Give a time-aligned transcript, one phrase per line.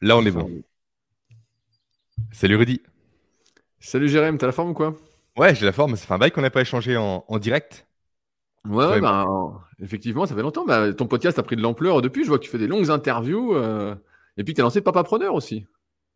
[0.00, 0.62] Là, on est bon.
[2.32, 2.82] Salut Rudy.
[3.80, 4.96] Salut Jérém, t'as la forme ou quoi?
[5.36, 5.96] Ouais, j'ai la forme.
[5.96, 7.86] Ça fait un bail qu'on n'a pas échangé en, direct.
[8.68, 9.26] Ouais, bah,
[9.80, 10.64] effectivement, ça fait longtemps.
[10.64, 12.24] Bah, ton podcast a pris de l'ampleur depuis.
[12.24, 13.54] Je vois que tu fais des longues interviews.
[13.54, 13.94] Euh,
[14.36, 15.66] et puis, tu as lancé Papa Preneur aussi.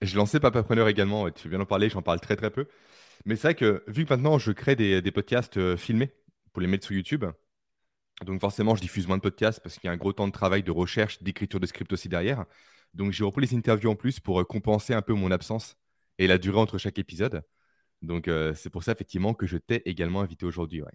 [0.02, 1.30] J'ai lancé Papa Preneur également.
[1.30, 2.66] tu viens d'en parler, j'en parle très très peu.
[3.26, 6.10] Mais c'est vrai que vu que maintenant je crée des, podcasts euh, filmés
[6.52, 7.24] pour les mettre sur YouTube,
[8.24, 10.32] donc forcément je diffuse moins de podcasts parce qu'il y a un gros temps de
[10.32, 12.44] travail, de recherche, d'écriture de script aussi derrière.
[12.94, 15.76] Donc j'ai repris les interviews en plus pour euh, compenser un peu mon absence
[16.18, 17.42] et la durée entre chaque épisode.
[18.02, 20.82] Donc euh, c'est pour ça effectivement que je t'ai également invité aujourd'hui.
[20.82, 20.92] Ouais.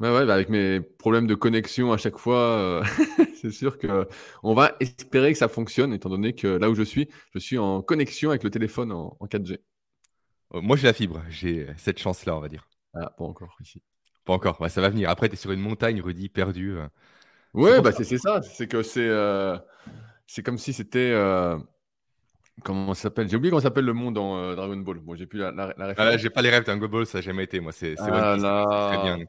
[0.00, 2.82] ouais, bah, avec mes problèmes de connexion à chaque fois,
[3.40, 4.08] c'est sûr que
[4.42, 7.58] on va espérer que ça fonctionne, étant donné que là où je suis, je suis
[7.58, 9.58] en connexion avec le téléphone en 4G.
[10.54, 11.22] Euh, moi, j'ai la fibre.
[11.28, 12.68] J'ai cette chance-là, on va dire.
[12.94, 13.82] Ah, pas encore ici.
[14.24, 14.58] Pas encore.
[14.70, 15.08] ça va venir.
[15.10, 16.76] Après, tu es sur une montagne, Rudy, perdu.
[16.76, 16.88] Euh.
[17.54, 18.42] Ouais, bah, c'est ça.
[18.42, 19.56] C'est que c'est euh,
[20.26, 21.12] c'est comme si c'était.
[22.64, 23.28] Comment ça s'appelle?
[23.28, 24.98] J'ai oublié comment s'appelle le monde dans Dragon Ball.
[25.00, 27.22] Bon, j'ai plus la, la, la Ah j'ai pas les rêves Dragon Ball, ça n'a
[27.22, 27.60] jamais été.
[27.60, 28.36] Moi, c'est ah
[28.92, 29.24] très bien.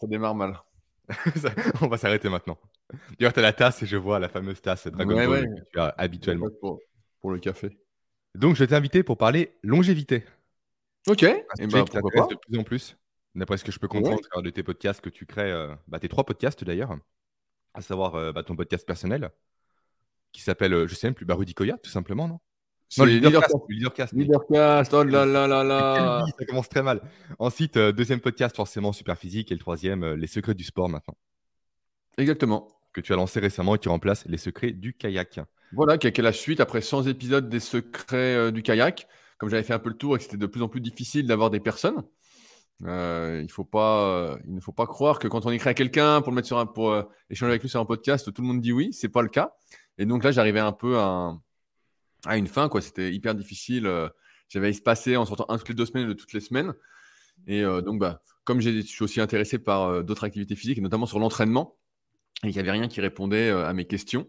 [0.00, 0.60] Ça démarre mal.
[1.80, 2.58] on va s'arrêter maintenant.
[3.18, 5.80] D'ailleurs, tu as la tasse et je vois la fameuse tasse Dragon Ball que tu
[5.80, 6.48] as habituellement.
[6.60, 6.80] Pour,
[7.20, 7.78] pour, le café.
[8.34, 10.24] Donc, je t'ai invité pour parler longévité.
[11.06, 11.22] Ok.
[11.22, 12.34] et eh ben, pourquoi pas.
[12.34, 12.96] de plus en plus,
[13.34, 16.08] d'après ce que je peux comprendre de tes podcasts que tu crées, euh, bah, tes
[16.08, 16.96] trois podcasts d'ailleurs,
[17.74, 19.30] à savoir euh, bah, ton podcast personnel,
[20.38, 22.38] qui s'appelle, euh, je sais même plus, bah, Rudy Koya, tout simplement, non?
[22.96, 23.54] Non, Leadercast.
[23.68, 26.24] Leadercast, Leadercast, oh là là là là.
[26.38, 27.02] Ça commence très mal.
[27.38, 29.52] Ensuite, deuxième podcast, forcément super physique.
[29.52, 31.14] Et le troisième, Les secrets du sport maintenant.
[32.16, 32.66] Exactement.
[32.94, 35.40] Que tu as lancé récemment et qui remplace Les secrets du kayak.
[35.72, 39.06] Voilà, qui est la suite après 100 épisodes des secrets du kayak
[39.38, 41.26] comme j'avais fait un peu le tour et que c'était de plus en plus difficile
[41.26, 42.02] d'avoir des personnes,
[42.84, 46.20] euh, il, faut pas, il ne faut pas croire que quand on écrit à quelqu'un
[46.20, 48.48] pour le mettre sur un, pour euh, échanger avec lui sur un podcast, tout le
[48.48, 48.92] monde dit oui.
[48.92, 49.54] C'est pas le cas.
[49.98, 51.38] Et donc là, j'arrivais un peu à,
[52.26, 52.68] une fin.
[52.68, 52.80] Quoi.
[52.80, 53.86] C'était hyper difficile.
[53.86, 54.08] Euh,
[54.48, 56.72] j'avais espacé en sortant un toutes les deux semaines de toutes les semaines.
[57.46, 61.20] Et donc, bah, comme je suis aussi intéressé par d'autres activités physiques, et notamment sur
[61.20, 61.76] l'entraînement,
[62.42, 64.26] et qu'il n'y avait rien qui répondait à mes questions,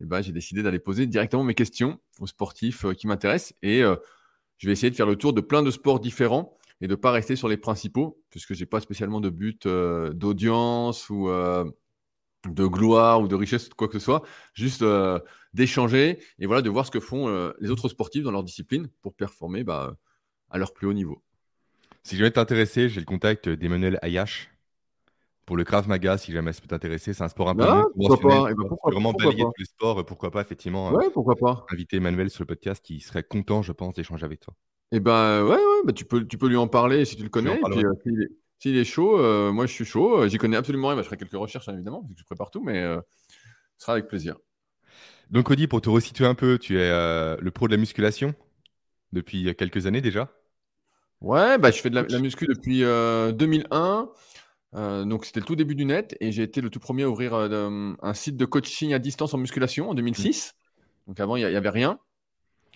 [0.00, 3.54] et bah, j'ai décidé d'aller poser directement mes questions aux sportifs qui m'intéressent.
[3.62, 3.82] Et
[4.58, 6.96] je vais essayer de faire le tour de plein de sports différents et de ne
[6.96, 11.28] pas rester sur les principaux, puisque je n'ai pas spécialement de but euh, d'audience ou
[11.28, 11.64] euh,
[12.48, 14.22] de gloire ou de richesse ou quoi que ce soit,
[14.54, 15.18] juste euh,
[15.54, 19.14] d'échanger et voilà, de voir ce que font les autres sportifs dans leur discipline pour
[19.14, 19.96] performer bah,
[20.50, 21.22] à leur plus haut niveau.
[22.02, 24.50] Si jamais intéressé, j'ai le contact d'Emmanuel Ayash
[25.46, 27.84] pour le Krav Maga, si jamais ça peut t'intéresser, c'est un sport un peu ah,
[27.94, 28.48] pourquoi pas.
[28.50, 31.64] Eh ben, vraiment balayer tous les sports, pourquoi pas effectivement ouais, pourquoi pas.
[31.72, 34.54] inviter Emmanuel sur le podcast qui serait content, je pense, d'échanger avec toi.
[34.90, 37.28] Eh ben ouais, ouais bah, tu, peux, tu peux lui en parler si tu le
[37.28, 37.54] connais.
[37.54, 38.26] Et puis, euh,
[38.58, 40.22] s'il, est, chaud, euh, moi je suis chaud.
[40.22, 40.96] Euh, j'y connais absolument rien.
[40.96, 44.08] Bah, je ferai quelques recherches évidemment, vu que je prépare tout, mais ce sera avec
[44.08, 44.36] plaisir.
[45.30, 48.34] Donc Cody, pour te resituer un peu, tu es le pro de la musculation
[49.12, 50.30] depuis quelques années déjà?
[51.20, 54.10] Ouais, bah, je fais de la, la muscu depuis 2001.
[54.74, 57.10] Euh, donc, c'était le tout début du net et j'ai été le tout premier à
[57.10, 60.54] ouvrir euh, un site de coaching à distance en musculation en 2006.
[60.54, 60.82] Mmh.
[61.08, 61.98] Donc, avant, il n'y avait rien.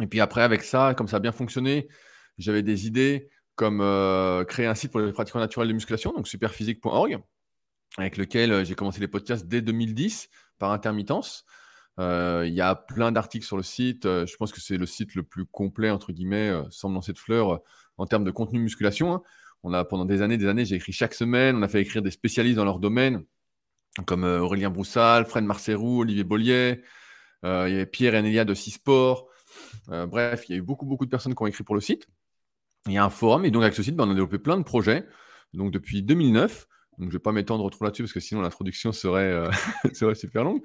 [0.01, 1.89] Et puis après, avec ça, comme ça a bien fonctionné,
[2.39, 3.29] j'avais des idées
[3.61, 7.19] comme euh, créer un site pour les pratiquants naturels de musculation, donc superphysique.org,
[7.99, 11.45] avec lequel j'ai commencé les podcasts dès 2010 par intermittence.
[11.99, 14.05] Il y a plein d'articles sur le site.
[14.05, 17.61] je pense que c'est le site le plus complet, entre guillemets, sans me de fleurs,
[17.99, 19.13] en termes de contenu musculation.
[19.13, 19.23] Hein.
[19.65, 21.57] On a pendant des années, des années, j'ai écrit chaque semaine.
[21.57, 23.25] On a fait écrire des spécialistes dans leur domaine,
[24.07, 26.83] comme euh, Aurélien Broussal, Fred Marcerou, Olivier Bollier.
[27.45, 29.29] Euh, Pierre Enélia de Cisport.
[29.91, 31.81] Euh, bref, il y a eu beaucoup, beaucoup de personnes qui ont écrit pour le
[31.81, 32.07] site.
[32.87, 34.57] Il y a un forum et donc avec ce site, ben, on a développé plein
[34.57, 35.07] de projets.
[35.53, 36.67] Donc depuis 2009,
[36.99, 39.51] donc je ne vais pas m'étendre trop là-dessus parce que sinon l'introduction serait,
[39.93, 40.63] serait super longue.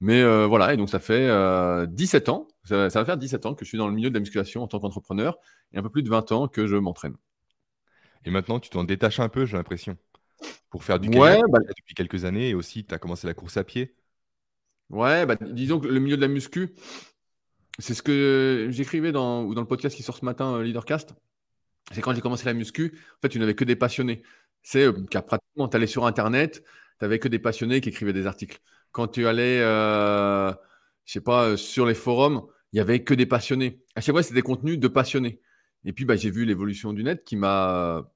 [0.00, 1.30] Mais voilà, et donc ça fait
[1.86, 4.14] 17 ans, ça, ça, va faire 17 ans que je suis dans le milieu de
[4.14, 5.38] la musculation en tant qu'entrepreneur
[5.72, 7.16] et un peu plus de 20 ans que je m'entraîne.
[8.24, 9.96] Et maintenant, tu t'en détaches un peu, j'ai l'impression,
[10.70, 12.50] pour faire du kayak bah depuis quelques années.
[12.50, 13.94] Et aussi, tu as commencé la course à pied.
[14.90, 16.74] Ouais, bah, disons que le milieu de la muscu,
[17.78, 21.14] c'est ce que j'écrivais dans, dans le podcast qui sort ce matin, euh, Leadercast.
[21.92, 24.22] C'est quand j'ai commencé la muscu, en fait, tu n'avais que des passionnés.
[24.62, 26.62] C'est euh, qu'à pratiquement, tu allais sur Internet,
[26.98, 28.58] tu n'avais que des passionnés qui écrivaient des articles.
[28.92, 30.50] Quand tu allais, euh,
[31.04, 33.82] je sais pas, sur les forums, il y avait que des passionnés.
[33.94, 35.40] À chaque fois, c'était des contenus de passionnés.
[35.84, 38.10] Et puis, bah, j'ai vu l'évolution du net qui m'a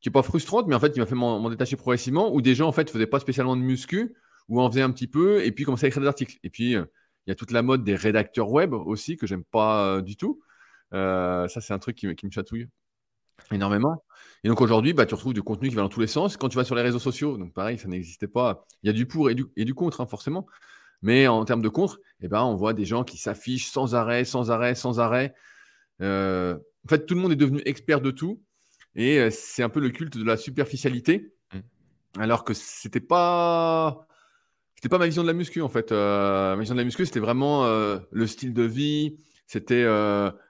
[0.00, 2.54] qui n'est pas frustrante, mais en fait, qui m'a fait m'en détacher progressivement, où des
[2.54, 4.14] gens, en fait, ne faisaient pas spécialement de muscu,
[4.48, 6.38] ou en faisaient un petit peu, et puis commençaient à écrire des articles.
[6.42, 6.84] Et puis, euh,
[7.26, 10.16] il y a toute la mode des rédacteurs web aussi, que j'aime pas euh, du
[10.16, 10.40] tout.
[10.94, 12.68] Euh, ça, c'est un truc qui, me chatouille
[13.52, 14.02] énormément.
[14.44, 16.36] Et donc, aujourd'hui, bah, tu retrouves du contenu qui va dans tous les sens.
[16.36, 18.64] Quand tu vas sur les réseaux sociaux, donc pareil, ça n'existait pas.
[18.82, 20.46] Il y a du pour et du, et du contre, hein, forcément.
[21.02, 24.24] Mais en termes de contre, eh ben, on voit des gens qui s'affichent sans arrêt,
[24.24, 25.34] sans arrêt, sans arrêt.
[26.00, 28.40] Euh, en fait, tout le monde est devenu expert de tout.
[28.94, 31.32] Et euh, c'est un peu le culte de la superficialité.
[31.52, 32.20] Mm.
[32.20, 34.06] Alors que c'était pas.
[34.76, 35.90] C'était pas ma vision de la muscu en fait.
[35.90, 39.16] ma vision de la muscu, c'était vraiment le style de vie.
[39.48, 39.84] C'était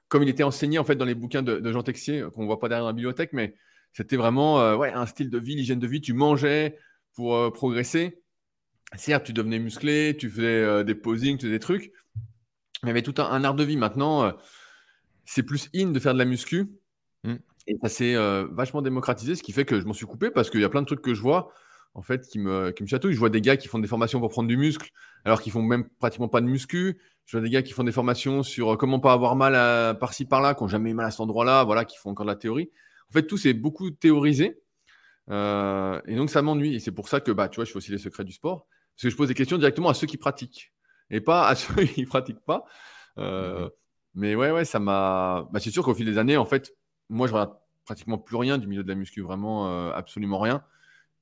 [0.08, 2.68] comme il était enseigné en fait dans les bouquins de, Jean Texier, qu'on voit pas
[2.68, 3.54] derrière la bibliothèque, mais
[3.92, 6.00] c'était vraiment euh, ouais, un style de vie, l'hygiène de vie.
[6.00, 6.78] Tu mangeais
[7.14, 8.22] pour euh, progresser.
[8.96, 11.92] Certes, tu devenais musclé, tu faisais euh, des posings, tu faisais des trucs.
[12.82, 13.76] Mais il y avait tout un, art de vie.
[13.76, 14.32] Maintenant,
[15.24, 16.70] c'est plus in de faire de la muscu.
[17.24, 17.34] Mm.
[17.66, 18.14] Et ça s'est
[18.50, 20.80] vachement démocratisé, ce qui fait que je m'en suis coupé parce qu'il y a plein
[20.80, 21.52] de trucs que je vois
[21.94, 23.14] en fait, qui me, qui me chatouillent.
[23.14, 24.90] Je vois des gars qui font des formations pour prendre du muscle,
[25.24, 26.98] alors qu'ils font même pratiquement pas de muscu.
[27.26, 30.54] Je vois des gars qui font des formations sur comment pas avoir mal par-ci par-là,
[30.54, 32.70] qui n'ont jamais eu mal à cet endroit-là, voilà, qui font encore de la théorie.
[33.10, 34.60] En fait, tout c'est beaucoup théorisé.
[35.30, 36.74] Euh, et donc, ça m'ennuie.
[36.74, 38.66] Et c'est pour ça que, bah, tu vois, je fais aussi les secrets du sport.
[38.94, 40.72] Parce que je pose des questions directement à ceux qui pratiquent
[41.10, 42.64] et pas à ceux qui ne pratiquent pas.
[43.18, 43.70] Euh, mhm.
[44.14, 45.48] Mais ouais, ouais, ça m'a.
[45.52, 46.72] Bah, c'est sûr qu'au fil des années, en fait,
[47.08, 50.62] moi, je regarde pratiquement plus rien du milieu de la muscu, vraiment euh, absolument rien.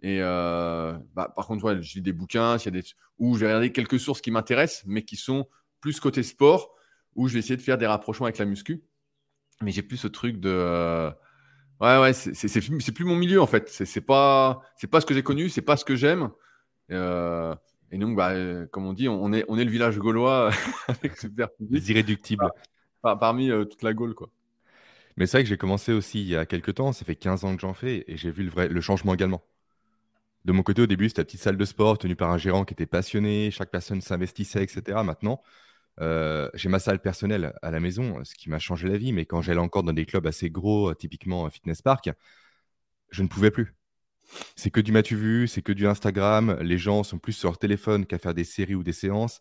[0.02, 2.82] Et bah, par contre, ouais, je lis des bouquins, y a des...
[3.18, 5.48] ou je vais regarder quelques sources qui m'intéressent, mais qui sont
[5.80, 6.74] plus côté sport,
[7.14, 8.84] où je vais essayer de faire des rapprochements avec la muscu.
[9.62, 11.10] Mais j'ai plus ce truc de
[11.80, 13.68] Ouais, ouais, c'est plus, mon milieu en fait.
[13.68, 16.30] C'est pas, pas ce que j'ai connu, c'est pas ce que j'aime.
[16.90, 17.54] Euh,
[17.90, 20.50] et donc, bah, euh, comme on dit, on est, on est le village gaulois
[20.88, 22.48] avec super Les irréductibles.
[23.02, 24.30] parmi euh, toute la Gaule, quoi.
[25.18, 27.44] Mais c'est vrai que j'ai commencé aussi il y a quelques temps, ça fait 15
[27.44, 29.42] ans que j'en fais, et j'ai vu le, vrai, le changement également.
[30.46, 32.64] De mon côté, au début, c'était la petite salle de sport tenue par un gérant
[32.64, 35.02] qui était passionné, chaque personne s'investissait, etc.
[35.02, 35.42] Maintenant,
[36.00, 39.26] euh, j'ai ma salle personnelle à la maison, ce qui m'a changé la vie, mais
[39.26, 42.10] quand j'allais encore dans des clubs assez gros, typiquement Fitness Park,
[43.10, 43.74] je ne pouvais plus.
[44.54, 46.58] C'est que du matu vu, c'est que du Instagram.
[46.60, 49.40] Les gens sont plus sur leur téléphone qu'à faire des séries ou des séances.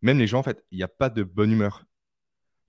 [0.00, 1.84] Même les gens, en fait, il n'y a pas de bonne humeur.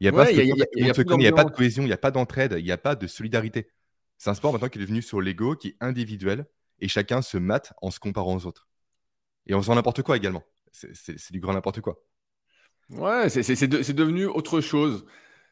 [0.01, 2.95] Il n'y a, pas de cohésion, il n'y a pas d'entraide, il n'y a pas
[2.95, 3.69] de solidarité.
[4.17, 6.45] C'est un sport maintenant qui est devenu sur l'ego, qui est individuel,
[6.79, 8.67] et chacun se mate en se comparant aux autres.
[9.45, 10.43] Et en faisant n'importe quoi également.
[10.71, 12.03] C'est du grand n'importe quoi.
[12.89, 15.05] Ouais, c'est devenu autre chose.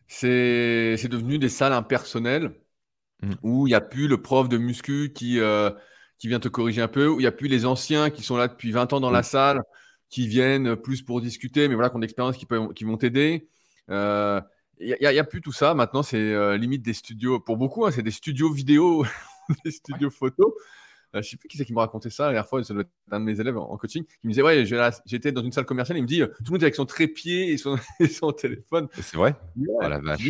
[0.08, 2.54] C'est devenu des salles impersonnelles
[3.22, 3.32] mmh.
[3.44, 5.72] où il n'y a plus le prof de muscu qui, euh,
[6.18, 8.38] qui vient te corriger un peu, où il n'y a plus les anciens qui sont
[8.38, 9.24] là depuis 20 ans dans la mmh.
[9.24, 9.62] salle,
[10.10, 13.50] qui viennent plus pour discuter, mais voilà, qui ont d'expérience, qui, qui vont t'aider.
[13.90, 14.42] Euh,
[14.80, 15.74] il n'y a, plus tout ça.
[15.74, 19.06] Maintenant, c'est euh, limite des studios, pour beaucoup, hein, c'est des studios vidéo,
[19.66, 20.56] des studios photo.
[21.16, 22.74] Euh, je ne sais plus qui c'est qui me racontait ça la dernière fois, c'est
[22.74, 24.66] un de mes élèves en, coaching, qui me disait Ouais,
[25.06, 27.52] j'étais dans une salle commerciale, il me dit Tout le monde est avec son trépied
[27.52, 27.78] et son,
[28.38, 28.88] téléphone.
[28.94, 29.36] C'est vrai?
[29.58, 30.22] Oh la vache.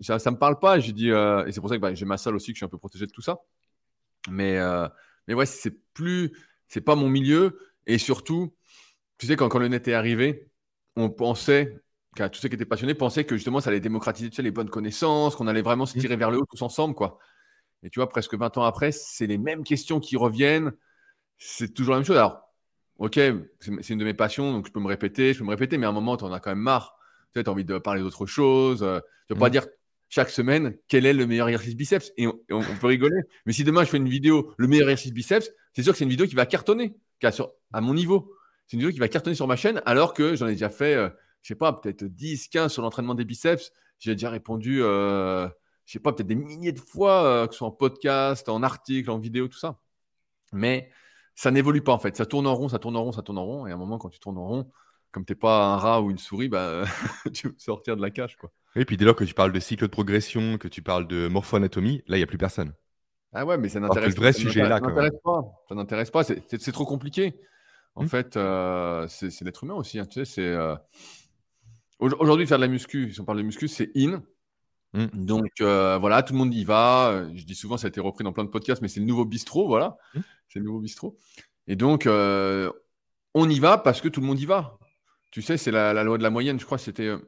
[0.00, 0.80] ça, ne me parle pas.
[0.80, 2.58] J'ai dit, euh, et c'est pour ça que bah, j'ai ma salle aussi, que je
[2.58, 3.38] suis un peu protégé de tout ça.
[4.30, 4.88] Mais, euh,
[5.26, 6.32] mais ouais, c'est plus,
[6.66, 7.58] c'est pas mon milieu.
[7.86, 8.54] Et surtout,
[9.18, 10.50] tu sais, quand, quand le net est arrivé,
[10.96, 11.80] on pensait,
[12.16, 14.70] tous ceux qui étaient passionnés pensaient que justement ça allait démocratiser tu sais, les bonnes
[14.70, 16.00] connaissances, qu'on allait vraiment se mmh.
[16.00, 17.18] tirer vers le haut tous ensemble, quoi.
[17.82, 20.72] Et tu vois, presque 20 ans après, c'est les mêmes questions qui reviennent.
[21.38, 22.16] C'est toujours la même chose.
[22.16, 22.52] Alors,
[22.98, 23.20] ok,
[23.60, 25.86] c'est une de mes passions, donc je peux me répéter, je peux me répéter, mais
[25.86, 26.96] à un moment, tu en as quand même marre.
[27.34, 28.82] Tu as envie de parler d'autre chose.
[28.82, 29.52] Euh, tu ne vas pas mm.
[29.52, 29.66] dire
[30.08, 32.12] chaque semaine quel est le meilleur exercice biceps?
[32.16, 33.20] Et on, peut rigoler.
[33.46, 36.04] Mais si demain, je fais une vidéo, le meilleur exercice biceps, c'est sûr que c'est
[36.04, 36.96] une vidéo qui va cartonner
[37.72, 38.32] à mon niveau.
[38.66, 40.94] C'est une vidéo qui va cartonner sur ma chaîne, alors que j'en ai déjà fait,
[40.94, 41.08] je euh,
[41.42, 43.72] je sais pas, peut-être 10, 15 sur l'entraînement des biceps.
[43.98, 44.82] J'ai déjà répondu.
[44.82, 45.48] Euh,
[45.88, 48.62] je sais pas, peut-être des milliers de fois, euh, que ce soit en podcast, en
[48.62, 49.80] article, en vidéo, tout ça.
[50.52, 50.90] Mais
[51.34, 52.14] ça n'évolue pas en fait.
[52.14, 53.66] Ça tourne en rond, ça tourne en rond, ça tourne en rond.
[53.66, 54.70] Et à un moment, quand tu tournes en rond,
[55.12, 56.84] comme tu n'es pas un rat ou une souris, bah,
[57.32, 58.36] tu veux sortir de la cage.
[58.36, 58.52] Quoi.
[58.76, 61.26] Et puis dès lors que tu parles de cycle de progression, que tu parles de
[61.26, 62.74] morpho-anatomie, là, il n'y a plus personne.
[63.32, 64.20] Ah ouais, mais ça n'intéresse pas.
[64.20, 64.80] Le vrai sujet est là.
[64.80, 65.42] Ça n'intéresse pas.
[65.70, 66.22] Ça n'intéresse pas.
[66.22, 67.40] C'est trop compliqué.
[67.94, 68.08] En hmm.
[68.08, 69.98] fait, euh, c'est l'être humain aussi.
[69.98, 70.04] Hein.
[70.04, 70.76] Tu sais, euh,
[71.98, 74.22] Aujourd'hui, faire de la muscu, si on parle de muscu, c'est in.
[74.94, 75.06] Mmh.
[75.12, 77.24] Donc euh, voilà, tout le monde y va.
[77.34, 79.24] Je dis souvent, ça a été repris dans plein de podcasts, mais c'est le nouveau
[79.24, 79.96] bistrot, voilà.
[80.14, 80.20] Mmh.
[80.48, 81.16] C'est le nouveau bistrot.
[81.66, 82.72] Et donc, euh,
[83.34, 84.78] on y va parce que tout le monde y va.
[85.30, 86.58] Tu sais, c'est la, loi de la moyenne.
[86.58, 87.06] Je crois que c'était.
[87.06, 87.18] Euh,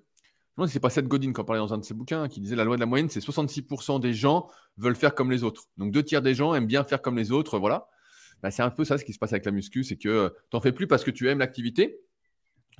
[0.58, 2.56] je c'est pas Seth Godin qui en parlait dans un de ses bouquins, qui disait
[2.56, 5.68] la loi de la moyenne, c'est 66% des gens veulent faire comme les autres.
[5.78, 7.88] Donc deux tiers des gens aiment bien faire comme les autres, voilà.
[8.42, 10.56] Bah, c'est un peu ça ce qui se passe avec la muscu, c'est que tu
[10.56, 12.00] n'en fais plus parce que tu aimes l'activité,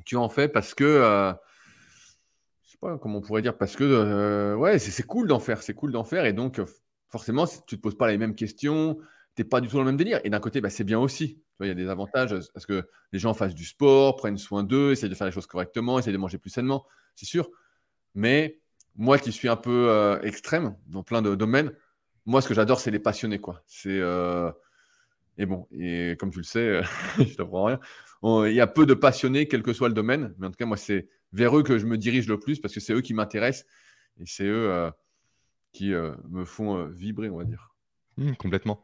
[0.05, 1.33] tu en fais parce que
[2.81, 5.93] pas comment on pourrait dire, parce que euh, ouais, c'est cool d'en faire, c'est cool
[5.93, 6.61] d'en faire, et donc
[7.09, 8.97] forcément, tu te poses pas les mêmes questions,
[9.37, 10.21] tu n'es pas du tout dans le même délire.
[10.25, 11.43] Et d'un côté, bah, c'est bien aussi.
[11.61, 14.93] Il y a des avantages parce que les gens fassent du sport, prennent soin d'eux,
[14.93, 17.51] essayent de faire les choses correctement, essayent de manger plus sainement, c'est sûr.
[18.15, 18.61] Mais
[18.97, 21.73] moi qui suis un peu euh, extrême dans plein de domaines,
[22.25, 23.41] moi ce que j'adore, c'est les passionnés.
[23.41, 23.63] quoi.
[23.67, 24.51] C'est euh,
[25.37, 26.83] Et bon, et comme tu le sais,
[27.19, 27.81] je t'apprends rien.
[28.23, 30.35] il y a peu de passionnés, quel que soit le domaine.
[30.39, 32.75] Mais en tout cas, moi, c'est vers eux que je me dirige le plus parce
[32.75, 33.67] que c'est eux qui m'intéressent
[34.19, 34.91] et c'est eux euh,
[35.73, 37.75] qui euh, me font euh, vibrer, on va dire.
[38.17, 38.83] Mmh, complètement.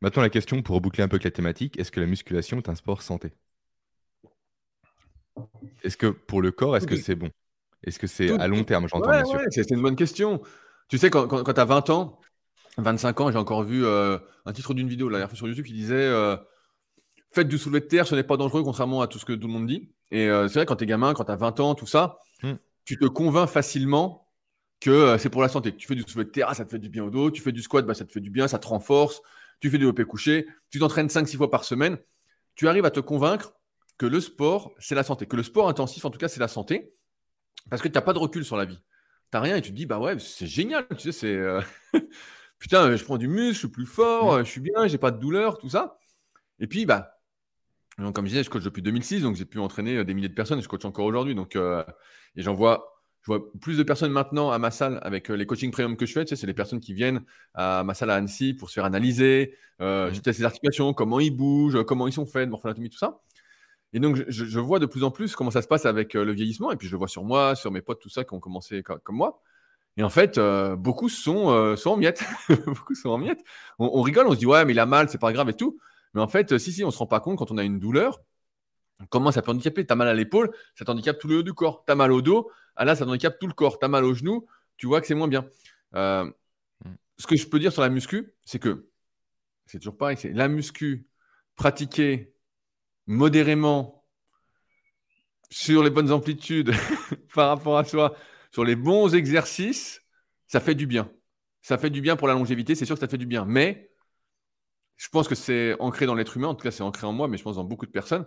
[0.00, 2.68] Maintenant, la question pour reboucler un peu avec la thématique est-ce que la musculation est
[2.68, 3.32] un sport santé?
[5.82, 7.30] Est-ce que pour le corps, est-ce que c'est bon?
[7.84, 9.40] Est-ce que c'est à long terme J'entends bien sûr.
[9.50, 10.42] c'est une bonne question.
[10.88, 12.20] Tu sais, quand, quand, tu as 20 ans,
[12.78, 15.74] 25 ans, j'ai encore vu un titre d'une vidéo la dernière fois sur YouTube qui
[15.74, 16.10] disait
[17.30, 19.46] Faites du soulevé de terre, ce n'est pas dangereux, contrairement à tout ce que tout
[19.46, 19.92] le monde dit.
[20.10, 22.52] Et c'est vrai, quand tu es gamin, quand tu as 20 ans, tout ça, mmh.
[22.84, 24.28] tu te convaincs facilement
[24.80, 25.74] que euh, c'est pour la santé.
[25.74, 27.30] Tu fais du soulevé de terre, ça te fait du bien au dos.
[27.30, 29.22] Tu fais du squat, bah, ça te fait du bien, ça te renforce.
[29.60, 30.46] Tu fais du développé couché.
[30.70, 31.98] Tu t'entraînes 5-6 fois par semaine.
[32.54, 33.54] Tu arrives à te convaincre
[33.96, 35.26] que le sport, c'est la santé.
[35.26, 36.92] Que le sport intensif, en tout cas, c'est la santé.
[37.70, 38.78] Parce que tu n'as pas de recul sur la vie.
[38.78, 38.82] Tu
[39.34, 40.86] n'as rien et tu te dis, bah ouais, c'est génial.
[40.90, 41.34] Tu sais, c'est.
[41.34, 41.60] Euh,
[42.58, 45.18] putain, je prends du muscle, je suis plus fort, je suis bien, j'ai pas de
[45.18, 45.98] douleur, tout ça.
[46.60, 47.14] Et puis, bah.
[47.98, 50.58] Comme je disais, je coach depuis 2006, donc j'ai pu entraîner des milliers de personnes
[50.58, 51.34] et je coach encore aujourd'hui.
[51.34, 51.84] Donc, euh,
[52.36, 55.44] et j'en vois je vois plus de personnes maintenant à ma salle avec euh, les
[55.44, 56.24] coachings premium que je fais.
[56.24, 57.22] Tu sais, c'est les personnes qui viennent
[57.54, 59.54] à ma salle à Annecy pour se faire analyser.
[59.80, 60.14] Euh, mmh.
[60.14, 63.20] Je teste les articulations, comment ils bougent, comment ils sont faits, morphologie, tout ça.
[63.92, 66.32] Et donc, je, vois de plus en plus comment ça se passe avec euh, le
[66.32, 66.70] vieillissement.
[66.72, 68.82] Et puis, je le vois sur moi, sur mes potes, tout ça, qui ont commencé
[68.82, 69.42] comme, moi.
[69.98, 70.38] Et en fait,
[70.78, 72.22] beaucoup sont, sont en miettes.
[72.66, 73.42] beaucoup sont en miettes.
[73.78, 75.54] On, on, rigole, on se dit, ouais, mais il a mal, c'est pas grave et
[75.54, 75.80] tout.
[76.14, 78.20] Mais en fait, si, si, on se rend pas compte quand on a une douleur,
[79.10, 79.86] comment ça peut handicaper?
[79.86, 81.84] Tu as mal à l'épaule, ça t'handicape tout le haut du corps.
[81.86, 83.78] Tu as mal au dos, ah là, ça handicape tout le corps.
[83.78, 84.46] Tu as mal au genou,
[84.76, 85.46] tu vois que c'est moins bien.
[85.94, 86.24] Euh,
[86.84, 86.94] mm.
[87.18, 88.88] ce que je peux dire sur la muscu, c'est que
[89.66, 91.06] c'est toujours pareil, c'est la muscu
[91.56, 92.32] pratiquée
[93.06, 94.04] modérément
[95.50, 96.72] sur les bonnes amplitudes
[97.34, 98.16] par rapport à soi,
[98.50, 100.02] sur les bons exercices,
[100.46, 101.10] ça fait du bien.
[101.62, 103.44] Ça fait du bien pour la longévité, c'est sûr que ça fait du bien.
[103.44, 103.90] Mais
[104.98, 107.28] je pense que c'est ancré dans l'être humain, en tout cas c'est ancré en moi,
[107.28, 108.26] mais je pense dans beaucoup de personnes,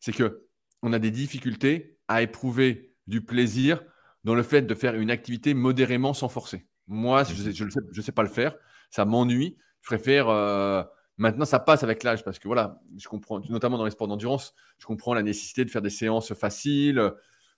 [0.00, 0.44] c'est que
[0.82, 3.82] on a des difficultés à éprouver du plaisir
[4.24, 6.66] dans le fait de faire une activité modérément sans forcer.
[6.88, 8.56] Moi, je ne sais, je sais, pas le faire,
[8.90, 9.56] ça m'ennuie.
[9.82, 10.28] Je préfère.
[10.28, 10.82] Euh,
[11.18, 14.54] maintenant, ça passe avec l'âge parce que voilà, je comprends, notamment dans les sports d'endurance,
[14.78, 17.12] je comprends la nécessité de faire des séances faciles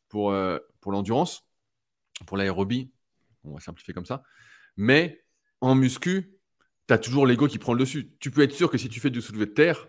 [0.09, 1.47] pour, euh, pour l'endurance,
[2.27, 2.93] pour l'aérobie.
[3.45, 4.23] On va simplifier comme ça.
[4.77, 5.25] Mais
[5.61, 6.40] en muscu,
[6.91, 8.11] tu as toujours l'ego qui prend le dessus.
[8.19, 9.87] Tu peux être sûr que si tu fais du soulevé de terre,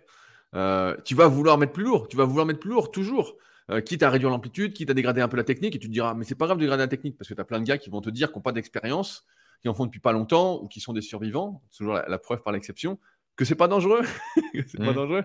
[0.54, 2.08] euh, tu vas vouloir mettre plus lourd.
[2.08, 3.36] Tu vas vouloir mettre plus lourd, toujours.
[3.72, 5.94] Euh, quitte à réduire l'amplitude, quitte à dégrader un peu la technique, et tu te
[5.94, 7.66] diras, mais c'est pas grave de dégrader la technique, parce que tu as plein de
[7.66, 9.26] gars qui vont te dire qu'ils n'ont pas d'expérience,
[9.62, 12.44] qui en font depuis pas longtemps, ou qui sont des survivants, c'est toujours la, preuve
[12.44, 13.00] par l'exception,
[13.36, 14.02] que c'est pas dangereux.
[14.54, 14.94] c'est pas mmh.
[14.94, 15.24] dangereux.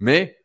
[0.00, 0.38] Mais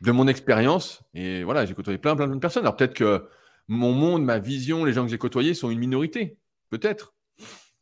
[0.00, 2.62] de mon expérience, et voilà, j'ai côtoyé plein, plein, de personnes.
[2.62, 3.28] Alors peut-être que
[3.66, 6.38] mon monde, ma vision, les gens que j'ai côtoyés sont une minorité.
[6.70, 7.14] Peut-être.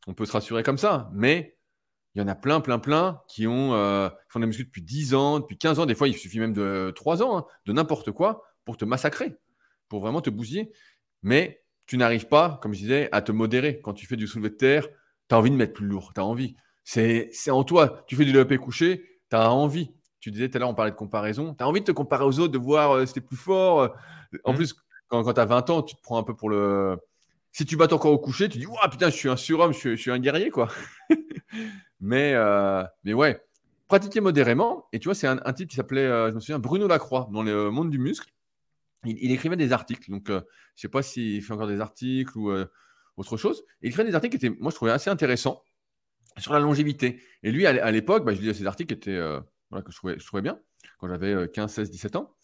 [0.06, 1.10] On peut se rassurer comme ça.
[1.12, 1.55] Mais
[2.16, 4.80] il y en a plein, plein, plein qui ont euh, font de la muscu depuis
[4.80, 5.86] 10 ans, depuis 15 ans.
[5.86, 9.36] Des fois, il suffit même de 3 ans, hein, de n'importe quoi pour te massacrer,
[9.90, 10.72] pour vraiment te bousiller.
[11.22, 13.82] Mais tu n'arrives pas, comme je disais, à te modérer.
[13.82, 14.88] Quand tu fais du soulevé de terre,
[15.28, 16.56] tu as envie de mettre plus lourd, tu as envie.
[16.84, 18.02] C'est en toi.
[18.06, 19.92] Tu fais du développé couché, tu as envie.
[20.20, 21.54] Tu disais tout à l'heure, on parlait de comparaison.
[21.54, 23.36] Tu as envie de te comparer aux autres, de voir euh, si tu es plus
[23.36, 23.94] fort.
[24.44, 24.56] En mmh.
[24.56, 24.74] plus,
[25.08, 26.96] quand, quand tu as 20 ans, tu te prends un peu pour le.
[27.52, 29.74] Si tu bats ton corps au coucher, tu dis Ouah, putain, je suis un surhomme,
[29.74, 30.68] je suis, un guerrier, quoi.
[32.00, 33.42] mais, euh, mais ouais,
[33.88, 34.86] pratiquer modérément.
[34.92, 37.42] Et tu vois, c'est un, type qui s'appelait, euh, je me souviens, Bruno Lacroix, dans
[37.42, 38.32] le monde du muscle
[39.06, 40.10] il, écrivait des articles.
[40.10, 40.40] Donc, euh,
[40.74, 42.66] je ne sais pas s'il fait encore des articles ou euh,
[43.16, 43.64] autre chose.
[43.82, 45.62] il écrivait des articles qui étaient, moi, je trouvais assez intéressants
[46.38, 47.20] sur la longévité.
[47.42, 49.40] Et lui, à, l'époque, bah, je lisais ces articles qui étaient, euh,
[49.72, 50.58] que je trouvais, je trouvais, bien
[50.98, 52.34] quand j'avais 15, 16, 17 ans.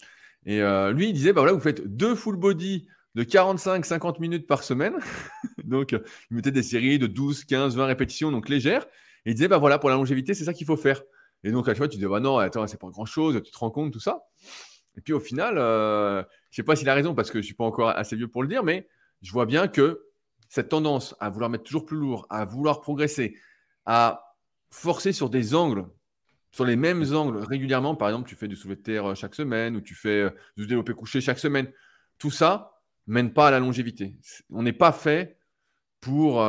[0.45, 0.61] Et
[0.93, 4.95] lui, il disait, bah, voilà, vous faites deux full body de 45-50 minutes par semaine.
[5.65, 8.87] donc, il mettait des séries de 12, 15, 20 répétitions, donc légères.
[9.25, 11.03] Et il disait, bah voilà, pour la longévité, c'est ça qu'il faut faire.
[11.45, 13.51] Et donc, à chaque fois, tu disais, bah non, attends, c'est pas grand chose, tu
[13.51, 14.25] te rends compte, tout ça.
[14.97, 17.55] Et puis au final, euh, je sais pas s'il a raison parce que je suis
[17.55, 18.89] pas encore assez vieux pour le dire, mais
[19.23, 20.07] je vois bien que
[20.49, 23.39] cette tendance à vouloir mettre toujours plus lourd, à vouloir progresser,
[23.87, 24.37] à
[24.71, 25.87] forcer sur des angles,
[26.51, 29.35] sur les mêmes angles régulièrement, par exemple, tu fais du soulevé de terre euh, chaque
[29.35, 31.71] semaine ou tu fais euh, du développé couché chaque semaine,
[32.19, 34.15] tout ça mène pas à la longévité.
[34.51, 35.39] On n'est pas fait
[36.01, 36.41] pour,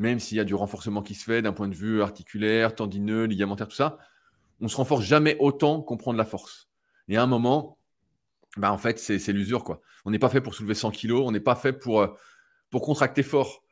[0.00, 3.24] même s'il y a du renforcement qui se fait d'un point de vue articulaire, tendineux,
[3.24, 3.98] ligamentaire, tout ça,
[4.62, 6.70] on se renforce jamais autant qu'on prend de la force.
[7.08, 7.78] Et à un moment,
[8.56, 9.62] bah en fait, c'est l'usure.
[9.62, 9.82] quoi.
[10.06, 12.08] On n'est pas fait pour soulever 100 kg, on n'est pas fait pour, euh,
[12.70, 13.62] pour contracter fort.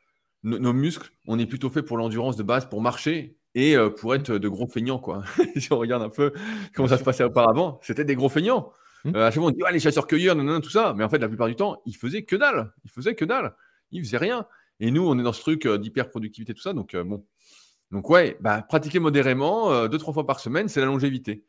[0.43, 4.13] Nos, muscles, on est plutôt fait pour l'endurance de base, pour marcher et euh, pour
[4.13, 4.99] être de gros feignants.
[4.99, 5.23] Quoi.
[5.57, 6.31] si on regarde un peu
[6.75, 8.71] comment ça se passait auparavant, c'était des gros feignants.
[9.03, 9.15] Mmh.
[9.15, 10.93] Euh, à chaque fois, on dit les chasseurs-cueilleurs, tout ça.
[10.95, 12.71] Mais en fait, la plupart du temps, ils faisaient que dalle.
[12.85, 13.55] Ils faisaient que dalle.
[13.91, 14.45] Ils faisaient rien.
[14.79, 16.73] Et nous, on est dans ce truc d'hyper-productivité, tout ça.
[16.73, 17.25] Donc, bon,
[17.91, 21.43] Donc, ouais, bah, pratiquer modérément, euh, deux, trois fois par semaine, c'est la longévité.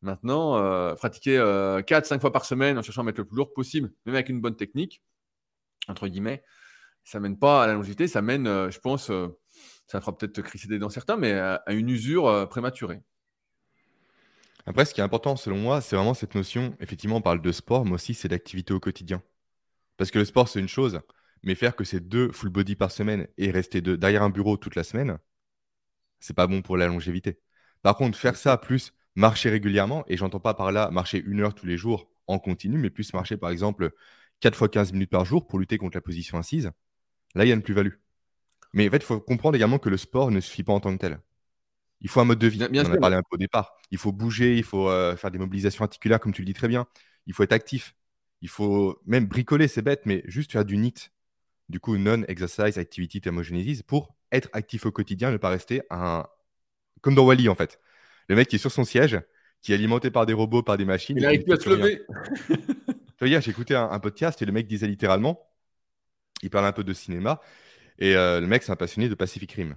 [0.00, 3.36] Maintenant, euh, pratiquer euh, quatre, cinq fois par semaine en cherchant à mettre le plus
[3.36, 5.02] lourd possible, même avec une bonne technique,
[5.86, 6.42] entre guillemets,
[7.04, 9.10] ça mène pas à la longévité, ça mène, je pense,
[9.86, 13.00] ça fera peut-être crisser des dents certains, mais à, une usure prématurée.
[14.66, 17.52] Après, ce qui est important selon moi, c'est vraiment cette notion, effectivement, on parle de
[17.52, 19.22] sport, mais aussi c'est d'activité au quotidien.
[19.96, 21.00] Parce que le sport, c'est une chose,
[21.42, 24.76] mais faire que c'est deux full body par semaine et rester derrière un bureau toute
[24.76, 25.18] la semaine,
[26.20, 27.40] c'est pas bon pour la longévité.
[27.82, 31.54] Par contre, faire ça plus marcher régulièrement, et j'entends pas par là marcher une heure
[31.54, 33.92] tous les jours en continu, mais plus marcher par exemple
[34.40, 36.70] 4 fois 15 minutes par jour pour lutter contre la position assise,
[37.34, 37.94] là il y a une plus-value.
[38.72, 40.92] Mais en fait, il faut comprendre également que le sport ne suffit pas en tant
[40.92, 41.20] que tel.
[42.00, 42.62] Il faut un mode de vie.
[42.62, 43.76] on en a parlé un peu au départ.
[43.90, 46.68] Il faut bouger, il faut euh, faire des mobilisations articulaires, comme tu le dis très
[46.68, 46.86] bien.
[47.26, 47.94] Il faut être actif.
[48.40, 51.11] Il faut même bricoler, c'est bête, mais juste faire du NIT.
[51.72, 56.26] Du coup, Non-Exercise Activity Thermogenesis pour être actif au quotidien, ne pas rester un...
[57.00, 57.80] comme dans Wally en fait.
[58.28, 59.18] Le mec qui est sur son siège,
[59.62, 61.16] qui est alimenté par des robots, par des machines.
[61.16, 62.02] Il n'arrive plus à se lever.
[63.16, 65.48] tu vois, j'ai écouté un, podcast et le mec disait littéralement,
[66.42, 67.40] il parle un peu de cinéma,
[67.98, 69.74] et euh, le mec, c'est un passionné de Pacific Rim.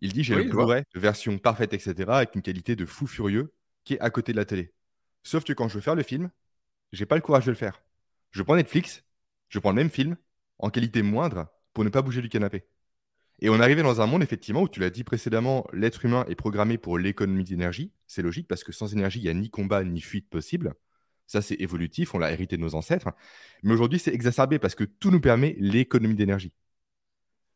[0.00, 3.94] Il dit J'ai le Blu-ray, version parfaite, etc., avec une qualité de fou furieux qui
[3.94, 4.72] est à côté de la télé.
[5.22, 6.28] Sauf que quand je veux faire le film,
[6.90, 7.84] j'ai pas le courage de le faire.
[8.32, 9.04] Je prends Netflix,
[9.48, 10.16] je prends le même film,
[10.60, 12.64] en qualité moindre, pour ne pas bouger du canapé.
[13.40, 16.34] Et on arrivait dans un monde, effectivement, où tu l'as dit précédemment, l'être humain est
[16.34, 17.92] programmé pour l'économie d'énergie.
[18.06, 20.74] C'est logique, parce que sans énergie, il n'y a ni combat ni fuite possible.
[21.26, 23.08] Ça, c'est évolutif, on l'a hérité de nos ancêtres.
[23.62, 26.52] Mais aujourd'hui, c'est exacerbé parce que tout nous permet l'économie d'énergie.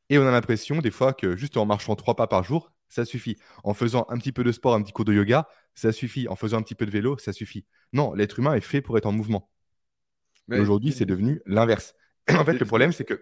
[0.08, 3.04] Et on a l'impression, des fois, que juste en marchant trois pas par jour, ça
[3.04, 3.36] suffit.
[3.64, 6.28] En faisant un petit peu de sport, un petit cours de yoga, ça suffit.
[6.28, 7.66] En faisant un petit peu de vélo, ça suffit.
[7.92, 9.50] Non, l'être humain est fait pour être en mouvement.
[10.46, 11.94] Mais aujourd'hui, c'est devenu l'inverse.
[12.30, 13.20] En fait, le problème, c'est que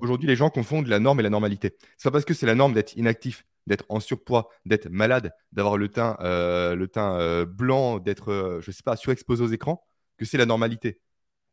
[0.00, 1.76] aujourd'hui, les gens confondent la norme et la normalité.
[1.96, 5.76] C'est pas parce que c'est la norme d'être inactif, d'être en surpoids, d'être malade, d'avoir
[5.76, 9.86] le teint, euh, le teint euh, blanc, d'être, euh, je sais pas, surexposé aux écrans,
[10.16, 11.00] que c'est la normalité.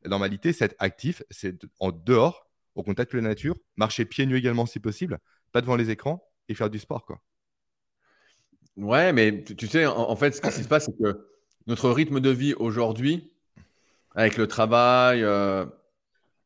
[0.03, 4.25] La normalité, c'est être actif, c'est en dehors, au contact de la nature, marcher pieds
[4.25, 5.19] nus également si possible,
[5.51, 7.21] pas devant les écrans et faire du sport, quoi.
[8.77, 11.25] Ouais, mais tu, sais, en, fait, ce qui se passe, c'est que
[11.65, 13.31] notre rythme de vie aujourd'hui,
[14.15, 15.65] avec le travail, euh,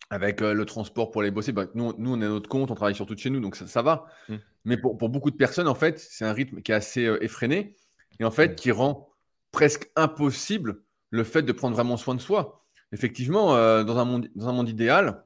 [0.09, 2.71] avec euh, le transport pour les bosser, bah, nous, nous, on est à notre compte,
[2.71, 4.05] on travaille surtout de chez nous, donc ça, va.
[4.27, 4.35] Mm.
[4.65, 7.75] Mais pour, beaucoup de personnes, en fait, c'est un rythme qui est assez euh, effréné
[8.19, 8.55] et en fait, mm.
[8.55, 9.09] qui rend
[9.51, 12.65] presque impossible le fait de prendre vraiment soin de soi.
[12.91, 15.23] Effectivement, dans, un monde, dans un monde idéal,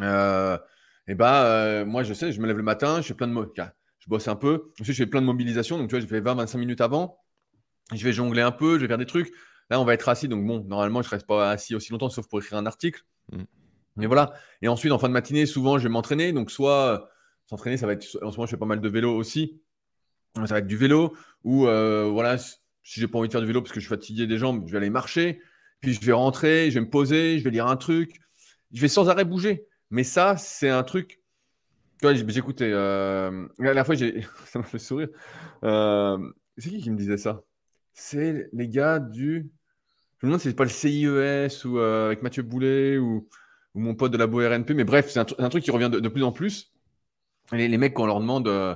[0.00, 3.34] et bah, moi, je sais, je me lève le matin, je fais plein de
[4.06, 4.72] je bosse un peu.
[4.80, 5.78] Ensuite, je fais plein de mobilisation.
[5.78, 7.18] Donc, tu vois, je fais 20-25 minutes avant.
[7.92, 9.32] Je vais jongler un peu, je vais faire des trucs.
[9.68, 10.28] Là, on va être assis.
[10.28, 13.02] Donc, bon, normalement, je ne reste pas assis aussi longtemps, sauf pour écrire un article.
[13.32, 13.42] Mm.
[13.96, 14.34] Mais voilà.
[14.62, 16.32] Et ensuite, en fin de matinée, souvent, je vais m'entraîner.
[16.32, 17.10] Donc, soit
[17.46, 18.04] s'entraîner, ça va être.
[18.22, 19.60] En ce moment, je fais pas mal de vélo aussi.
[20.34, 21.16] Ça va être du vélo.
[21.44, 23.94] Ou euh, voilà, si j'ai pas envie de faire du vélo parce que je suis
[23.94, 25.40] fatigué des jambes, je vais aller marcher.
[25.80, 28.20] Puis, je vais rentrer, je vais me poser, je vais lire un truc.
[28.72, 29.66] Je vais sans arrêt bouger.
[29.90, 31.20] Mais ça, c'est un truc.
[32.02, 32.70] J'écoutais.
[32.72, 33.46] Euh...
[33.58, 33.94] La fois,
[34.46, 35.08] ça m'a fait sourire.
[35.64, 36.18] Euh,
[36.58, 37.42] c'est qui qui me disait ça?
[37.92, 39.50] C'est les gars du.
[40.18, 43.28] Je me demande si c'est pas le CIES ou euh, avec Mathieu Boulet ou...
[43.76, 44.74] mon pote de la RNP.
[44.74, 46.72] Mais bref, c'est un, truc qui revient de, plus en plus.
[47.52, 48.48] Les, les mecs, quand on leur demande.
[48.48, 48.74] Euh,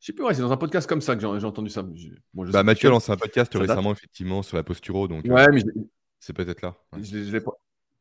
[0.00, 1.82] je sais plus, ouais, c'est dans un podcast comme ça que j'ai entendu ça.
[2.34, 5.08] bah, Mathieu a lancé un podcast récemment, effectivement, sur la posturo.
[5.08, 5.62] Donc, ouais, mais
[6.20, 6.74] c'est peut-être là.
[7.00, 7.52] Je ne l'ai pas,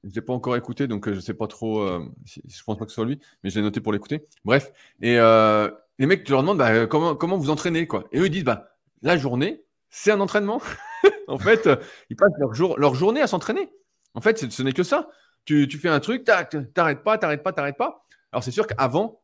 [0.04, 1.82] je encore écouté, donc euh, je ne sais pas trop.
[1.82, 4.28] Euh, je ne pense pas que ce soit lui, mais je l'ai noté pour l'écouter.
[4.44, 4.72] Bref.
[5.02, 7.88] Et euh, les mecs, tu leur demandes bah, comment, comment vous entraînez.
[7.88, 8.06] Quoi.
[8.12, 10.62] Et eux, ils disent bah, la journée, c'est un entraînement.
[11.28, 11.70] en fait,
[12.10, 13.70] ils passent leur, jour, leur journée à s'entraîner.
[14.14, 15.10] En fait, ce n'est que ça.
[15.46, 18.06] Tu, tu, fais un truc, t'arrêtes pas, t'arrêtes pas, t'arrêtes pas.
[18.32, 19.22] Alors, c'est sûr qu'avant,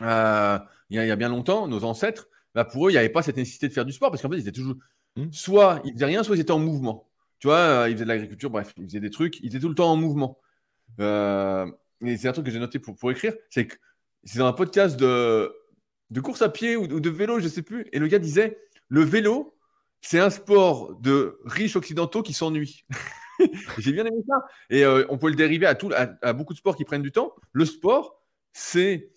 [0.00, 0.06] il
[0.90, 3.68] y, a bien longtemps, nos ancêtres, bah, pour eux, il n'y avait pas cette nécessité
[3.68, 4.76] de faire du sport parce qu'en fait, ils étaient toujours.
[5.16, 5.26] Mmh.
[5.32, 7.08] Soit ils faisaient rien, soit ils étaient en mouvement.
[7.38, 9.68] Tu vois, euh, il faisait de l'agriculture, bref, il faisait des trucs, il était tout
[9.68, 10.38] le temps en mouvement.
[11.00, 11.70] Euh,
[12.04, 13.76] et c'est un truc que j'ai noté pour, pour écrire, c'est que
[14.24, 15.54] c'est dans un podcast de,
[16.10, 18.58] de course à pied ou, de vélo, je ne sais plus, et le gars disait,
[18.88, 19.54] le vélo,
[20.00, 22.84] c'est un sport de riches occidentaux qui s'ennuient.
[23.78, 24.44] j'ai bien aimé ça.
[24.70, 27.12] Et euh, on peut le dériver à, tout, à, beaucoup de sports qui prennent du
[27.12, 27.34] temps.
[27.52, 29.10] Le sport, c'est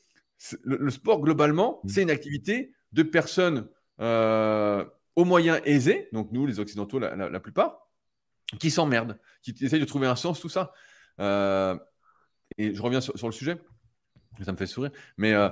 [0.63, 1.89] le, sport globalement, mmh.
[1.89, 3.67] c'est une activité de personnes
[3.99, 7.88] aux moyens aisés, donc nous, les occidentaux, la plupart,
[8.60, 10.73] qui s'emmerdent, qui essayent de trouver un sens, tout ça.
[11.19, 11.77] Euh,
[12.58, 13.58] et je reviens sur, le sujet,
[14.43, 14.91] ça me fait sourire.
[15.17, 15.49] Mais euh,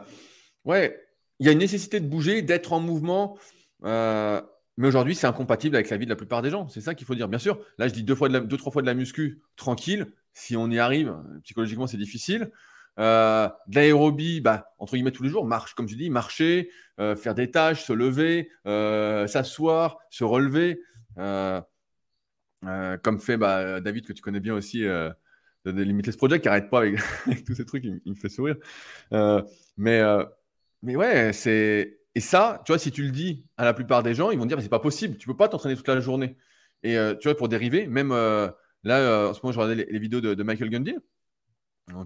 [0.63, 1.05] ouais,
[1.39, 3.37] il y a une nécessité de bouger, d'être en mouvement.
[3.83, 4.41] Euh,
[4.77, 6.67] mais aujourd'hui, c'est incompatible avec la vie de la plupart des gens.
[6.67, 7.29] C'est ça qu'il faut dire.
[7.29, 10.07] Bien sûr, là, je dis deux, fois de deux trois fois de la muscu, tranquille.
[10.33, 12.51] si on y arrive, psychologiquement, c'est difficile.
[12.97, 17.15] Euh, de l'aérobie, bah, entre guillemets, tous les jours, marche, comme tu dis, marcher, euh,
[17.15, 20.81] faire des tâches, se lever, euh, s'asseoir, se relever.
[21.17, 21.61] Euh,
[23.03, 25.13] comme fait bah, David, que tu connais bien aussi, de,
[25.65, 26.79] Limitless Project, qui n'arrête pas
[27.25, 28.55] avec, tous ces trucs, il, me fait sourire.
[29.77, 30.01] mais,
[30.81, 31.99] mais ouais, c'est.
[32.15, 34.45] Et ça, tu vois, si tu le dis à la plupart des gens, ils vont
[34.45, 36.37] dire, mais c'est pas possible, tu peux pas t'entraîner toute la journée.
[36.83, 40.43] Et tu vois, pour dériver, même là, en ce moment, je regardais les, vidéos de,
[40.43, 40.95] Michael Gundy,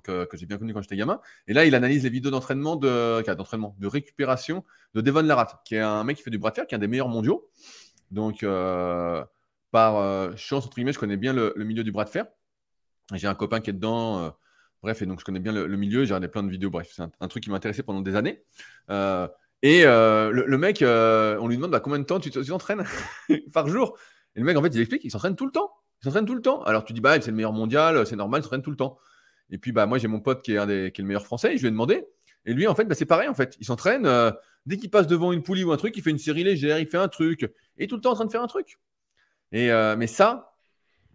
[0.04, 1.22] que j'ai bien connu quand j'étais gamin.
[1.48, 5.76] Et là, il analyse les vidéos d'entraînement, de, d'entraînement, de récupération de Devon Larat, qui
[5.76, 7.48] est un mec qui fait du bras de fer, qui est un des meilleurs mondiaux.
[8.10, 8.44] Donc,
[9.72, 12.26] par chance, entre guillemets, je connais bien le, milieu du bras de fer.
[13.14, 14.36] J'ai un copain qui est dedans.
[14.82, 16.06] bref, et donc je connais bien le, milieu.
[16.06, 16.72] J'ai regardé plein de vidéos.
[16.72, 18.44] Bref, c'est un, truc qui m'intéressait pendant des années.
[19.62, 22.84] Et le, mec, on lui demande bah, combien de temps tu t'entraînes
[23.54, 23.98] par jour?
[24.36, 25.72] Et le mec, en fait, il explique qu'il s'entraîne tout le temps.
[26.02, 26.62] Il s'entraîne tout le temps.
[26.64, 28.98] Alors tu dis, bah, c'est le meilleur mondial, c'est normal, il s'entraîne tout le temps.
[29.50, 31.56] Et puis, bah, moi, j'ai mon pote qui est, un des, qui le meilleur français.
[31.58, 32.06] je lui ai demandé.
[32.46, 33.28] Et lui, en fait, bah, c'est pareil.
[33.28, 34.06] En fait, il s'entraîne.
[34.06, 34.32] Euh,
[34.66, 36.88] dès qu'il passe devant une poulie ou un truc, il fait une série légère, il
[36.88, 37.52] fait un truc.
[37.78, 38.80] Et tout le temps en train de faire un truc.
[39.52, 40.56] Et, euh, mais ça,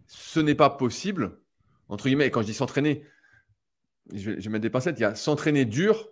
[0.07, 1.39] ce n'est pas possible.
[1.87, 3.05] Entre guillemets, quand je dis s'entraîner,
[4.13, 4.99] je vais, mettre des pincettes.
[4.99, 6.09] Il y a s'entraîner dur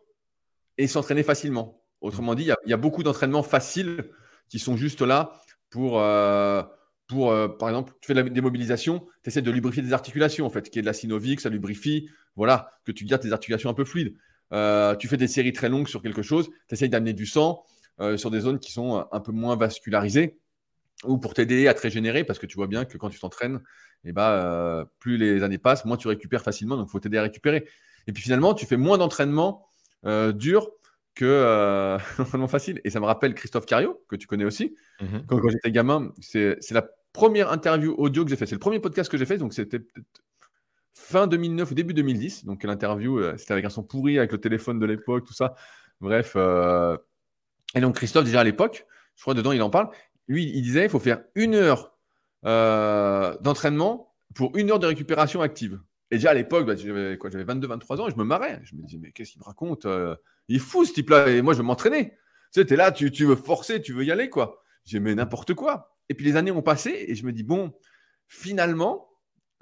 [0.78, 1.83] et s'entraîner facilement.
[2.04, 4.06] Autrement dit, il y a, beaucoup d'entraînements faciles
[4.50, 5.34] qui sont juste là
[5.72, 6.00] pour.
[6.00, 6.62] Euh,
[7.08, 10.46] pour, euh, par exemple, tu fais de la démobilisation, tu essaies de lubrifier des articulations,
[10.46, 13.70] en fait, qui est de la synovique, ça lubrifie, voilà, que tu gardes tes articulations
[13.70, 14.16] un peu fluides.
[14.54, 17.64] Euh, tu fais des séries très longues sur quelque chose, tu essaies d'amener du sang
[18.00, 20.40] euh, sur des zones qui sont un peu moins vascularisées,
[21.04, 23.62] ou pour t'aider à te régénérer, parce que tu vois bien que quand tu t'entraînes,
[24.06, 27.24] eh ben, plus les années passent, moins tu récupères facilement, donc il faut t'aider à
[27.24, 27.68] récupérer.
[28.08, 29.68] Et puis finalement, tu fais moins d'entraînement
[30.34, 30.70] dur
[31.16, 31.98] que euh,
[32.48, 32.82] facile.
[32.84, 34.76] Et ça me rappelle Christophe Cario, que tu connais aussi.
[35.02, 35.26] Mhm.
[35.28, 38.46] Quand, j'étais gamin, c'est la première interview audio que j'ai fait.
[38.46, 39.82] C'est le premier podcast que j'ai fait, donc c'était
[40.94, 42.46] fin 2009 ou début 2010.
[42.46, 45.56] Donc l'interview, euh, c'était avec un son pourri, avec le téléphone de l'époque, tout ça.
[46.02, 46.34] Bref.
[46.36, 46.98] Euh,
[47.76, 49.90] et donc Christophe, déjà à l'époque, je crois dedans, il en parle.
[50.28, 51.96] Lui, il disait, il faut faire une heure
[52.46, 55.80] euh, d'entraînement pour une heure de récupération active.
[56.12, 58.60] Et déjà à l'époque, bah, j'avais 22-23 ans et je me marrais.
[58.64, 59.86] Je me disais, mais qu'est-ce qu'il me raconte
[60.48, 61.30] Il est fou ce type-là.
[61.30, 62.12] Et moi, je veux m'entraîner.
[62.54, 64.62] Tu sais, es là, tu, veux forcer, tu veux y aller, quoi.
[64.86, 65.96] J'ai mais n'importe quoi.
[66.10, 67.74] Et puis les années ont passé et je me dis, bon,
[68.28, 69.10] finalement,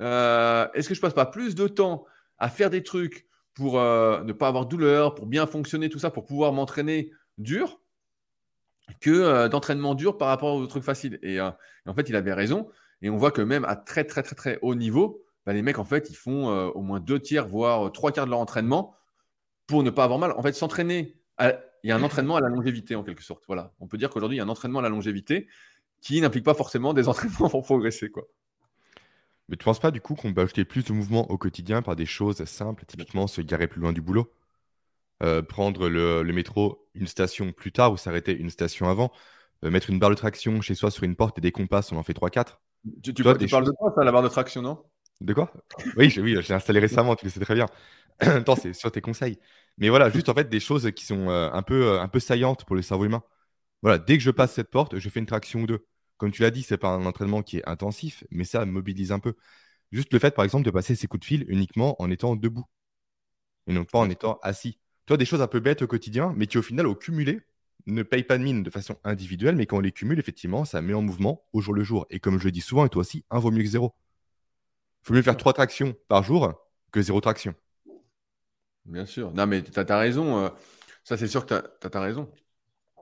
[0.02, 2.06] euh, est-ce que je passe pas plus de temps
[2.40, 6.10] à faire des trucs pour euh, ne pas avoir douleur, pour bien fonctionner, tout ça,
[6.10, 7.80] pour pouvoir m'entraîner dur
[9.00, 11.20] que euh, d'entraînement dur par rapport aux trucs faciles?
[11.22, 12.70] Et, en fait, il avait raison.
[13.02, 15.80] Et on voit que même à très, très, très, très haut niveau, bah, les mecs,
[15.80, 18.96] en fait, ils font au moins deux tiers, voire trois quarts de leur entraînement
[19.72, 20.34] pour ne pas avoir mal.
[20.34, 23.44] En fait, s'entraîner, il y a un entraînement à la longévité, en quelque sorte.
[23.48, 23.74] Voilà.
[23.80, 25.48] On peut dire qu'aujourd'hui, il y a un entraînement à la longévité
[26.02, 28.12] qui n'implique pas forcément des entraînements pour progresser.
[28.12, 28.28] Quoi.
[29.50, 31.82] Mais tu ne penses pas, du coup, qu'on peut ajouter plus de mouvement au quotidien
[31.82, 34.32] par des choses simples, typiquement se garer plus loin du boulot?
[35.24, 39.12] Euh, prendre le, métro une station plus tard ou s'arrêter une station avant,
[39.62, 42.04] mettre une barre de traction chez soi sur une porte et des compasses, on en
[42.04, 42.60] fait 3-4.
[43.04, 44.84] Tu, tu, parles de quoi, ça, la barre de traction, non?
[45.22, 45.52] De quoi?
[45.98, 47.68] Oui, je, oui, j'ai installé récemment, tu le sais très bien.
[48.20, 49.40] Attends, c'est sur tes conseils.
[49.78, 52.20] Mais voilà, juste en fait des choses qui sont euh, un, peu, euh, un peu
[52.20, 53.24] saillantes pour le cerveau humain.
[53.84, 55.86] Voilà, dès que je passe cette porte, je fais une traction ou deux.
[56.18, 59.20] Comme tu l'as dit, c'est pas un entraînement qui est intensif, mais ça mobilise un
[59.20, 59.36] peu.
[59.92, 62.66] Juste le fait, par exemple, de passer ces coups de fil uniquement en étant debout
[63.68, 64.74] et non pas en étant assis.
[65.06, 67.42] Tu vois, des choses un peu bêtes au quotidien, mais qui au final, au cumulé,
[67.88, 70.82] ne payent pas de mine de façon individuelle, mais quand on les cumule, effectivement, ça
[70.82, 72.06] met en mouvement au jour le jour.
[72.10, 73.96] Et comme je le dis souvent, et toi aussi, un vaut mieux que zéro.
[75.02, 76.54] Il faut mieux faire trois tractions par jour
[76.92, 77.56] que zéro traction.
[78.86, 79.32] Bien sûr.
[79.34, 80.46] Non, mais tu as, raison.
[80.46, 80.50] Euh,
[81.04, 82.30] ça, c'est sûr que tu as, raison.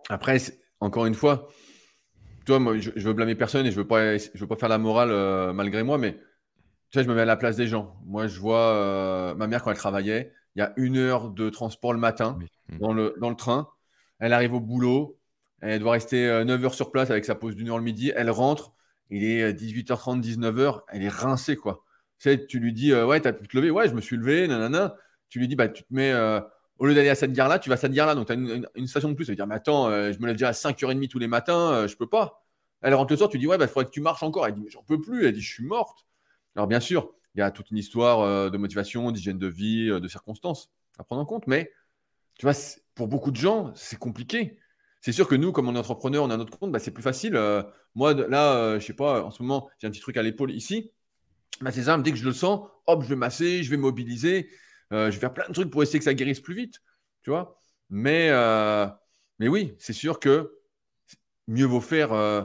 [0.09, 0.37] Après,
[0.79, 1.49] encore une fois,
[2.45, 4.77] toi, moi, je, veux blâmer personne et je veux pas, je veux pas faire la
[4.77, 6.13] morale euh, malgré moi, mais
[6.89, 7.97] tu vois, je me mets à la place des gens.
[8.05, 11.49] Moi, je vois euh, ma mère quand elle travaillait, il y a une heure de
[11.49, 12.39] transport le matin
[12.79, 13.69] dans, le, dans le train.
[14.19, 15.19] Elle arrive au boulot,
[15.61, 18.11] elle doit rester 9 heures sur place avec sa pause d'une heure le midi.
[18.15, 18.73] Elle rentre,
[19.09, 21.85] il est 18h30, 19h, elle est rincée, quoi.
[22.19, 23.71] Tu, lui dis, euh, ouais, tu as pu te lever.
[23.71, 24.95] Ouais, je me suis levé, nanana.
[25.29, 26.41] Tu lui dis, bah, tu te mets, euh,
[26.77, 28.15] au lieu d'aller à cette gare-là, tu vas à cette gare-là.
[28.15, 29.25] Donc, tu as une, station de plus.
[29.25, 31.87] Ça veut dire, mais attends, euh, je me lève déjà à 5h30 tous les matins,
[31.87, 32.43] je peux pas.
[32.81, 34.45] Elle rentre le soir, tu dis, ouais, il bah, faudrait que tu marches encore.
[34.45, 35.25] Elle dit, mais j'en peux plus.
[35.27, 36.05] Elle dit, je suis morte.
[36.55, 40.07] Alors, bien sûr, il y a toute une histoire de motivation, d'hygiène de vie, de
[40.07, 41.47] circonstances à prendre en compte.
[41.47, 41.71] Mais,
[42.35, 42.53] tu vois,
[42.95, 44.59] pour beaucoup de gens, c'est compliqué.
[45.01, 47.03] C'est sûr que nous, comme on est entrepreneur, on a notre compte, bah, c'est plus
[47.03, 47.39] facile.
[47.95, 50.91] moi, là, je sais pas, en ce moment, j'ai un petit truc à l'épaule ici.
[51.61, 54.49] Bah, c'est dès que je le sens, hop, je vais masser, je vais mobiliser,
[54.93, 56.81] euh, je vais faire plein de trucs pour essayer que ça guérisse plus vite,
[57.21, 57.59] tu vois.
[57.89, 58.87] Mais, euh,
[59.39, 60.53] mais oui, c'est sûr que
[61.47, 62.43] mieux vaut faire euh,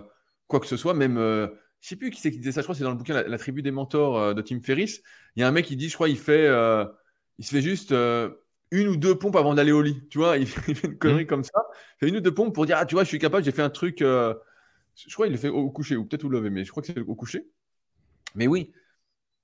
[0.49, 2.75] quoi que ce soit, même je sais plus qui c'est qui disait ça, je crois
[2.75, 5.03] que c'est dans le bouquin la, tribu des mentors de Tim Ferriss.
[5.37, 6.49] Il y a un mec qui dit, je crois, il fait,
[7.39, 10.01] il se fait juste une ou deux pompes avant d'aller au lit.
[10.09, 11.29] Tu vois, il fait, une connerie mmh.
[11.29, 11.63] comme ça.
[11.97, 13.53] Il fait une ou deux pompes pour dire Ah, tu vois, je suis capable, j'ai
[13.53, 13.99] fait un truc.
[14.01, 16.87] Je crois qu'il le fait au coucher ou peut-être au lever, mais je crois que
[16.87, 17.47] c'est au coucher.
[18.35, 18.73] Mais oui,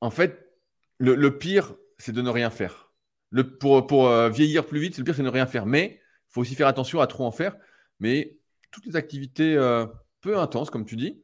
[0.00, 0.50] en fait,
[0.98, 2.92] le, pire, c'est de ne rien faire.
[3.30, 5.66] Le, pour pour euh, vieillir plus vite, le pire, c'est de ne rien faire.
[5.66, 7.56] Mais il faut aussi faire attention à trop en faire.
[8.00, 8.38] Mais
[8.70, 9.86] toutes les activités euh,
[10.20, 11.22] peu intenses, comme tu dis,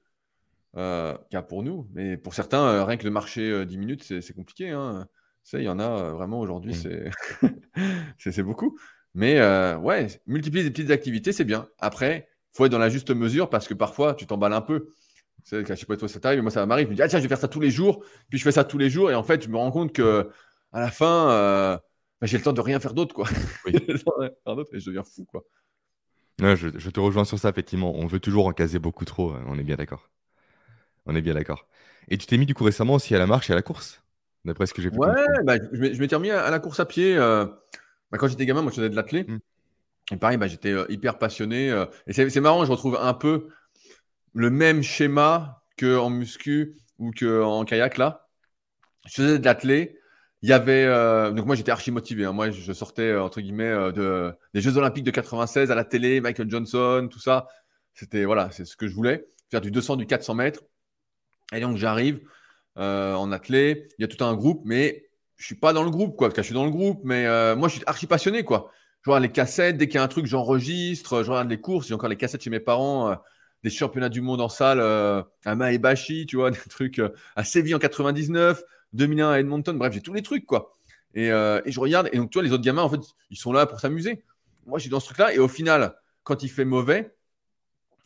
[0.77, 1.17] euh,
[1.49, 4.71] pour nous, mais pour certains, rien que le marché 10 minutes, c'est compliqué.
[4.71, 5.07] Hein
[5.53, 7.49] il y en a vraiment aujourd'hui, mmh.
[8.19, 8.79] c'est beaucoup.
[9.15, 9.41] Mais
[9.77, 11.69] ouais, multiplier des petites activités, c'est bien.
[11.79, 14.89] Après, il faut être dans la juste mesure parce que parfois, tu t'emballes un peu.
[15.45, 16.87] Je sais pas toi ça t'arrive, mais moi ça m'arrive.
[16.87, 18.05] Je me dis, ah tiens, je vais faire ça tous les jours.
[18.29, 19.11] Puis je fais ça tous les jours.
[19.11, 20.31] Et en fait, je me rends compte que
[20.73, 21.81] à la fin,
[22.21, 23.15] bah, j'ai le temps de rien faire d'autre.
[23.15, 23.29] quoi.
[23.65, 23.75] Oui.
[23.89, 25.25] et je deviens fou.
[25.25, 25.45] quoi.
[26.41, 27.95] je, je, te rejoins sur ça, effectivement.
[27.95, 29.35] On veut toujours en caser beaucoup trop.
[29.47, 30.11] On est bien d'accord.
[31.07, 31.69] On est bien d'accord.
[32.09, 34.03] Et tu t'es mis du coup récemment aussi à la marche et à la course
[34.47, 35.13] d'après ce que j'ai pu Ouais,
[35.45, 37.17] bah, je m'étais remis à, la course à pied.
[37.17, 37.47] Euh,
[38.11, 39.25] bah, quand j'étais gamin, moi, je faisais de l'athlé.
[39.25, 39.39] Mmh.
[40.13, 41.71] Et pareil, bah, j'étais euh, hyper passionné.
[41.71, 43.49] Euh, et c'est marrant, je retrouve un peu
[44.37, 48.29] le même schéma qu'en muscu ou qu'en kayak, là.
[49.07, 49.99] Je faisais de l'athlé.
[50.43, 50.87] Il y avait.
[51.33, 52.25] donc, moi, j'étais archi motivé.
[52.25, 52.33] Hein.
[52.33, 56.51] Moi, je sortais, entre guillemets, de, des Jeux Olympiques de 96 à la télé, Michael
[56.51, 57.49] Johnson, tout ça.
[57.95, 59.27] C'était, voilà, c'est ce que je voulais.
[59.51, 60.63] Faire du 200, du 400 mètres.
[61.53, 62.21] Et donc, j'arrive.
[62.79, 63.89] Euh, en athlée.
[63.99, 66.29] Il y a tout un groupe, mais je suis pas dans le groupe, quoi.
[66.29, 68.71] Parce que je suis dans le groupe, mais euh, moi, je suis archi passionné, quoi.
[69.03, 71.23] Je regarde les cassettes, dès qu'il y a un truc, j'enregistre.
[71.23, 71.87] Je regarde les courses.
[71.89, 73.15] J'ai encore les cassettes chez mes parents, euh,
[73.65, 77.01] des championnats du monde en salle à Maebashi, tu vois, des trucs
[77.35, 79.77] à Séville en 99, 2001 à Edmonton.
[79.77, 80.77] Bref, j'ai tous les trucs, quoi.
[81.15, 82.09] Et, et, je regarde.
[82.13, 84.25] Et donc, tu vois, les autres gamins, en fait, ils sont là pour s'amuser.
[84.67, 85.35] Moi, je suis dans ce truc-là.
[85.35, 87.17] Et au final, quand il fait mauvais,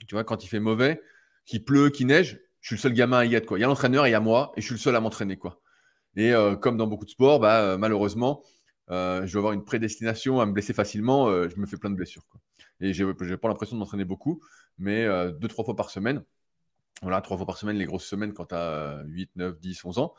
[0.07, 1.03] tu vois, quand il fait mauvais,
[1.47, 3.47] qu'il pleut, qu'il neige, je suis le seul gamin à y être.
[3.47, 3.59] Quoi.
[3.59, 5.37] Il y a l'entraîneur il y a moi, et je suis le seul à m'entraîner.
[5.37, 5.61] Quoi.
[6.17, 8.43] Et euh, comme dans beaucoup de sports, bah, euh, malheureusement,
[8.91, 11.31] euh, je vais avoir une prédestination à me blesser facilement.
[11.49, 12.27] je me fais plein de blessures.
[12.29, 12.41] Quoi.
[12.81, 14.43] Et je n'ai pas l'impression de m'entraîner beaucoup,
[14.79, 16.23] mais deux, trois fois par semaine.
[17.03, 19.99] Voilà, trois fois par semaine, les grosses semaines quand tu as 8, 9, 10, 11
[19.99, 20.14] ans.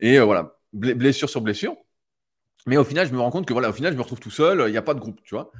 [0.00, 1.76] Et voilà, blessure sur blessure.
[2.66, 4.30] Mais au final, je me rends compte que voilà, au final, je me retrouve tout
[4.30, 5.52] seul, il n'y a pas de groupe, tu vois.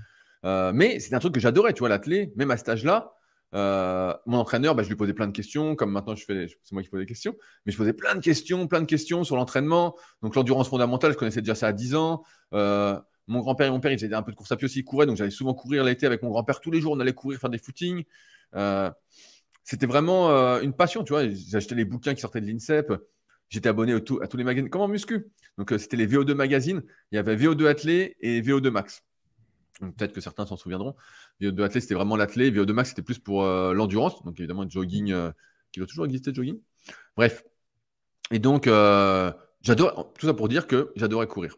[0.73, 3.15] mais c'est un truc que j'adorais, tu vois, l'athlé, même à cet âge-là.
[3.55, 6.73] Euh, mon entraîneur, bah, je lui posais plein de questions, comme maintenant je fais, c'est
[6.73, 9.37] moi qui pose des questions, mais je posais plein de questions, plein de questions sur
[9.37, 9.95] l'entraînement.
[10.23, 12.25] Donc l'endurance fondamentale, je connaissais déjà ça à 10 ans.
[12.53, 14.81] Euh, mon grand-père et mon père, ils faisaient un peu de course à pied aussi,
[14.81, 17.13] ils couraient, donc j'allais souvent courir l'été avec mon grand-père tous les jours, on allait
[17.13, 18.05] courir, faire des footings.
[18.55, 18.91] Euh,
[19.63, 20.29] c'était vraiment
[20.61, 21.29] une passion, tu vois.
[21.31, 22.93] J'achetais les bouquins qui sortaient de l'INSEP.
[23.49, 25.27] J'étais abonné à tous les magazines, comme en muscu.
[25.57, 26.83] Donc c'était les VO2 magazines.
[27.13, 29.03] Il y avait VO2 Athlé et VO2 Max.
[29.81, 30.95] Peut-être que certains s'en souviendront.
[31.41, 32.51] VO2 athlé, c'était vraiment l'athlé.
[32.51, 34.23] VO2 max, c'était plus pour euh, l'endurance.
[34.25, 35.33] Donc évidemment, jogging, euh,
[35.73, 36.61] qui doit toujours exister, jogging.
[37.17, 37.45] Bref.
[38.31, 39.33] Et donc, euh,
[39.63, 41.57] j'adore, tout ça pour dire que j'adorais courir.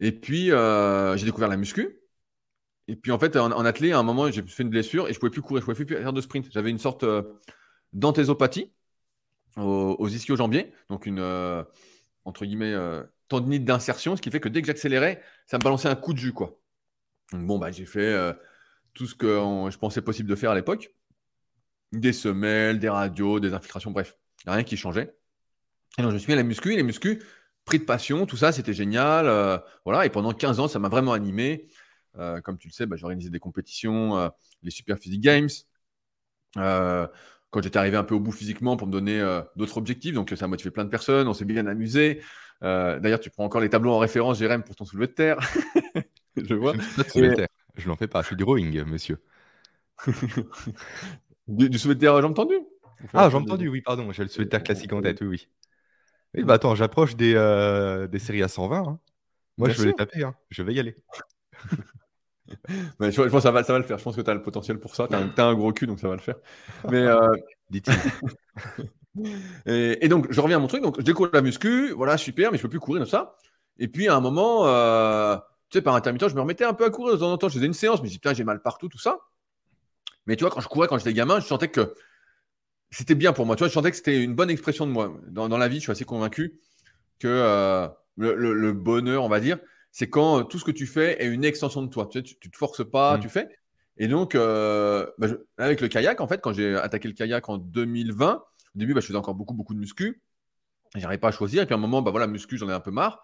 [0.00, 2.00] Et puis, j'ai découvert la muscu.
[2.88, 5.18] Et puis, en fait, en, athlé, à un moment, j'ai fait une blessure et je
[5.18, 6.46] pouvais plus courir, je pouvais plus faire de sprint.
[6.52, 7.04] J'avais une sorte
[7.92, 8.72] d'anthésopathie
[9.56, 11.20] aux, aux ischio-jambiers, donc une,
[12.24, 12.74] entre guillemets,
[13.28, 16.18] tendinite d'insertion, ce qui fait que dès que j'accélérais, ça me balançait un coup de
[16.18, 16.58] jus, quoi.
[17.32, 18.14] Donc, bon, bah, j'ai fait
[18.94, 19.26] tout ce que
[19.70, 20.92] je pensais possible de faire à l'époque.
[21.92, 25.16] Des semelles, des radios, des infiltrations, bref, rien qui changeait.
[25.98, 27.22] Et donc, je me suis mis à la muscu, et les muscu,
[27.66, 29.26] pris de passion, tout ça, c'était génial.
[29.26, 31.66] Euh, voilà, et pendant 15 ans, ça m'a vraiment animé.
[32.16, 34.28] Euh, comme tu le sais, bah, j'ai organisé des compétitions, euh,
[34.62, 35.50] les Super Physique Games.
[36.54, 39.20] quand j'étais arrivé un peu au bout physiquement pour me donner
[39.56, 42.22] d'autres objectifs, donc ça a motivé plein de personnes, on s'est bien amusé.
[42.62, 45.38] D'ailleurs, tu prends encore les tableaux en référence, Jérém, pour ton soulevé de terre.
[46.36, 46.74] je vois.
[47.76, 49.22] Je n'en fais pas, je fais du rowing, monsieur.
[51.48, 52.60] du, du soulevé de terre, jambes tendues
[53.12, 54.12] Ah, jambes tendues, oui, pardon.
[54.12, 55.48] J'ai le soulevé de terre classique en tête, oui, oui.
[56.36, 58.78] Oui, bah attends, j'approche des, euh, des séries à 120.
[58.78, 58.98] Hein.
[59.56, 60.34] Moi, je veux les taper, hein.
[60.50, 60.94] je vais y aller.
[63.00, 63.96] je, pense que ça va, ça va le faire.
[63.96, 65.08] Je pense que tu as le potentiel pour ça.
[65.08, 66.36] Tu as, un gros cul, donc ça va le faire.
[66.90, 67.34] Mais, euh...
[69.66, 70.82] et, et, donc, je reviens à mon truc.
[70.82, 71.92] Donc, je découvre la muscu.
[71.92, 73.36] Voilà, super, mais je peux plus courir, comme ça.
[73.78, 75.36] Et puis, à un moment, euh,
[75.70, 77.48] tu sais, par intermittent, je me remettais un peu à courir de temps en temps.
[77.48, 79.20] Je faisais une séance, mais je me putain, j'ai mal partout, tout ça.
[80.26, 81.94] Mais tu vois, quand je courais, quand j'étais gamin, je sentais que
[82.90, 83.56] c'était bien pour moi.
[83.56, 85.14] Tu vois, je sentais que c'était une bonne expression de moi.
[85.28, 86.60] Dans, la vie, je suis assez convaincu
[87.18, 89.58] que euh, le, bonheur, on va dire,
[89.90, 92.08] c'est quand euh, tout ce que tu fais est une extension de toi.
[92.10, 93.20] Tu sais, tu, te forces pas, mmh.
[93.20, 93.48] tu fais.
[93.98, 97.58] Et donc, euh, bah, avec le kayak, en fait, quand j'ai attaqué le kayak en
[97.58, 100.22] 2020, au début, bah, je faisais encore beaucoup, beaucoup de muscu.
[100.94, 101.62] J'arrivais pas à choisir.
[101.62, 103.22] Et puis à un moment, bah voilà, muscu, j'en ai un peu marre.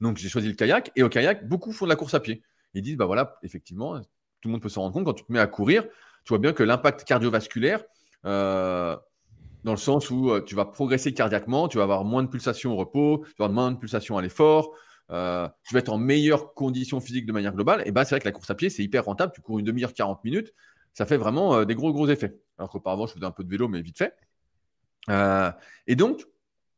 [0.00, 0.90] Donc j'ai choisi le kayak.
[0.96, 2.42] Et au kayak, beaucoup font de la course à pied.
[2.74, 5.04] Ils disent, bah voilà, effectivement, tout le monde peut s'en rendre compte.
[5.04, 5.84] Quand tu te mets à courir,
[6.24, 7.84] tu vois bien que l'impact cardiovasculaire,
[8.26, 8.96] euh,
[9.64, 12.72] dans le sens où euh, tu vas progresser cardiaquement, tu vas avoir moins de pulsations
[12.72, 14.74] au repos, tu vas avoir moins de pulsations à l'effort,
[15.10, 17.82] euh, tu vas être en meilleure condition physique de manière globale.
[17.86, 19.32] Et ben, c'est vrai que la course à pied, c'est hyper rentable.
[19.34, 20.52] Tu cours une demi-heure, 40 minutes,
[20.92, 22.38] ça fait vraiment des gros, gros effets.
[22.58, 24.14] Alors qu'auparavant, je faisais un peu de vélo, mais vite fait.
[25.86, 26.26] et donc,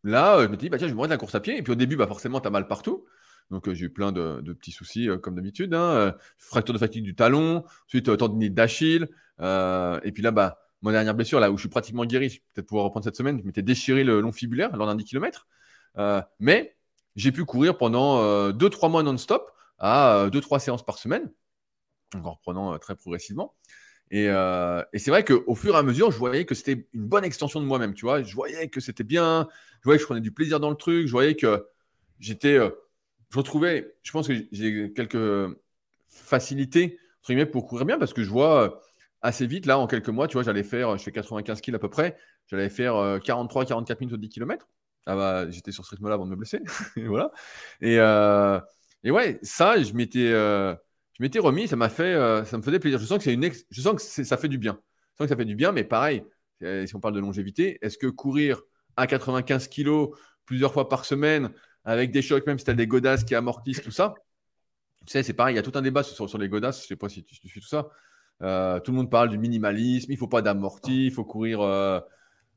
[0.04, 1.58] là, je me dis, bah, tiens, je vais me mettre la course à pied.
[1.58, 3.04] Et puis au début, bah, forcément, tu as mal partout.
[3.50, 5.74] Donc, j'ai eu plein de, petits soucis, comme d'habitude.
[5.74, 6.14] Hein.
[6.38, 9.08] fracture de fatigue du talon, ensuite tendinite d'Achille.
[9.40, 12.42] et puis là, bah, ma dernière blessure, là où je suis pratiquement guéri, je vais
[12.54, 15.46] peut-être pouvoir reprendre cette semaine, je m'étais déchiré le long fibulaire lors d'un 10 km.
[15.98, 16.76] Euh, mais
[17.14, 21.30] j'ai pu courir pendant 2-3 euh, mois non-stop à 2-3 euh, séances par semaine,
[22.14, 23.54] en reprenant très progressivement.
[24.10, 24.28] Et,
[24.94, 27.66] c'est vrai qu'au fur et à mesure, je voyais que c'était une bonne extension de
[27.66, 27.94] moi-même.
[27.94, 29.48] Tu vois, je voyais que c'était bien,
[29.80, 31.66] je voyais que je prenais du plaisir dans le truc, je voyais que
[32.20, 32.58] j'étais,
[33.30, 35.56] je retrouvais, je pense que j'ai quelques
[36.08, 36.98] facilités
[37.50, 38.80] pour courir bien parce que je vois
[39.26, 39.66] assez vite.
[39.66, 42.16] Là, en quelques mois, tu vois, j'allais faire, je fais 95 kg à peu près,
[42.46, 44.68] j'allais faire 43-44 euh, minutes au 10 km.
[45.06, 46.60] Ah bah, j'étais sur ce rythme-là avant de me blesser.
[46.96, 47.30] et voilà.
[47.80, 48.60] Et, euh,
[49.04, 50.74] et, ouais, ça, je m'étais, euh,
[51.18, 52.98] je m'étais remis, ça m'a fait, ça me faisait plaisir.
[52.98, 54.78] Je sens que c'est une, je sens que ça fait du bien.
[55.12, 56.24] Je sens que ça fait du bien, mais pareil,
[56.60, 58.62] si on parle de longévité, est-ce que courir
[58.96, 60.08] à 95 kg
[60.44, 61.50] plusieurs fois par semaine
[61.84, 64.14] avec des chocs, même si tu as des godasses qui amortissent tout ça,
[65.06, 66.88] tu sais, c'est pareil, il y a tout un débat sur, sur les godasses, je
[66.88, 67.88] sais pas si tu, tu suis tout ça.
[68.42, 71.60] Euh, tout le monde parle du minimalisme, il ne faut pas d'amorti, il faut courir
[71.62, 72.00] euh,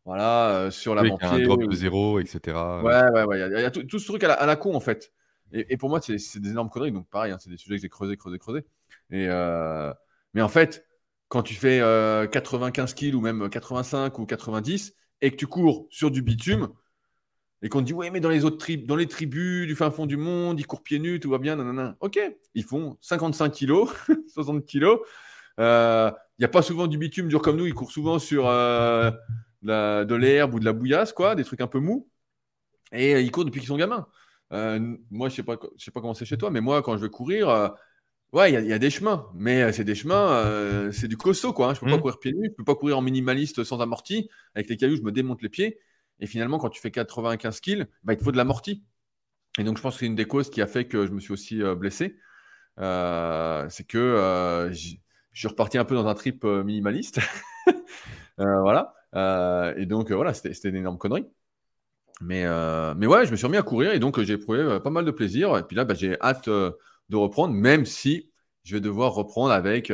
[0.06, 2.58] voilà, euh, sur la oui, Un drop de zéro, etc.
[2.84, 3.50] Ouais, ouais, ouais.
[3.50, 5.14] Il y a, tout, ce truc à la, con, en fait.
[5.52, 6.92] Et, pour moi, c'est des énormes conneries.
[6.92, 8.66] Donc, pareil, hein, c'est des sujets que j'ai creusé, creusé, creusé.
[9.10, 9.28] Et,
[10.34, 10.86] mais en fait,
[11.28, 11.80] quand tu fais
[12.32, 16.70] 95 kills ou même 85 ou 90 et que tu cours sur du bitume,
[17.62, 19.92] et qu'on te dit, ouais, mais dans les autres tribus, dans les tribus du fin
[19.92, 21.98] fond du monde, ils courent pieds nus, tout va bien, nanana.
[22.00, 22.20] Ok,
[22.56, 23.90] ils font 55 kilos,
[24.34, 25.00] 60 kilos,
[25.60, 27.66] il euh, n'y a pas souvent du bitume dur comme nous.
[27.66, 29.12] Ils courent souvent sur euh,
[29.62, 32.10] de l'herbe ou de la bouillasse, quoi, des trucs un peu mous.
[32.94, 34.08] Et euh, ils courent depuis qu'ils sont gamins.
[34.52, 36.96] moi, je ne sais, pas, je sais pas comment c'est chez toi, mais moi, quand
[36.96, 37.74] je vais courir,
[38.32, 39.28] ouais, il y, a des chemins.
[39.36, 41.72] Mais c'est des chemins, c'est du costaud, quoi.
[41.72, 41.74] Hein.
[41.74, 42.02] Je ne peux pas mmh.
[42.02, 44.30] courir pieds nus, je ne peux pas courir en minimaliste sans amorti.
[44.56, 45.80] Avec les cailloux, je me démonte les pieds.
[46.22, 48.86] Et finalement, quand tu fais 95 kills, bah, il te faut de l'amorti.
[49.58, 51.20] Et donc, je pense que c'est une des causes qui a fait que je me
[51.20, 52.18] suis aussi blessé.
[52.78, 54.72] c'est que
[55.40, 57.20] je suis reparti un peu dans un trip euh, minimaliste.
[58.40, 58.94] Euh, voilà.
[59.16, 61.28] Euh, et donc, voilà, c'était une énorme connerie.
[62.22, 62.46] Mais,
[62.96, 65.12] mais ouais, je me suis remis à courir et donc j'ai éprouvé pas mal de
[65.12, 65.58] plaisir.
[65.58, 68.32] Et puis là, bah, j'ai hâte de reprendre, même si
[68.64, 69.92] je vais devoir reprendre avec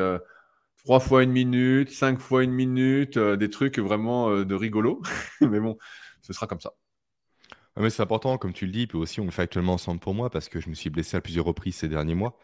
[0.84, 5.02] trois fois une minute, cinq fois une minute, des trucs vraiment de rigolo.
[5.42, 5.76] mais bon,
[6.22, 6.74] ce sera comme ça.
[7.78, 10.14] mais c'est important, comme tu le dis, puis aussi on le fait actuellement ensemble pour
[10.14, 12.38] moi parce que je me suis blessé à plusieurs reprises ces derniers mois,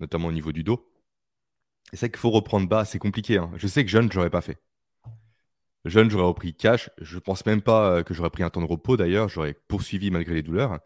[0.00, 0.93] notamment au niveau du dos.
[1.94, 3.38] Et c'est qu'il faut reprendre bas, c'est compliqué.
[3.38, 3.52] Hein.
[3.54, 4.60] Je sais que jeune, je n'aurais pas fait.
[5.84, 6.90] Jeune, j'aurais repris cash.
[7.00, 9.28] Je ne pense même pas euh, que j'aurais pris un temps de repos d'ailleurs.
[9.28, 10.80] J'aurais poursuivi malgré les douleurs.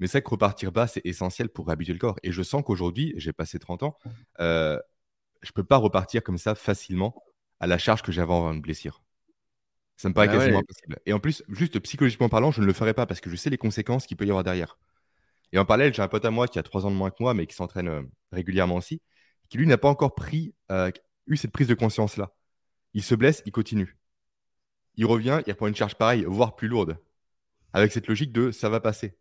[0.00, 2.16] Mais c'est que repartir bas, c'est essentiel pour réhabituer le corps.
[2.24, 3.98] Et je sens qu'aujourd'hui, j'ai passé 30 ans,
[4.40, 4.80] euh,
[5.42, 7.22] je ne peux pas repartir comme ça facilement
[7.60, 9.04] à la charge que j'avais avant une blessure.
[9.96, 10.98] Ça me paraît bah quasiment impossible.
[11.06, 13.48] Et en plus, juste psychologiquement parlant, je ne le ferai pas parce que je sais
[13.48, 14.76] les conséquences qu'il peut y avoir derrière.
[15.52, 17.18] Et en parallèle, j'ai un pote à moi qui a 3 ans de moins que
[17.20, 19.00] moi, mais qui s'entraîne euh, régulièrement aussi
[19.48, 20.90] qui lui n'a pas encore pris, euh,
[21.26, 22.34] eu cette prise de conscience-là.
[22.94, 23.96] Il se blesse, il continue.
[24.96, 26.98] Il revient, il reprend une charge pareille, voire plus lourde,
[27.72, 29.16] avec cette logique de ça va passer.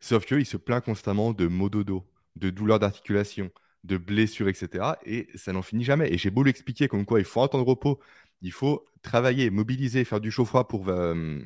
[0.00, 3.50] Sauf qu'il se plaint constamment de maux de dos, de douleurs d'articulation,
[3.84, 4.84] de blessures, etc.
[5.04, 6.12] Et ça n'en finit jamais.
[6.12, 8.00] Et j'ai beau l'expliquer comme quoi il faut un temps de repos,
[8.42, 11.38] il faut travailler, mobiliser, faire du chaud-froid pour euh,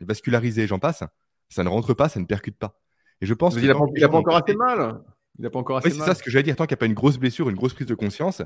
[0.00, 1.02] vasculariser, j'en passe.
[1.48, 2.78] Ça ne rentre pas, ça ne percute pas.
[3.20, 5.00] Et je pense qu'il n'a pas, encore assez mal.
[5.38, 6.56] Il n'a pas encore assez oui, c'est ça ce que j'allais dire.
[6.56, 8.42] Tant qu'il n'y a pas une grosse blessure, une grosse prise de conscience,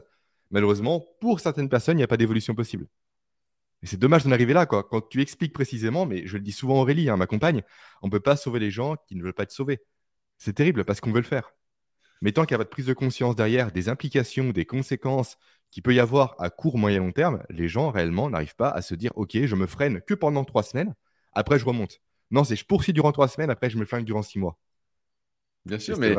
[0.51, 2.87] malheureusement, pour certaines personnes, il n'y a pas d'évolution possible.
[3.83, 4.85] Et c'est dommage d'en arriver là, quoi.
[4.85, 7.63] Quand tu expliques précisément, mais je le dis souvent Aurélie, hein, ma compagne,
[8.03, 9.81] on ne peut pas sauver les gens qui ne veulent pas être sauvés.
[10.39, 11.55] C'est terrible parce qu'on veut le faire.
[12.21, 15.39] Mais tant qu'il n'y a pas de prise de conscience derrière, des implications, des conséquences
[15.71, 18.83] qu'il peut y avoir à court, moyen, long terme, les gens réellement n'arrivent pas à
[18.83, 20.95] se dire Ok, je me freine que pendant trois semaines,
[21.33, 22.01] après je remonte.
[22.31, 24.59] Non, c'est je poursuis durant trois semaines, après je me flingue durant six mois.
[25.65, 26.15] Bien sûr, mais,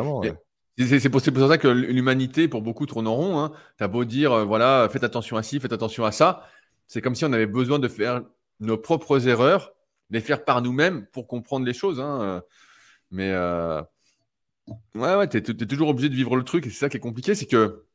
[0.88, 3.40] c'est pour ça que l'humanité, pour beaucoup, tourne en rond.
[3.40, 3.52] Hein.
[3.78, 6.48] Tu as beau dire, euh, voilà, faites attention à ci, faites attention à ça.
[6.88, 8.22] C'est comme si on avait besoin de faire
[8.60, 9.74] nos propres erreurs,
[10.10, 12.00] les faire par nous-mêmes pour comprendre les choses.
[12.00, 12.42] Hein.
[13.12, 13.82] Mais euh,
[14.96, 16.66] ouais, ouais, tu es, toujours obligé de vivre le truc.
[16.68, 17.86] Et c'est ça qui est compliqué, c'est que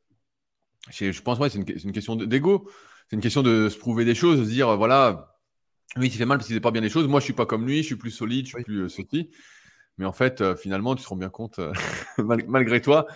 [0.91, 2.69] je pense, ouais, c'est une, question d'ego.
[3.09, 5.37] C'est une question de se prouver des choses, de se dire, voilà,
[5.95, 7.07] lui, il fait mal parce qu'il ne fait pas bien les choses.
[7.07, 8.89] Moi, je ne suis pas comme lui, je suis plus solide, je suis plus euh,
[9.97, 11.73] mais en fait, euh, finalement, tu te rends bien compte, euh,
[12.47, 13.07] malgré toi,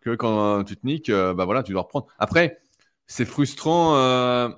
[0.00, 2.06] que quand tu te niques, euh, bah voilà, tu dois reprendre.
[2.18, 2.62] Après,
[3.06, 4.50] c'est frustrant,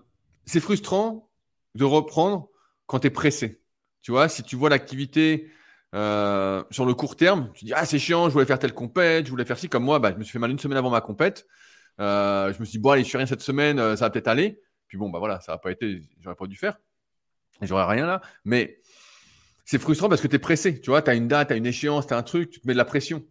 [0.47, 1.31] c'est frustrant
[1.75, 2.49] de reprendre
[2.87, 3.61] quand tu es pressé.
[4.03, 5.51] Tu vois, si tu vois l'activité
[5.95, 9.27] euh, sur le court terme, tu dis Ah, c'est chiant, je voulais faire telle compète,
[9.27, 9.69] je voulais faire ci.
[9.69, 11.47] Comme moi, bah, je me suis fait mal une semaine avant ma compète.
[12.01, 14.29] Euh, je me suis dit Bon, allez, je fais rien cette semaine, ça va peut-être
[14.29, 14.61] aller.
[14.87, 16.79] Puis bon, bah voilà, ça n'a pas été, j'aurais pas dû faire.
[17.61, 18.23] J'aurais rien là.
[18.45, 18.81] Mais
[19.71, 20.81] c'est frustrant parce que tu es pressé.
[20.81, 22.59] Tu vois, tu as une date, tu as une échéance, tu as un truc, tu
[22.59, 23.27] te mets de la pression.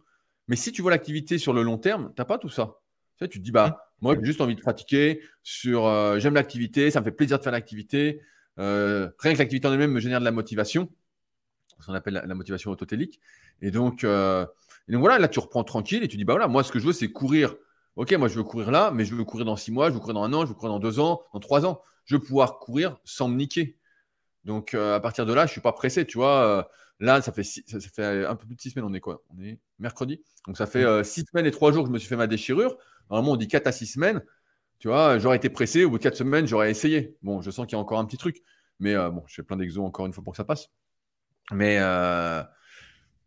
[0.46, 2.76] Mais si tu vois l'activité sur le long terme, tu n'as pas tout ça.
[3.16, 6.34] Tu, sais, tu te dis, bah, moi, j'ai juste envie de pratiquer sur euh, j'aime
[6.34, 8.20] l'activité, ça me fait plaisir de faire l'activité.
[8.60, 10.88] Euh, rien que l'activité en elle-même me génère de la motivation,
[11.80, 13.18] ce qu'on appelle la, motivation autotélique.
[13.60, 14.46] Et donc, euh,
[14.86, 16.78] et donc, voilà, là, tu reprends tranquille et tu dis, bah voilà, moi, ce que
[16.78, 17.56] je veux, c'est courir.
[17.96, 19.98] Ok, moi, je veux courir là, mais je veux courir dans six mois, je veux
[19.98, 21.82] courir dans un an, je veux courir dans deux ans, dans trois ans.
[22.04, 23.76] Je veux pouvoir courir sans me niquer.
[24.48, 26.68] Donc, à partir de là, je ne suis pas pressé, tu vois.
[27.00, 28.88] Là, ça fait, ça, fait un peu plus de six semaines.
[28.88, 29.22] On est quoi?
[29.30, 30.20] On est mercredi.
[30.46, 32.26] Donc, ça fait euh, six semaines et trois jours que je me suis fait ma
[32.26, 32.76] déchirure.
[33.08, 34.22] Normalement, on dit quatre à six semaines.
[34.80, 35.84] Tu vois, j'aurais été pressé.
[35.84, 37.16] Au bout de quatre semaines, j'aurais essayé.
[37.22, 38.42] Bon, je sens qu'il y a encore un petit truc.
[38.80, 40.70] Mais euh, bon, je fais plein d'exos encore une fois pour que ça passe.
[41.52, 42.42] Mais euh,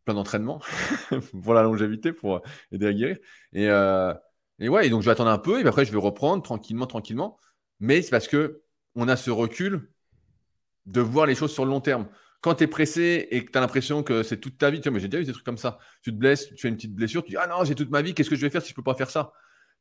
[0.03, 0.61] plein d'entraînement
[1.43, 2.41] pour la longévité, pour
[2.71, 3.17] aider à guérir.
[3.53, 3.65] Et,
[4.59, 5.57] et ouais, et donc je vais attendre un peu.
[5.57, 7.39] Et puis après, je vais reprendre tranquillement, tranquillement.
[7.79, 8.63] Mais c'est parce que
[8.95, 9.89] on a ce recul
[10.85, 12.07] de voir les choses sur le long terme
[12.41, 14.89] quand tu es pressé et que tu as l'impression que c'est toute ta vie, tu
[14.89, 15.77] vois, mais j'ai déjà eu des trucs comme ça.
[16.01, 18.01] Tu te blesses, tu fais une petite blessure, tu dis Ah non, j'ai toute ma
[18.01, 19.31] vie, qu'est-ce que je vais faire si je peux pas faire ça?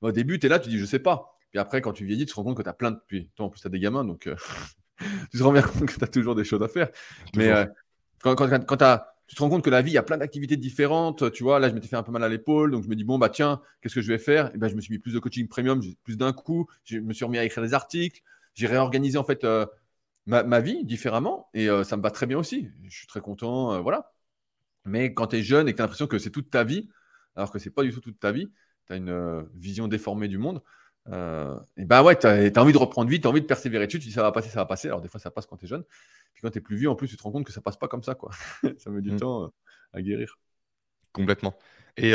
[0.03, 1.37] Au début, tu es là, tu dis Je sais pas.
[1.51, 2.99] Puis après, quand tu vieillis, tu te rends compte que tu as plein de.
[3.07, 4.37] Puis toi, en plus, tu as des gamins, donc euh,
[5.33, 6.91] tu te rends bien compte que tu as toujours des choses à faire.
[7.35, 7.65] Mais euh,
[8.23, 8.47] quand, quand,
[9.27, 11.33] tu te rends compte que la vie, il y a plein d'activités différentes.
[11.33, 13.05] Tu vois, là, je m'étais fait un peu mal à l'épaule, donc je me dis
[13.05, 14.55] Bon, bah tiens, qu'est-ce que je vais faire?
[14.55, 16.69] Et ben, je me suis mis plus de coaching premium, plus d'un coup.
[16.85, 18.21] Je me suis remis à écrire des articles.
[18.55, 19.45] J'ai réorganisé en fait.
[19.45, 19.65] Euh,
[20.27, 22.69] ma, vie différemment et euh, ça me va très bien aussi.
[22.85, 24.13] Je suis très content, euh, voilà.
[24.85, 26.89] Mais quand tu es jeune et que tu as l'impression que c'est toute ta vie,
[27.37, 28.51] alors que c'est pas du tout toute ta vie,
[28.87, 30.63] tu as une euh, vision déformée du monde,
[31.77, 33.99] et ben ouais, tu as, envie de reprendre vite, tu as envie de persévérer dessus,
[33.99, 34.87] tu dis ça va passer, ça va passer.
[34.87, 35.83] Alors des fois ça passe quand tu es jeune,
[36.35, 37.77] puis quand tu es plus vieux, en plus tu te rends compte que ça passe
[37.77, 38.31] pas comme ça, quoi.
[38.79, 39.17] ça met du mmh.
[39.17, 39.53] temps
[39.93, 40.39] à guérir.
[41.13, 41.59] Complètement.
[41.97, 42.13] Et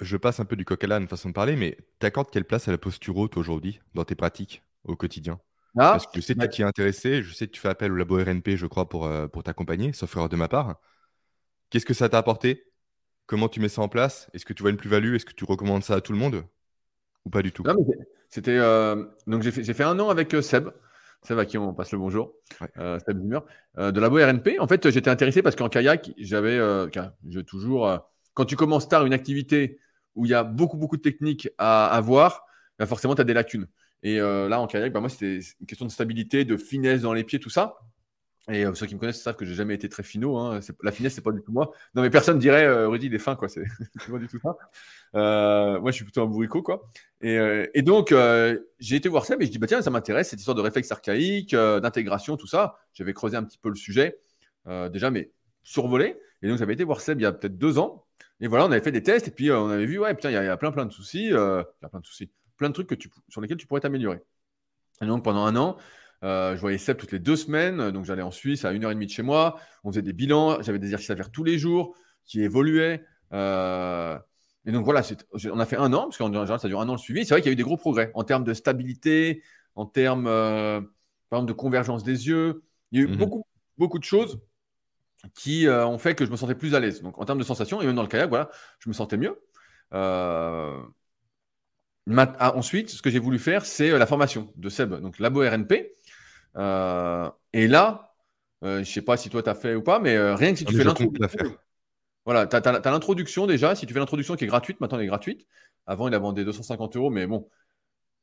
[0.00, 2.44] je passe un peu du coq à l'âne façon de parler, mais tu accordes quelle
[2.44, 5.40] place à la posture haute aujourd'hui dans tes pratiques au quotidien?
[5.76, 7.92] Ah, Parce que je sais que tu es intéressé, je sais que tu fais appel
[7.92, 10.80] au labo RNP, je crois, pour, euh, pour t'accompagner, sauf erreur de ma part.
[11.70, 12.64] Qu'est-ce que ça t'a apporté?
[13.26, 14.30] Comment tu mets ça en place?
[14.32, 15.14] Est-ce que tu vois une plus-value?
[15.14, 16.44] Est-ce que tu recommandes ça à tout le monde?
[17.24, 17.64] Ou pas du tout?
[18.28, 20.68] C'était euh, donc j'ai fait, fait, un an avec euh, Seb.
[21.22, 22.34] Seb à qui on passe le bonjour.
[22.60, 23.40] Seb Zimmer.
[23.76, 24.58] de labo RNP.
[24.60, 28.00] En fait, j'étais intéressé parce qu'en kayak, j'avais je toujours.
[28.34, 29.80] quand tu commences tard une activité
[30.16, 32.46] où il y a beaucoup, beaucoup de techniques à avoir,
[32.78, 33.68] bah, forcément, tu as des lacunes.
[34.06, 37.12] Et euh, là, en kayak, bah, moi, c'était une question de stabilité, de finesse dans
[37.12, 37.80] les pieds, tout ça.
[38.48, 40.36] Et euh, ceux qui me connaissent savent que j'ai jamais été très finot.
[40.36, 40.60] Hein.
[40.84, 41.72] La finesse, c'est pas du tout moi.
[41.96, 43.48] Non, mais personne dirait euh, Rudy, il est fin, quoi.
[43.48, 43.64] C'est
[44.08, 44.56] pas du tout ça.
[45.12, 46.88] moi, je suis plutôt un bourricot, quoi.
[47.20, 48.14] Et, donc,
[48.78, 50.92] j'ai été voir ça, mais je dis, bah tiens, ça m'intéresse, cette histoire de réflexe
[50.92, 52.76] archaïque, d'intégration, tout ça.
[52.94, 54.20] J'avais creusé un petit peu le sujet,
[54.66, 55.32] déjà, mais
[55.64, 56.16] survolé.
[56.42, 58.04] Et donc, j'avais été voir Seb il y a peut-être deux ans.
[58.38, 60.34] Et voilà, on avait fait des tests, et puis on avait vu, ouais, putain, il
[60.34, 61.24] y, a plein, plein de soucis.
[61.24, 63.80] il y a plein de soucis plein de trucs que tu, sur lesquels tu pourrais
[63.80, 64.22] t'améliorer.
[65.02, 65.76] Et donc pendant un an,
[66.24, 67.90] euh, je voyais Seb toutes les deux semaines.
[67.90, 69.58] Donc j'allais en Suisse à une heure et demie de chez moi.
[69.84, 70.62] On faisait des bilans.
[70.62, 73.04] J'avais des exercices à faire tous les jours qui évoluaient.
[73.32, 74.18] Euh,
[74.64, 75.02] et donc voilà,
[75.52, 77.24] on a fait un an, parce qu'en général, ça dure un an le suivi.
[77.24, 79.42] C'est vrai qu'il y a eu des gros progrès en termes de stabilité,
[79.76, 80.80] en termes euh,
[81.30, 82.64] par exemple, de convergence des yeux.
[82.90, 83.16] Il y a eu mhm.
[83.16, 83.46] beaucoup,
[83.78, 84.40] beaucoup de choses
[85.34, 87.02] qui ont fait que je me sentais plus à l'aise.
[87.02, 88.48] Donc en termes de sensations, et même dans le kayak, voilà,
[88.78, 89.40] je me sentais mieux.
[92.08, 95.40] Ah, ensuite, ce que j'ai voulu faire, c'est euh, la formation de Seb, donc Labo
[95.40, 95.92] RNP.
[96.56, 98.14] Euh, et là,
[98.62, 100.58] euh, je ne sais pas si toi tu as fait ou pas, mais rien que
[100.58, 101.56] si tu ah, fais l'introduction.
[102.24, 103.74] Voilà, tu as, l'introduction déjà.
[103.74, 105.46] Si tu fais l'introduction qui est gratuite, maintenant elle est gratuite.
[105.86, 107.48] Avant, il a vendu 250 euros, mais bon,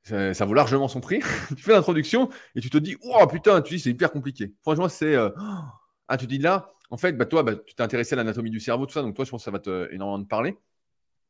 [0.04, 1.20] ça, vaut largement son prix.
[1.56, 4.54] tu fais l'introduction et tu te dis, oh putain, tu dis, c'est hyper compliqué.
[4.62, 5.16] Franchement, c'est.
[5.16, 8.60] ah, tu dis là, en fait, bah, toi, bah, tu t'es intéressé à l'anatomie du
[8.60, 10.58] cerveau, tout ça, donc toi, je pense que ça va te, énormément te parler.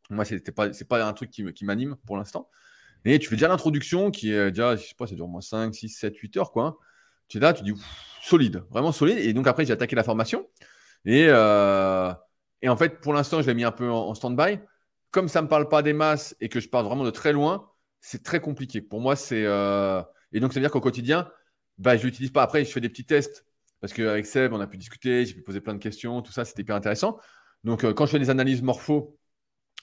[0.10, 2.50] Moi, ce n'est pas, pas un truc qui, m'anime pour l'instant.
[3.06, 5.74] Et tu fais déjà l'introduction qui est déjà, je sais pas, ça dure moins 5,
[5.74, 6.52] 6, 7, 8 heures.
[6.52, 6.78] Quoi.
[7.28, 7.74] Tu es là, tu dis
[8.22, 9.18] solide, vraiment solide.
[9.18, 10.48] Et donc après, j'ai attaqué la formation.
[11.06, 12.14] Et, euh,
[12.62, 14.60] et en fait, pour l'instant, je l'ai mis un peu en, stand-by.
[15.12, 17.34] Comme ça ne me parle pas des masses et que je pars vraiment de très
[17.34, 18.82] loin, c'est très compliqué.
[18.82, 19.44] Pour moi, c'est.
[19.46, 20.02] Euh,
[20.32, 21.30] et donc, ça veut dire qu'au quotidien,
[21.78, 22.44] bah, je ne l'utilise pas.
[22.44, 23.46] Après, je fais des petits tests.
[23.82, 26.46] Parce qu'avec Seb, on a pu discuter, j'ai pu poser plein de questions, tout ça,
[26.46, 27.20] c'était hyper intéressant.
[27.66, 29.18] Donc, euh, quand je fais des analyses morpho,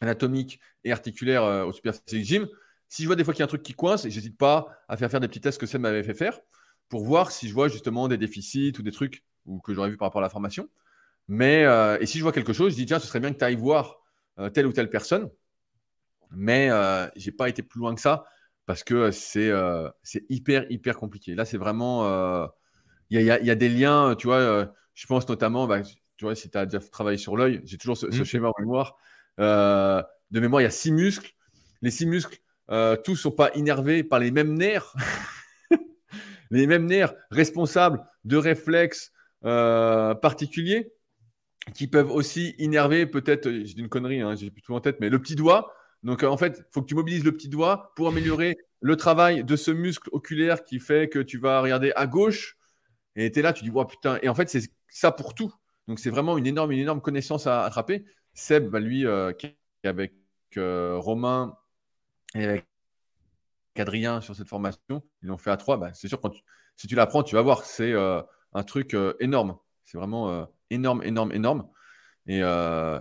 [0.01, 2.48] anatomique et articulaire euh, au Super Physique Gym.
[2.88, 4.96] Si je vois des fois qu'il y a un truc qui coince, j'hésite pas à
[4.96, 6.40] faire faire des petits tests que Sam m'avait fait faire
[6.88, 9.96] pour voir si je vois justement des déficits ou des trucs ou que j'aurais vu
[9.96, 10.68] par rapport à la formation.
[11.28, 13.38] Mais euh, et si je vois quelque chose, je dis tiens, ce serait bien que
[13.38, 14.01] tu ailles voir
[14.38, 15.30] euh, telle ou telle personne.
[16.32, 18.24] Mais je n'ai pas été plus loin que ça
[18.66, 19.53] parce que c'est
[20.28, 21.34] hyper hyper compliqué.
[21.34, 22.48] Là, c'est vraiment
[23.11, 24.72] il y, a, des liens, tu vois.
[24.94, 25.82] je pense notamment, bah,
[26.20, 28.24] tu vois, si tu as déjà travaillé sur l'œil, j'ai toujours ce, mmh.
[28.26, 28.98] schéma en mémoire.
[29.41, 31.32] De mémoire, il y a six muscles.
[31.82, 32.38] Les six muscles,
[32.68, 34.95] tous ne sont pas innervés par les mêmes nerfs.
[36.51, 39.12] les mêmes nerfs responsables de réflexes
[39.43, 40.93] particuliers
[41.74, 45.09] qui peuvent aussi innerver peut-être, j'ai une connerie, hein, j'ai plus tout en tête, mais
[45.09, 45.72] le petit doigt.
[46.03, 49.45] Donc en fait, il faut que tu mobilises le petit doigt pour améliorer le travail
[49.45, 52.57] de ce muscle oculaire qui fait que tu vas regarder à gauche
[53.16, 54.18] et tu es là, tu dis, oh, putain.
[54.22, 55.53] Et en fait, c'est ça pour tout.
[55.88, 58.05] Donc c'est vraiment une énorme, une énorme connaissance à attraper.
[58.41, 60.14] Seb, bah, lui, euh, qui est avec
[60.57, 61.59] euh, Romain
[62.34, 62.66] et avec
[63.78, 65.76] Adrien sur cette formation, ils l'ont fait à trois.
[65.76, 66.32] Bah, c'est sûr, quand
[66.76, 68.22] si tu l'apprends, tu vas voir, c'est euh,
[68.55, 69.59] un truc énorme.
[69.84, 71.68] C'est vraiment énorme, énorme, énorme.
[72.26, 72.41] Et,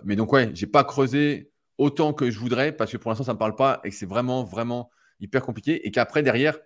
[0.03, 3.31] mais donc, ouais, j'ai pas creusé autant que je voudrais parce que pour l'instant, ça
[3.31, 5.87] ne me parle pas et que c'est vraiment, vraiment hyper compliqué.
[5.87, 6.57] Et qu'après, derrière,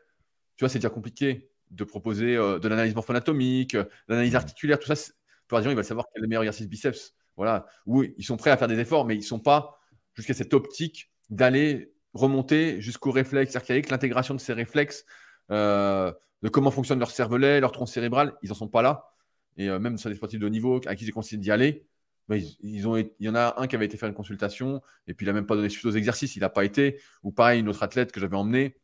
[0.55, 4.93] tu vois, c'est déjà compliqué de proposer euh, de l'analyse morpho-anatomique, de l'analyse articulaire, tout
[4.93, 5.11] ça.
[5.47, 7.13] Pour les gens, ils veulent savoir quel est le meilleur exercice biceps.
[7.35, 7.65] Voilà.
[7.85, 9.79] Oui, ils sont prêts à faire des efforts, mais ils ne sont pas
[10.15, 15.05] jusqu'à cette optique d'aller remonter jusqu'au réflexe archaïque, l'intégration de ces réflexes,
[15.51, 16.11] euh,
[16.41, 18.33] de comment fonctionne leur cervelet, leur tronc cérébral.
[18.43, 19.09] Ils n'en sont pas là.
[19.57, 21.85] Et euh, même sur des sportifs de haut niveau à qui j'ai conseillé d'y aller,
[22.27, 25.13] bah, ils, ont, il y en a un qui avait été faire une consultation et
[25.13, 27.01] puis il n'a même pas donné suite aux exercices, il n'a pas été.
[27.23, 28.77] Ou pareil, une autre athlète que j'avais emmenée,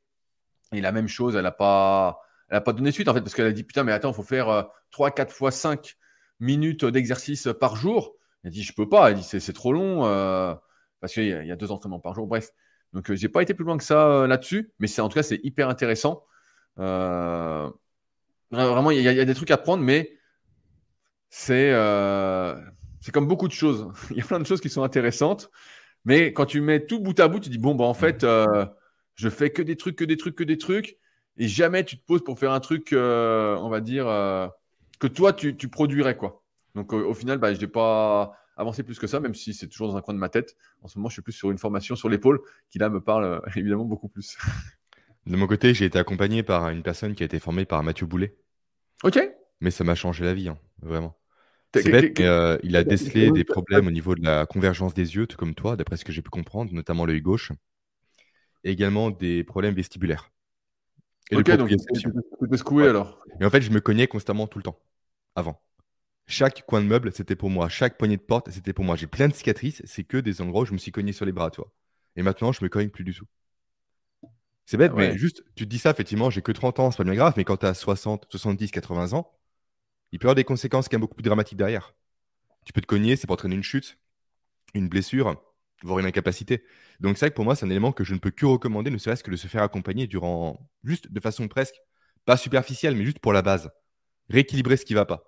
[0.71, 2.19] et la même chose, elle n'a pas,
[2.49, 4.23] elle pas donné suite en fait parce qu'elle a dit putain, mais attends, il faut
[4.23, 5.95] faire 3, 4 fois 5
[6.39, 8.15] minutes d'exercice par jour.
[8.43, 10.53] Elle dit je peux pas, elle dit c'est trop long euh,
[11.01, 12.27] parce qu'il y, a deux entraînements par jour.
[12.27, 12.51] Bref,
[12.93, 15.23] donc euh, j'ai pas été plus loin que ça euh, là-dessus, mais en tout cas
[15.23, 16.23] c'est hyper intéressant.
[16.77, 17.71] vraiment,
[18.91, 20.17] il y, a des trucs à prendre, mais
[21.29, 21.73] c'est
[23.13, 23.91] comme beaucoup de choses.
[24.11, 25.49] Il y a plein de choses qui sont intéressantes.
[26.05, 28.65] Mais quand tu mets tout bout à bout, tu dis bon, bah, en fait, euh,
[29.15, 30.97] je fais que des trucs, que des trucs, que des trucs.
[31.37, 34.05] Et jamais tu te poses pour faire un truc, on va dire,
[34.99, 36.17] que toi, tu, produirais.
[36.17, 36.38] quoi.
[36.75, 39.87] Donc au final, bah, je n'ai pas avancé plus que ça, même si c'est toujours
[39.87, 40.55] dans un coin de ma tête.
[40.81, 43.41] En ce moment, je suis plus sur une formation sur l'épaule qui, là, me parle
[43.55, 44.37] évidemment beaucoup plus.
[45.25, 48.05] De mon côté, j'ai été accompagné par une personne qui a été formée par Mathieu
[48.05, 48.35] Boulet.
[49.03, 49.19] Ok.
[49.61, 51.15] Mais ça m'a changé la vie, hein, vraiment.
[51.73, 55.15] C'est bête, mais euh, il a décelé des problèmes au niveau de la convergence des
[55.15, 57.51] yeux, tout comme toi, d'après ce que j'ai pu comprendre, notamment l'œil gauche,
[58.63, 60.31] et également des problèmes vestibulaires.
[61.29, 63.23] Et ok, donc tu alors.
[63.39, 64.79] Et en fait, je me cognais constamment tout le temps,
[65.35, 65.61] avant.
[66.31, 67.69] Chaque coin de meuble, c'était pour moi.
[67.69, 68.95] Chaque poignée de porte, c'était pour moi.
[68.95, 71.31] J'ai plein de cicatrices, c'est que des endroits où je me suis cogné sur les
[71.31, 71.73] bras, toi.
[72.15, 73.25] Et maintenant, je me cogne plus du tout.
[74.67, 77.03] C'est bête, mais juste, tu te dis ça, effectivement, j'ai que 30 ans, c'est pas
[77.03, 79.31] bien grave, mais quand tu as 60, 70, 80 ans,
[80.11, 81.95] il peut y avoir des conséquences quand même beaucoup plus dramatiques derrière.
[82.63, 83.97] Tu peux te cogner, c'est pour entraîner une chute,
[84.75, 85.35] une blessure,
[85.81, 86.63] voire une incapacité.
[86.99, 88.91] Donc c'est vrai que pour moi, c'est un élément que je ne peux que recommander,
[88.91, 91.81] ne serait-ce que de se faire accompagner durant, juste de façon presque,
[92.25, 93.71] pas superficielle, mais juste pour la base.
[94.29, 95.23] Rééquilibrer ce qui ne va pas.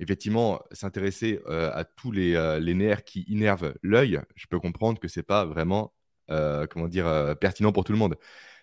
[0.00, 5.24] Effectivement, s'intéresser à tous les, nerfs qui innervent l'œil, je peux comprendre que ce n'est
[5.24, 5.92] pas vraiment
[6.28, 8.16] comment dire, pertinent pour tout le monde.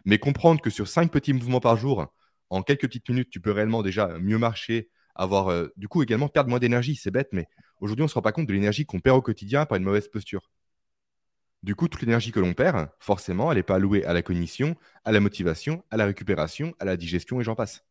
[0.05, 2.13] Mais comprendre que sur cinq petits mouvements par jour,
[2.49, 6.49] en quelques petites minutes, tu peux réellement déjà mieux marcher, avoir du coup également perdre
[6.49, 6.95] moins d'énergie.
[6.95, 7.47] C'est bête, mais
[7.79, 9.83] aujourd'hui, on ne se rend pas compte de l'énergie qu'on perd au quotidien par une
[9.83, 10.49] mauvaise posture.
[11.63, 14.75] Du coup, toute l'énergie que l'on perd, forcément, elle n'est pas allouée à la cognition,
[15.05, 17.85] à la motivation, à la récupération, à la digestion et j'en passe.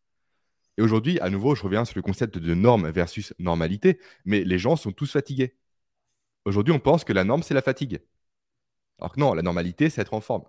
[0.78, 4.58] Et aujourd'hui, à nouveau, je reviens sur le concept de norme versus normalité, mais les
[4.58, 5.56] gens sont tous fatigués.
[6.44, 8.00] Aujourd'hui, on pense que la norme, c'est la fatigue.
[8.98, 10.44] Alors que non, la normalité, c'est être en forme.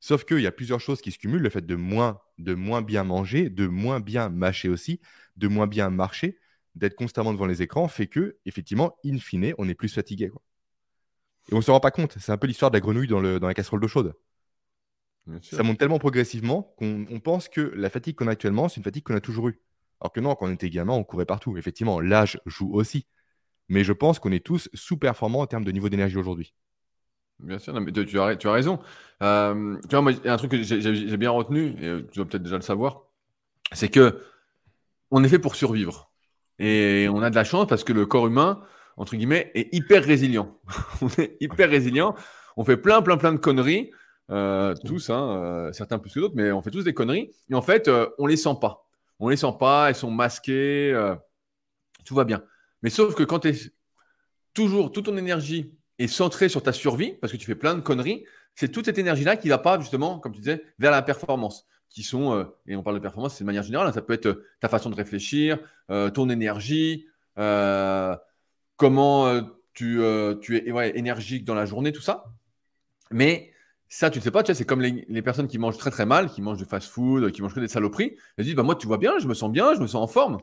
[0.00, 1.42] Sauf qu'il y a plusieurs choses qui se cumulent.
[1.42, 5.00] Le fait de moins, de moins bien manger, de moins bien mâcher aussi,
[5.36, 6.38] de moins bien marcher,
[6.74, 10.30] d'être constamment devant les écrans fait que, effectivement, in fine, on est plus fatigué.
[11.48, 12.16] Et on ne se rend pas compte.
[12.18, 14.14] C'est un peu l'histoire de la grenouille dans, la casserole d'eau chaude.
[15.40, 19.04] Ça monte tellement progressivement qu'on pense que la fatigue qu'on a actuellement, c'est une fatigue
[19.04, 19.60] qu'on a toujours eue.
[20.00, 21.56] Alors que non, quand on était gamin, on courait partout.
[21.56, 23.06] Effectivement, l'âge joue aussi.
[23.68, 26.52] Mais je pense qu'on est tous sous-performants en termes de niveau d'énergie aujourd'hui.
[27.40, 28.78] Bien sûr, mais tu, as, tu as raison.
[29.22, 32.16] Euh, tu vois, moi, il y a un truc que j'ai bien retenu, et tu
[32.16, 33.04] dois peut-être déjà le savoir,
[33.72, 34.20] c'est que
[35.10, 36.12] on est fait pour survivre.
[36.58, 38.62] Et on a de la chance parce que le corps humain,
[38.96, 40.58] entre guillemets, est hyper résilient.
[41.02, 42.14] on est hyper résilient.
[42.56, 43.90] On fait plein, plein, plein de conneries.
[44.30, 47.30] Euh, tous, hein, euh, certains plus que d'autres, mais on fait tous des conneries.
[47.50, 48.88] Et en fait, on les sent pas.
[49.20, 50.92] On les sent pas, elles sont masquées.
[52.04, 52.42] tout va bien.
[52.82, 53.54] Mais sauf que quand tu es
[54.54, 57.80] toujours, toute ton énergie et centré sur ta survie, parce que tu fais plein de
[57.80, 61.02] conneries, c'est toute cette énergie-là qui ne va pas, justement, comme tu disais, vers la
[61.02, 61.66] performance.
[61.90, 64.14] Qui sont, euh, et on parle de performance, c'est de manière générale, hein, ça peut
[64.14, 65.60] être euh, ta façon de réfléchir,
[65.90, 67.06] euh, ton énergie,
[68.76, 69.40] comment
[69.74, 70.00] tu,
[70.40, 72.24] tu, es ouais, énergique dans la journée, tout ça.
[73.12, 73.53] Mais
[73.96, 76.04] Ça, tu ne sais pas, tu sais, c'est comme les, personnes qui mangent très très
[76.04, 78.16] mal, qui mangent du fast-food, qui mangent que des saloperies.
[78.36, 80.08] Elles disent, bah, moi, tu vois bien, je me sens bien, je me sens en
[80.08, 80.38] forme.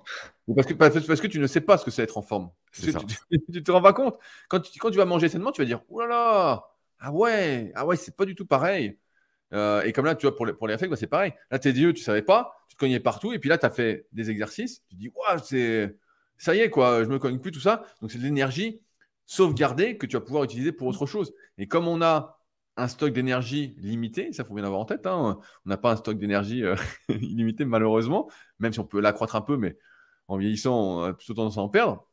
[0.56, 2.50] Parce que, parce que tu ne sais pas ce que c'est être en forme.
[2.72, 4.18] Tu, ne te rends pas compte.
[4.48, 6.64] Quand tu, quand tu vas manger sainement, tu vas dire, oh là là,
[7.00, 8.98] ah ouais, ah ouais, c'est pas du tout pareil.
[9.52, 11.34] Euh, et comme là, tu vois, pour les, pour les bah, c'est pareil.
[11.52, 13.34] Là, tes yeux, tu savais pas, tu te cognais partout.
[13.34, 14.82] Et puis là, tu as fait des exercices.
[14.88, 15.98] Tu dis, ouais, c'est
[16.38, 17.84] ça y est, quoi, je me cogne plus, tout ça.
[18.00, 18.80] Donc, c'est de l'énergie
[19.26, 21.34] sauvegardée que tu vas pouvoir utiliser pour autre chose.
[21.58, 22.41] Et comme on a
[22.78, 25.06] un stock d'énergie limité, ça faut bien avoir en tête.
[25.06, 25.40] Hein.
[25.66, 26.76] On n'a pas un stock d'énergie euh,
[27.10, 29.78] illimité malheureusement, même si on peut l'accroître un peu, mais
[30.28, 32.08] en vieillissant, on a plutôt tendance à en perdre.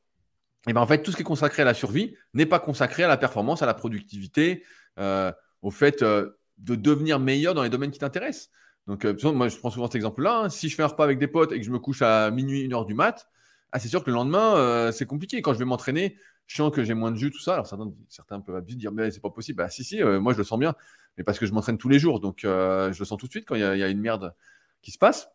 [0.67, 3.05] Et bien en fait, tout ce qui est consacré à la survie n'est pas consacré
[3.05, 4.65] à la performance, à la productivité,
[4.99, 5.33] euh,
[5.63, 8.51] au fait euh, de devenir meilleur dans les domaines qui t'intéressent.
[8.89, 10.39] Donc, moi, je prends souvent cet exemple-là.
[10.39, 10.49] Hein.
[10.49, 12.63] Si je fais un repas avec des potes et que je me couche à minuit,
[12.63, 13.29] une heure du mat,
[13.71, 15.43] ah, c'est sûr que le lendemain, c'est compliqué.
[15.43, 16.17] Quand je vais m'entraîner,
[16.49, 17.53] je sens que j'ai moins de jus, tout ça.
[17.53, 19.59] Alors certains, certains peuvent dire, mais c'est pas possible.
[19.59, 20.75] Bah si, si, euh, moi je le sens bien.
[21.17, 23.31] Mais parce que je m'entraîne tous les jours, donc euh, je le sens tout de
[23.31, 24.35] suite quand il y, a une merde
[24.81, 25.29] qui se passe.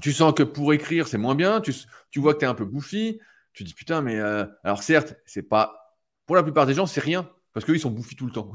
[0.00, 1.60] Tu sens que pour écrire, c'est moins bien.
[1.60, 1.72] Tu,
[2.10, 3.20] tu vois que tu es un peu bouffi.
[3.52, 5.96] Tu dis, putain, mais euh, alors certes, c'est pas.
[6.26, 7.30] Pour la plupart des gens, c'est rien.
[7.52, 8.50] Parce qu'eux, ils sont bouffis tout le temps.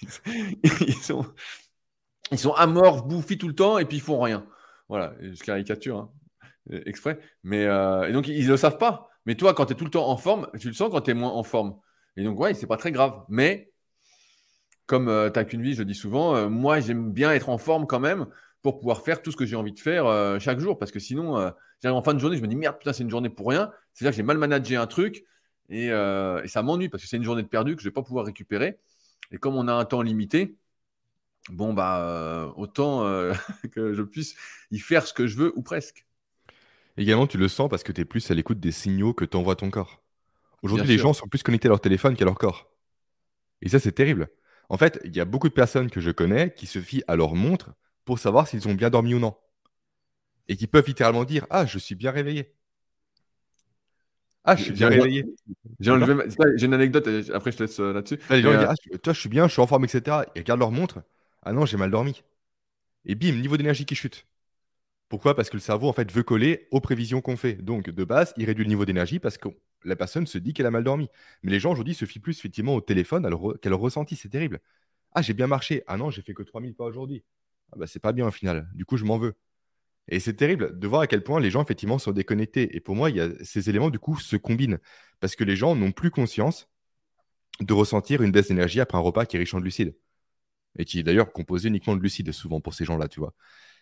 [0.80, 1.24] ils, sont,
[2.30, 4.44] ils sont amorphes, bouffis tout le temps, et puis ils font rien.
[4.88, 6.12] Voilà, je caricature hein,
[6.84, 7.20] exprès.
[7.44, 9.11] Mais, et donc, ils ne le savent pas.
[9.26, 11.10] Mais toi, quand tu es tout le temps en forme, tu le sens quand tu
[11.10, 11.76] es moins en forme.
[12.16, 13.24] Et donc, ouais, c'est pas très grave.
[13.28, 13.72] Mais
[14.86, 17.58] comme euh, tu n'as qu'une vie, je dis souvent, euh, moi, j'aime bien être en
[17.58, 18.26] forme quand même
[18.62, 20.78] pour pouvoir faire tout ce que j'ai envie de faire euh, chaque jour.
[20.78, 21.52] Parce que sinon,
[21.82, 23.72] j'arrive en fin de journée, je me dis merde, putain, c'est une journée pour rien.
[23.94, 25.24] C'est-à-dire que j'ai mal managé un truc
[25.68, 25.88] et,
[26.46, 28.26] ça m'ennuie parce que c'est une journée de perdu que je ne vais pas pouvoir
[28.26, 28.78] récupérer.
[29.30, 30.56] Et comme on a un temps limité,
[31.48, 33.04] bon, bah, autant
[33.72, 34.34] que je puisse
[34.70, 36.06] y faire ce que je veux ou presque.
[36.96, 39.56] Également, tu le sens parce que tu es plus à l'écoute des signaux que t'envoie
[39.56, 40.02] ton corps.
[40.62, 42.70] Aujourd'hui, les gens sont plus connectés à leur téléphone qu'à leur corps.
[43.62, 44.28] Et ça, c'est terrible.
[44.68, 47.16] En fait, il y a beaucoup de personnes que je connais qui se fient à
[47.16, 47.70] leur montre
[48.04, 49.34] pour savoir s'ils ont bien dormi ou non.
[50.48, 52.54] Et qui peuvent littéralement dire Ah, je suis bien réveillé.
[54.44, 55.24] Ah, je suis bien réveillé.
[55.78, 58.18] J'ai une anecdote, après je te laisse euh, là-dessus.
[58.30, 60.18] Euh, ah, toi, je suis bien, je suis en forme, etc.
[60.34, 61.02] Ils regardent leur montre.
[61.42, 62.22] Ah non, j'ai mal dormi.
[63.04, 64.26] Et bim, niveau d'énergie qui chute.
[65.12, 65.36] Pourquoi?
[65.36, 67.52] Parce que le cerveau en fait veut coller aux prévisions qu'on fait.
[67.52, 69.48] Donc de base, il réduit le niveau d'énergie parce que
[69.84, 71.10] la personne se dit qu'elle a mal dormi.
[71.42, 73.28] Mais les gens aujourd'hui se fient plus effectivement au téléphone
[73.60, 74.16] qu'à ressenti.
[74.16, 74.58] C'est terrible.
[75.14, 75.82] Ah, j'ai bien marché.
[75.86, 77.24] Ah non, j'ai fait que 3000 pas aujourd'hui.
[77.72, 78.70] Ah bah c'est pas bien au final.
[78.72, 79.34] Du coup, je m'en veux.
[80.08, 82.74] Et c'est terrible de voir à quel point les gens effectivement sont déconnectés.
[82.74, 83.10] Et pour moi,
[83.42, 84.78] ces éléments du coup se combinent
[85.20, 86.70] parce que les gens n'ont plus conscience
[87.60, 89.94] de ressentir une baisse d'énergie après un repas qui est riche en glucides
[90.78, 93.34] et qui est d'ailleurs composé uniquement de glucides souvent pour ces gens-là, tu vois.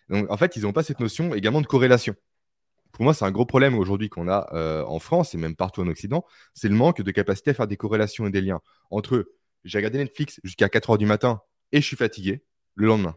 [0.09, 2.15] Donc, en fait, ils n'ont pas cette notion également de corrélation.
[2.91, 5.81] Pour moi, c'est un gros problème aujourd'hui qu'on a euh, en France et même partout
[5.81, 9.25] en Occident, c'est le manque de capacité à faire des corrélations et des liens entre
[9.63, 11.41] j'ai regardé Netflix jusqu'à 4 heures du matin
[11.71, 12.43] et je suis fatigué
[12.75, 13.15] le lendemain.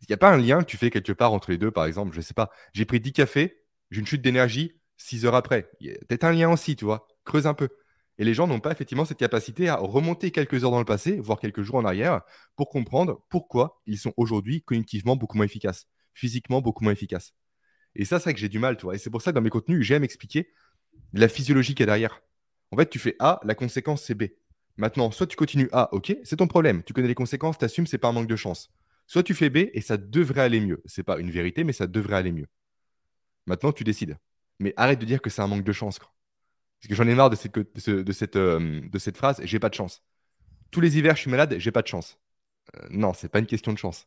[0.00, 1.86] Il n'y a pas un lien que tu fais quelque part entre les deux, par
[1.86, 5.34] exemple, je ne sais pas, j'ai pris 10 cafés, j'ai une chute d'énergie 6 heures
[5.34, 5.70] après.
[5.80, 7.68] Il y a peut-être un lien aussi, tu vois, creuse un peu.
[8.18, 11.18] Et les gens n'ont pas effectivement cette capacité à remonter quelques heures dans le passé,
[11.18, 12.20] voire quelques jours en arrière,
[12.56, 17.32] pour comprendre pourquoi ils sont aujourd'hui cognitivement beaucoup moins efficaces, physiquement beaucoup moins efficaces.
[17.96, 18.94] Et ça, c'est vrai que j'ai du mal, tu vois.
[18.94, 20.52] Et c'est pour ça que dans mes contenus, j'aime expliquer
[21.12, 22.20] la physiologie qui est derrière.
[22.70, 24.24] En fait, tu fais A, la conséquence, c'est B.
[24.76, 26.82] Maintenant, soit tu continues A, ok, c'est ton problème.
[26.82, 28.72] Tu connais les conséquences, tu assumes, c'est pas un manque de chance.
[29.06, 30.82] Soit tu fais B et ça devrait aller mieux.
[30.86, 32.48] C'est pas une vérité, mais ça devrait aller mieux.
[33.46, 34.18] Maintenant, tu décides.
[34.58, 36.00] Mais arrête de dire que c'est un manque de chance.
[36.84, 39.70] Parce que j'en ai marre de cette, de, cette, euh, de cette phrase, j'ai pas
[39.70, 40.02] de chance.
[40.70, 42.18] Tous les hivers, je suis malade, j'ai pas de chance.
[42.76, 44.06] Euh, non, c'est pas une question de chance.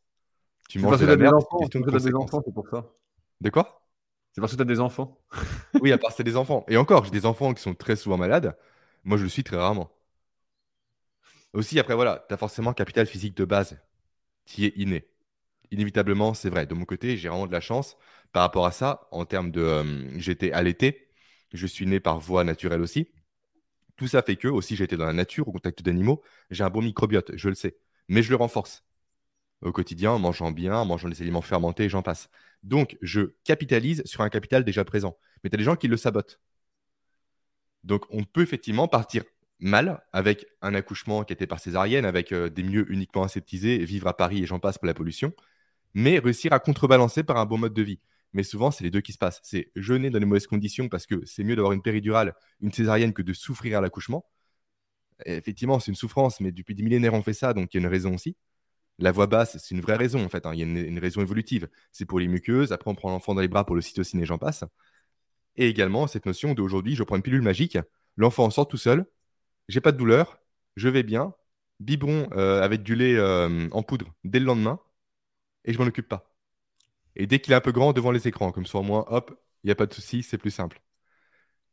[0.70, 2.86] Tu manges de la merde, c'est une question de des enfants, c'est pour ça.
[3.42, 3.90] De quoi?
[4.32, 5.18] C'est parce que tu as des enfants.
[5.82, 6.66] oui, à part c'est des enfants.
[6.68, 8.56] Et encore, j'ai des enfants qui sont très souvent malades.
[9.04, 9.90] Moi, je le suis très rarement.
[11.54, 13.80] Aussi, après, voilà, tu as forcément un capital physique de base
[14.46, 15.08] qui est inné.
[15.72, 16.68] Inévitablement, c'est vrai.
[16.68, 17.98] De mon côté, j'ai vraiment de la chance
[18.34, 19.08] par rapport à ça.
[19.10, 19.62] En termes de.
[19.62, 21.07] Euh, j'étais allaité
[21.54, 23.10] je suis né par voie naturelle aussi.
[23.96, 26.22] Tout ça fait que, aussi, j'ai été dans la nature, au contact d'animaux,
[26.52, 27.78] j'ai un bon microbiote, je le sais.
[28.08, 28.84] Mais je le renforce
[29.62, 32.30] au quotidien, en mangeant bien, en mangeant des aliments fermentés, j'en passe.
[32.64, 35.18] Donc, je capitalise sur un capital déjà présent.
[35.44, 36.40] Mais tu des gens qui le sabotent.
[37.84, 39.24] Donc, on peut effectivement partir
[39.60, 44.08] mal avec un accouchement qui était par césarienne, avec euh, des milieux uniquement aseptisés, vivre
[44.08, 45.34] à Paris et j'en passe pour la pollution,
[45.94, 48.00] mais réussir à contrebalancer par un bon mode de vie.
[48.34, 49.40] Mais souvent, c'est les deux qui se passent.
[49.44, 53.14] C'est jeûner dans les mauvaises conditions parce que c'est mieux d'avoir une péridurale, une césarienne
[53.14, 54.26] que de souffrir à l'accouchement.
[55.26, 57.82] Effectivement, c'est une souffrance, mais depuis des millénaires, on fait ça, donc il y a
[57.82, 58.36] une raison aussi.
[59.00, 60.46] La voix basse, c'est une vraie raison, en fait.
[60.46, 60.54] Hein.
[60.54, 61.70] Il y a une, raison évolutive.
[61.92, 62.72] C'est pour les muqueuses.
[62.72, 64.64] Après, on prend l'enfant dans les bras pour le cytocine et j'en passe.
[65.56, 67.78] Et également, cette notion d'aujourd'hui, je prends une pilule magique.
[68.18, 69.06] L'enfant sort tout seul.
[69.70, 70.40] J'ai pas de douleur.
[70.76, 71.34] Je vais bien.
[71.80, 73.20] biberon avec du lait
[73.72, 74.80] en poudre dès le lendemain
[75.66, 76.27] et je m'en occupe pas.
[77.18, 79.32] Et dès qu'il est un peu grand devant les écrans, comme ça au moins, hop,
[79.64, 80.82] il n'y a pas de souci, c'est plus simple.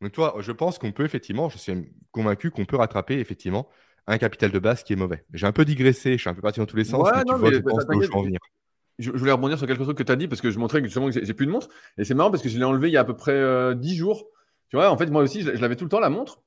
[0.00, 1.72] Donc, toi, je pense qu'on peut effectivement, je suis
[2.10, 3.68] convaincu qu'on peut rattraper effectivement
[4.06, 5.24] un capital de base qui est mauvais.
[5.32, 7.34] J'ai un peu digressé, je suis un peu parti dans tous les sens, mais tu
[7.34, 8.40] vois, je pense où je veux venir.
[8.98, 10.86] Je, voulais rebondir sur quelque chose que tu as dit parce que je montrais que
[10.86, 11.68] justement que j'ai plus de montre.
[11.98, 13.38] Et c'est marrant parce que je l'ai enlevé il y a à peu près 10
[13.38, 14.26] euh, jours.
[14.68, 16.40] Tu vois, en fait, moi aussi, je, l'avais tout le temps la montre.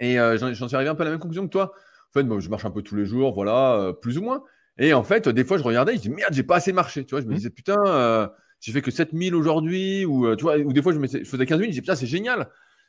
[0.00, 1.72] Et euh, j'en suis arrivé un peu à la même conclusion que toi.
[2.10, 4.42] En fait, je marche un peu tous les jours, voilà, euh, plus ou moins.
[4.78, 7.04] Et en fait, des fois, je regardais, je dis merde, j'ai pas assez marché.
[7.04, 7.36] Tu vois, je me mmh.
[7.36, 10.04] disais putain, j'ai fait que 7000 aujourd'hui.
[10.04, 12.06] Ou, tu vois, ou des fois, je, je faisais 15 000, je disais putain, c'est
[12.06, 12.48] génial.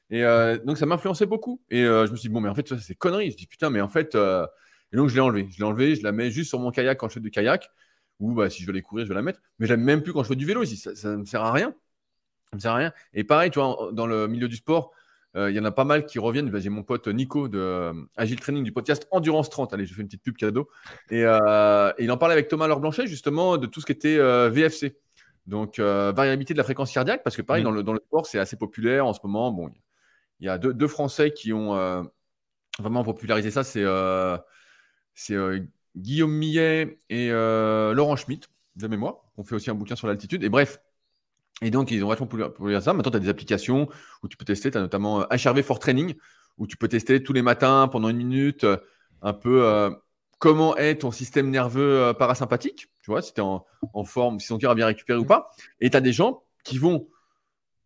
[0.10, 1.62] Et euh, donc, ça m'influençait beaucoup.
[1.70, 3.32] Et euh, je me suis dit, bon, mais en fait, ça, c'est connerie.
[3.32, 4.16] Je dis, putain, mais en fait.
[4.16, 4.46] Euh,
[4.92, 5.48] et donc, je l'ai enlevé.
[5.52, 7.70] Je l'ai enlevé, je la mets juste sur mon kayak quand je fais du kayak.
[8.20, 9.40] Ou bah, si je veux aller courir, je vais la mettre.
[9.60, 10.64] Mais je l'aime même plus quand je fais du vélo.
[10.64, 11.74] Je dis, ça ne me sert à rien.
[12.50, 12.94] Ça me sert à rien.
[13.14, 14.92] Et pareil, tu vois, dans le milieu du sport,
[15.36, 16.56] il y en a pas mal qui reviennent.
[16.60, 19.74] J'ai mon pote Nico de Agile Training du podcast Endurance 30.
[19.74, 20.70] Allez, je fais une petite pub cadeau.
[21.12, 24.18] Et, il en parlait avec Thomas Laure Blanchet, justement, de tout ce qui était
[24.50, 24.98] VFC.
[25.46, 27.66] Donc, variabilité de la fréquence cardiaque, parce que pareil, mmh.
[27.66, 29.52] dans, le, dans le sport, c'est assez populaire en ce moment.
[29.52, 29.70] Bon,
[30.40, 32.04] il y a deux, Français qui ont euh,
[32.80, 33.64] vraiment popularisé ça.
[33.64, 34.38] C'est euh,
[35.32, 35.60] euh,
[35.98, 39.18] Guillaume Millet et Laurent Schmitt, de mémoire.
[39.38, 40.44] On fait aussi un bouquin sur l'altitude.
[40.44, 40.80] Et bref,
[41.62, 42.94] et donc, ils ont vachement popularisé ça.
[42.94, 43.90] Maintenant, tu as des applications
[44.24, 44.72] où tu peux tester.
[44.72, 46.16] Tu as notamment HRV for Training,
[46.58, 48.66] où tu peux tester tous les matins pendant une minute
[49.22, 49.92] un peu
[50.40, 52.88] comment est ton système nerveux parasympathique.
[53.04, 55.26] Tu vois, si tu es en, en, forme, si ton cœur a bien récupéré ou
[55.26, 55.52] pas.
[55.82, 57.10] Et tu as des gens qui vont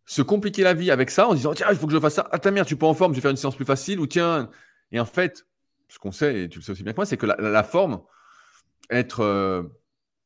[0.06, 2.28] se compliquer la vie avec ça en disant tiens, il faut que je fasse ça.
[2.30, 4.00] Ah, ta mère, tu peux en forme, je vais faire une séance plus facile.
[4.00, 4.50] Ou tiens.
[4.92, 5.46] Et en fait,
[5.88, 8.02] ce qu'on sait, et tu le sais aussi bien que moi, c'est que la, forme,
[8.90, 9.62] être, euh,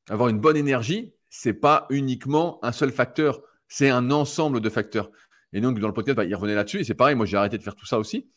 [0.08, 5.10] avoir une bonne énergie, c'est pas uniquement un seul facteur, c'est un ensemble de facteurs.
[5.52, 6.80] Et donc, dans le podcast, bah, il revenait là-dessus.
[6.80, 8.28] Et c'est pareil, moi, j'ai arrêté de faire tout ça aussi.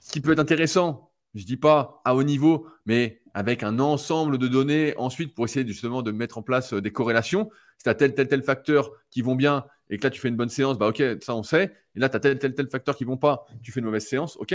[0.00, 4.38] Ce qui peut être intéressant, je dis pas à haut niveau, mais avec un ensemble
[4.38, 7.50] de données ensuite pour essayer justement de mettre en place euh, des corrélations.
[7.78, 10.28] Si tu as tel, tel, tel facteur qui vont bien et que là tu fais
[10.28, 11.74] une bonne séance, bah ok, ça on sait.
[11.96, 14.06] Et là tu as tel, tel, tel facteur qui vont pas, tu fais une mauvaise
[14.06, 14.54] séance, ok.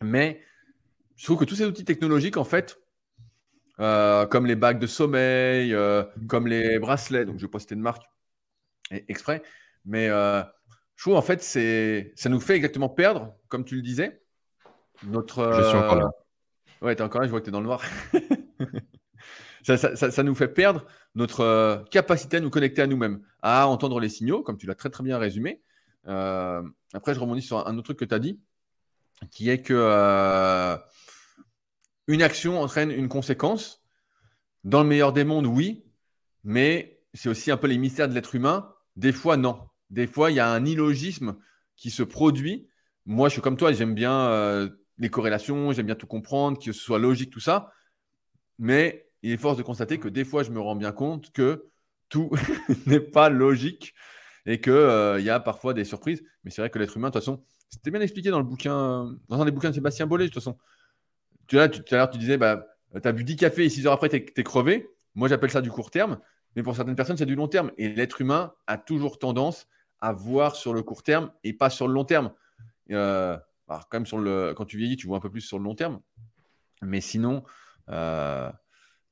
[0.00, 0.40] Mais
[1.16, 2.80] je trouve que tous ces outils technologiques, en fait,
[3.82, 7.74] euh, comme les bagues de sommeil, euh, comme les bracelets, donc je vais pas citer
[7.74, 8.04] de marque
[9.08, 9.42] exprès,
[9.84, 14.22] mais je trouve en fait, c'est, ça nous fait exactement perdre, comme tu le disais,
[15.04, 15.52] notre.
[15.58, 16.10] Je suis encore là.
[16.80, 17.82] Ouais, t'es encore là, je vois que tu es dans le noir.
[19.62, 24.08] ça, nous fait perdre notre euh, capacité à nous connecter à nous-mêmes, à entendre les
[24.08, 25.62] signaux, comme tu l'as très très bien résumé.
[26.08, 26.62] Euh,
[26.92, 28.40] après, je rebondis sur un autre truc que tu as dit,
[29.30, 30.76] qui est que euh,
[32.06, 33.82] une action entraîne une conséquence.
[34.64, 35.84] Dans le meilleur des mondes, oui,
[36.44, 38.72] mais c'est aussi un peu les mystères de l'être humain.
[38.96, 39.60] Des fois, non.
[39.90, 41.36] Des fois, il y a un illogisme
[41.76, 42.68] qui se produit.
[43.06, 46.80] Moi, je suis comme toi, j'aime bien les corrélations, j'aime bien tout comprendre, que ce
[46.80, 47.72] soit logique, tout ça.
[48.58, 51.70] Mais il est force de constater que des fois, je me rends bien compte que
[52.08, 52.30] tout
[52.86, 53.94] n'est pas logique
[54.46, 56.22] et qu'il euh, y a parfois des surprises.
[56.44, 59.16] Mais c'est vrai que l'être humain, de toute façon, c'était bien expliqué dans le bouquin,
[59.28, 60.58] dans un des bouquins de Sébastien Bollet, de toute façon.
[61.52, 63.92] Tu, tout à l'heure, tu disais, bah, tu as bu 10 cafés et 6 heures
[63.92, 64.88] après, tu es, crevé.
[65.14, 66.18] Moi, j'appelle ça du court terme.
[66.56, 67.70] Mais pour certaines personnes, c'est du long terme.
[67.76, 69.66] Et l'être humain a toujours tendance
[70.00, 72.32] à voir sur le court terme et pas sur le long terme.
[72.90, 73.36] Euh,
[73.68, 75.64] alors, quand même, sur le, quand tu vieillis, tu vois un peu plus sur le
[75.64, 76.00] long terme.
[76.80, 77.44] Mais sinon,
[77.90, 78.50] euh,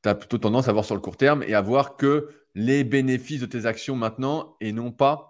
[0.02, 2.84] tu as plutôt tendance à voir sur le court terme et à voir que les
[2.84, 5.29] bénéfices de tes actions maintenant et non pas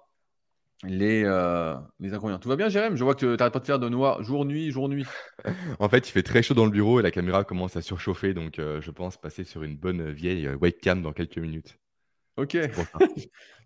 [0.84, 2.38] les, euh, les inconvénients.
[2.38, 2.96] Tout va bien, Jérém?
[2.96, 5.06] Je vois que tu n'arrêtes pas de faire de noir jour-nuit, jour-nuit.
[5.78, 8.32] en fait, il fait très chaud dans le bureau et la caméra commence à surchauffer.
[8.32, 11.78] Donc, euh, je pense passer sur une bonne vieille webcam dans quelques minutes.
[12.36, 12.52] Ok.
[12.54, 12.66] je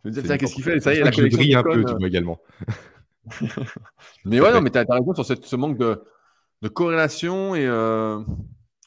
[0.04, 0.80] me disais, qu'est-ce qu'il fait?
[0.80, 1.38] Ça y est, la connexion.
[1.38, 2.40] brille un peu, tu vois également.
[4.24, 8.20] mais ouais, non, mais tu as, raison sur ce manque de, corrélation et euh,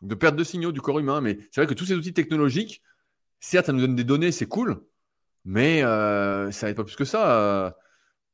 [0.01, 1.21] de perte de signaux du corps humain.
[1.21, 2.81] Mais c'est vrai que tous ces outils technologiques,
[3.39, 4.81] certes, ça nous donne des données, c'est cool,
[5.45, 5.81] mais
[6.51, 7.77] ça aide pas plus que ça.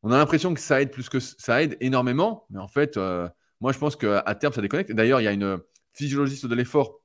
[0.03, 3.27] On a l'impression que ça aide plus que ça aide énormément, mais en fait, euh,
[3.61, 4.91] moi, je pense qu'à terme, ça déconnecte.
[4.91, 5.59] D'ailleurs, il y a une
[5.93, 6.99] physiologiste de l'effort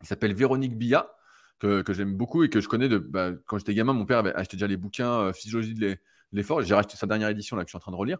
[0.00, 1.12] qui s'appelle Véronique Billa,
[1.58, 3.92] que, j'aime beaucoup et que je connais de, bah, quand j'étais gamin.
[3.92, 5.98] Mon père avait acheté déjà les bouquins Physiologie de
[6.32, 6.62] l'effort.
[6.62, 8.18] J'ai racheté sa dernière édition là que je suis en train de relire.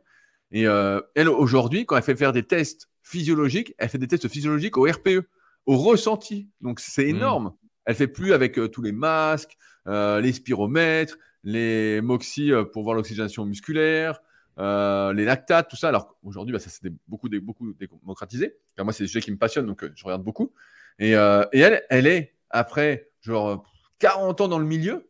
[0.51, 4.29] Et euh, elle, aujourd'hui, quand elle fait faire des tests physiologiques, elle fait des tests
[4.29, 5.29] physiologiques au RPE,
[5.66, 6.49] au ressenti.
[6.61, 7.16] Donc, c'est mmh.
[7.16, 7.55] énorme.
[7.85, 9.57] Elle fait plus avec euh, tous les masques,
[9.87, 14.20] euh, les spiromètres, les moxie pour voir l'oxygénation musculaire,
[14.59, 15.89] les lactates, tout ça.
[15.89, 18.57] Alors, aujourd'hui, bah, ça s'est beaucoup, beaucoup démocratisé.
[18.78, 20.53] moi, c'est des sujets qui me passionnent, donc je regarde beaucoup.
[20.99, 23.64] Et, et, elle, elle est, après genre
[23.99, 25.09] 40 ans dans le milieu,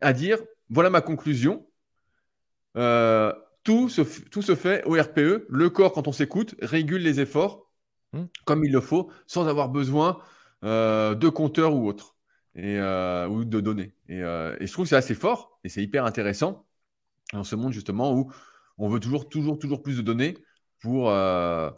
[0.00, 1.66] à dire voilà ma conclusion,
[2.76, 5.46] euh, tout, se, tout se fait au RPE.
[5.48, 7.70] Le corps, quand on s'écoute, régule les efforts
[8.12, 8.24] hmm.
[8.44, 10.18] comme il le faut, sans avoir besoin
[10.62, 12.14] de compteurs ou autres,
[12.54, 12.78] et,
[13.28, 13.94] ou de données.
[14.08, 16.66] Et, et je trouve que c'est assez fort et c'est hyper intéressant
[17.32, 18.30] dans ce monde justement où
[18.78, 20.36] on veut toujours, toujours, toujours plus de données
[20.80, 21.70] pour, euh,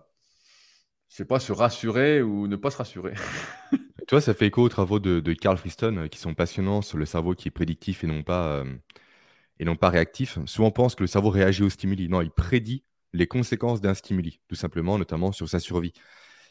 [1.09, 3.15] je sais pas, se rassurer ou ne pas se rassurer.
[3.73, 3.79] tu
[4.11, 7.07] vois, ça fait écho aux travaux de, Carl Friston euh, qui sont passionnants sur le
[7.07, 8.75] cerveau qui est prédictif et non pas, euh,
[9.59, 10.39] et non pas réactif.
[10.47, 12.09] Souvent, on pense que le cerveau réagit au stimuli.
[12.09, 15.93] Non, il prédit les conséquences d'un stimuli, tout simplement, notamment sur sa survie.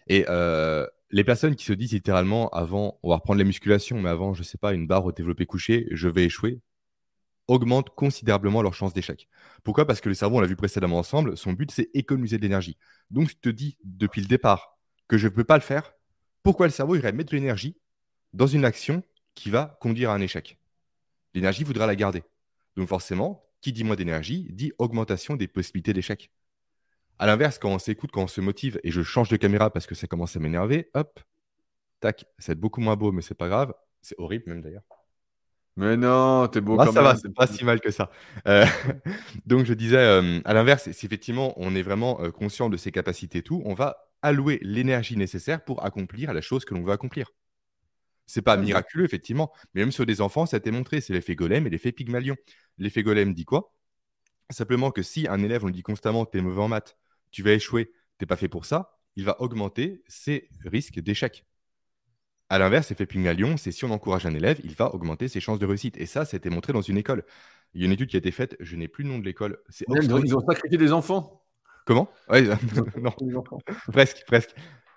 [0.07, 4.09] Et euh, les personnes qui se disent littéralement avant, on va reprendre les musculations, mais
[4.09, 6.59] avant, je sais pas, une barre au développé couché, je vais échouer,
[7.47, 9.30] augmentent considérablement leurs chances d'échec.
[9.64, 9.86] Pourquoi?
[9.86, 12.78] Parce que le cerveau, on l'a vu précédemment ensemble, son but, c'est économiser de l'énergie.
[13.11, 15.93] Donc, je te dis depuis le départ que je ne peux pas le faire.
[16.41, 17.78] Pourquoi le cerveau irait mettre de l'énergie
[18.34, 19.03] dans une action
[19.36, 20.57] qui va conduire à un échec?
[21.36, 22.24] L'énergie voudra la garder.
[22.76, 26.32] Donc, forcément, qui dit moins d'énergie dit augmentation des possibilités d'échec.
[27.20, 29.88] À l'inverse, quand on s'écoute, quand on se motive, et je change de caméra parce
[29.88, 31.20] que ça commence à m'énerver, hop,
[31.99, 33.74] tac, c'est beaucoup moins beau, mais c'est pas grave.
[34.01, 34.84] C'est horrible même d'ailleurs.
[35.76, 38.11] Mais non, t'es beau ah, quand ça va, c'est pas si mal que ça.
[38.47, 38.66] Euh,
[39.45, 42.91] donc je disais, euh, à l'inverse, si effectivement on est vraiment euh, conscient de ses
[42.91, 46.91] capacités et tout, on va allouer l'énergie nécessaire pour accomplir la chose que l'on veut
[46.91, 47.32] accomplir.
[48.28, 51.36] C'est pas miraculeux, effectivement, mais même sur des enfants, ça a été montré, c'est l'effet
[51.36, 52.36] golem et l'effet pygmalion.
[52.78, 53.74] L'effet golem dit quoi?
[54.49, 56.95] Simplement que si un élève, on lui dit constamment, t'es mauvais en maths,
[57.34, 61.45] tu vas échouer, t'es pas fait pour ça, il va augmenter ses risques d'échec.
[62.49, 65.59] À l'inverse, l'effet Pygmalion, c'est si on encourage un élève, il va augmenter ses chances
[65.59, 65.97] de réussite.
[65.97, 67.23] Et ça, c'était montré dans une école.
[67.73, 69.25] Il y a une étude qui a été faite, je n'ai plus le nom de
[69.25, 69.57] l'école.
[69.89, 71.43] Ils ont sacrifié des enfants.
[71.86, 72.09] Comment?
[72.97, 73.43] Non,
[73.91, 74.51] presque, presque.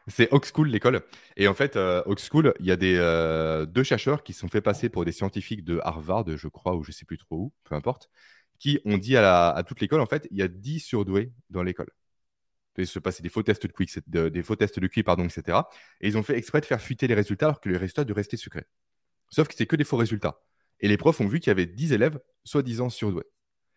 [0.08, 1.00] C'est Oxchool, l'école.
[1.36, 4.60] Et en fait, euh, Oxchool, il y a des, euh, deux chercheurs qui sont fait
[4.60, 7.52] passer pour des scientifiques de Harvard, je crois, ou je ne sais plus trop où,
[7.64, 8.08] peu importe,
[8.58, 11.62] qui ont dit à, à toute l'école, en fait, il y a 10 surdoués dans
[11.62, 11.90] l'école
[12.84, 15.58] se passer des faux tests de QI, des faux tests de QI, pardon, etc.
[16.00, 18.12] Et ils ont fait exprès de faire fuiter les résultats alors que les résultats de
[18.12, 18.66] rester secrets.
[19.30, 20.40] Sauf que c'est que des faux résultats.
[20.80, 23.26] Et les profs ont vu qu'il y avait 10 élèves soi-disant surdoués.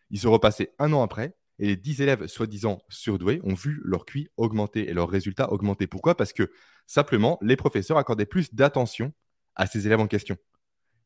[0.10, 4.06] Ils sont repassés un an après et les 10 élèves soi-disant surdoués ont vu leur
[4.06, 5.88] QI augmenter et leurs résultats augmenter.
[5.88, 6.16] Pourquoi?
[6.16, 6.52] Parce que
[6.88, 9.14] simplement, les professeurs accordaient plus d'attention
[9.56, 10.38] à ces élèves en question.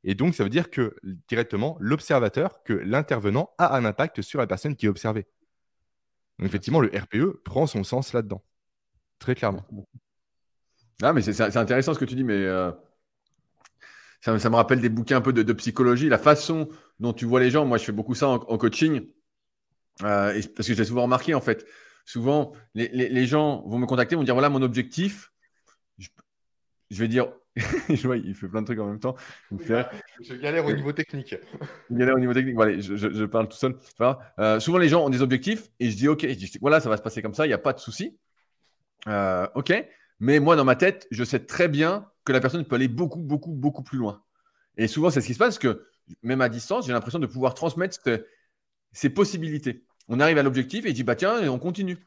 [0.03, 0.95] Et donc, ça veut dire que
[1.27, 5.25] directement, l'observateur, que l'intervenant a un impact sur la personne qui est observée.
[6.41, 8.43] Effectivement, le RPE prend son sens là-dedans.
[9.19, 9.65] Très clairement.
[11.01, 12.71] Ah, mais c'est intéressant ce que tu dis, mais euh,
[14.21, 16.69] ça, me rappelle des bouquins un peu de, psychologie, la façon
[16.99, 17.65] dont tu vois les gens.
[17.65, 19.07] Moi, je fais beaucoup ça en, coaching,
[20.03, 21.65] euh, parce que j'ai souvent remarqué, en fait,
[22.05, 25.32] souvent, les, gens vont me contacter, vont dire voilà mon objectif.
[26.93, 27.27] Je vais dire
[27.89, 29.15] je vois, il fait plein de trucs en même temps.
[29.51, 31.35] Je galère au niveau technique.
[31.89, 32.55] Je galère au niveau technique.
[32.55, 33.77] Voilà, je, parle tout seul.
[34.39, 36.89] Euh, souvent, les gens ont des objectifs et je dis OK, je dis, voilà, ça
[36.89, 38.17] va se passer comme ça, il n'y a pas de souci.
[39.07, 39.71] Euh, OK.
[40.19, 43.19] Mais moi, dans ma tête, je sais très bien que la personne peut aller beaucoup,
[43.19, 44.23] beaucoup, beaucoup plus loin.
[44.77, 45.85] Et souvent, c'est ce qui se passe, que
[46.23, 47.99] même à distance, j'ai l'impression de pouvoir transmettre
[48.93, 49.85] ces possibilités.
[50.07, 51.99] On arrive à l'objectif et je dis, bah tiens, on continue.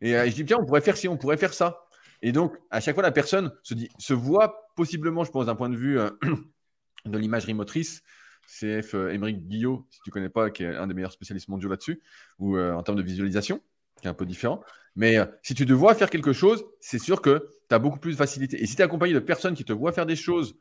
[0.00, 1.87] Et, euh, et je dis, tiens, on pourrait faire ci, on pourrait faire ça.
[2.22, 5.54] Et donc, à chaque fois, la personne se, dit, se voit possiblement, je pense, d'un
[5.54, 6.10] point de vue euh,
[7.06, 8.02] de l'imagerie motrice.
[8.46, 11.48] CF euh, Émeric Guillot, si tu ne connais pas, qui est un des meilleurs spécialistes
[11.48, 12.00] mondiaux là-dessus,
[12.38, 13.60] ou euh, en termes de visualisation,
[14.00, 14.62] qui est un peu différent.
[14.96, 18.12] Mais si tu te vois faire quelque chose, c'est sûr que tu as beaucoup plus
[18.12, 18.60] de facilité.
[18.60, 20.56] Et si tu es accompagné de personnes qui te voient faire des choses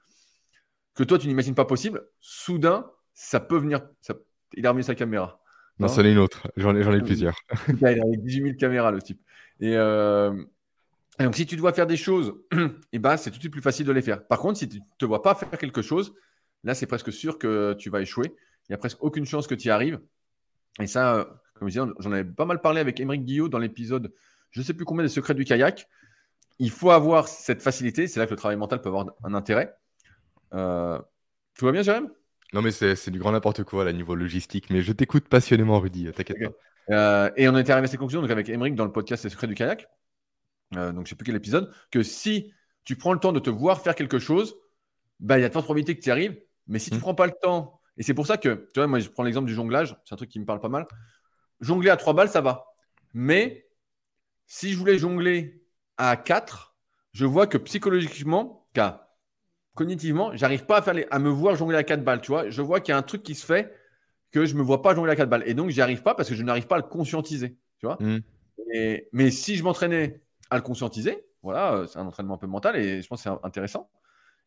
[0.94, 3.82] que toi, tu n'imagines pas possible, soudain, ça peut venir.
[4.02, 4.14] Ça...
[4.54, 5.42] Il a remis sa caméra.
[5.80, 6.52] Non, c'en est une autre.
[6.56, 7.40] J'en ai, ai plusieurs.
[7.82, 9.22] il a 18 000 caméras, le type.
[9.60, 9.76] Et,
[11.20, 12.36] et donc, si tu dois faire des choses,
[12.94, 14.26] eh ben, c'est tout de suite plus facile de les faire.
[14.28, 16.14] Par contre, si tu ne te vois pas faire quelque chose,
[16.64, 18.36] là, c'est presque sûr que tu vas échouer.
[18.68, 20.00] Il n'y a presque aucune chance que tu y arrives.
[20.80, 23.58] Et ça, euh, comme je disais, j'en avais pas mal parlé avec Émeric Guillot dans
[23.58, 24.14] l'épisode,
[24.52, 25.88] je ne sais plus combien des secrets du kayak.
[26.60, 28.08] Il faut avoir cette facilité.
[28.08, 29.76] C'est là que le travail mental peut avoir un intérêt.
[30.54, 31.00] Euh,
[31.56, 32.10] tout va bien, Jérém?
[32.54, 34.70] Non, mais c'est du grand n'importe quoi à niveau logistique.
[34.70, 36.12] Mais je t'écoute passionnément, Rudy.
[36.14, 36.96] T'inquiète pas.
[36.96, 39.30] Euh, et on était arrivé à cette conclusion donc avec Émeric dans le podcast Les
[39.30, 39.88] secrets du kayak.
[40.76, 42.52] Euh, donc je ne sais plus quel épisode, que si
[42.84, 44.56] tu prends le temps de te voir faire quelque chose,
[45.20, 46.40] bah, il y a de fortes probabilités que tu y arrives.
[46.68, 47.02] Mais si tu ne mmh.
[47.02, 49.48] prends pas le temps, et c'est pour ça que, tu vois, moi je prends l'exemple
[49.48, 50.86] du jonglage, c'est un truc qui me parle pas mal.
[51.62, 52.66] Jongler à trois balles, ça va.
[53.14, 53.68] Mais
[54.46, 55.64] si je voulais jongler
[55.98, 56.76] à 4,
[57.14, 59.08] je vois que psychologiquement, car
[59.74, 62.22] cognitivement, j'arrive pas à, faire à me voir jongler à 4 balles.
[62.22, 63.74] Tu vois, je vois qu'il y a un truc qui se fait
[64.32, 65.44] que je me vois pas jongler à 4 balles.
[65.46, 67.58] Et donc, j'y arrive pas parce que je n'arrive pas à le conscientiser.
[67.80, 68.20] Tu vois mmh.
[69.14, 71.28] mais si je m'entraînais à le conscientiser.
[71.44, 73.90] Voilà, euh, c'est un entraînement un peu mental et je pense que c'est intéressant.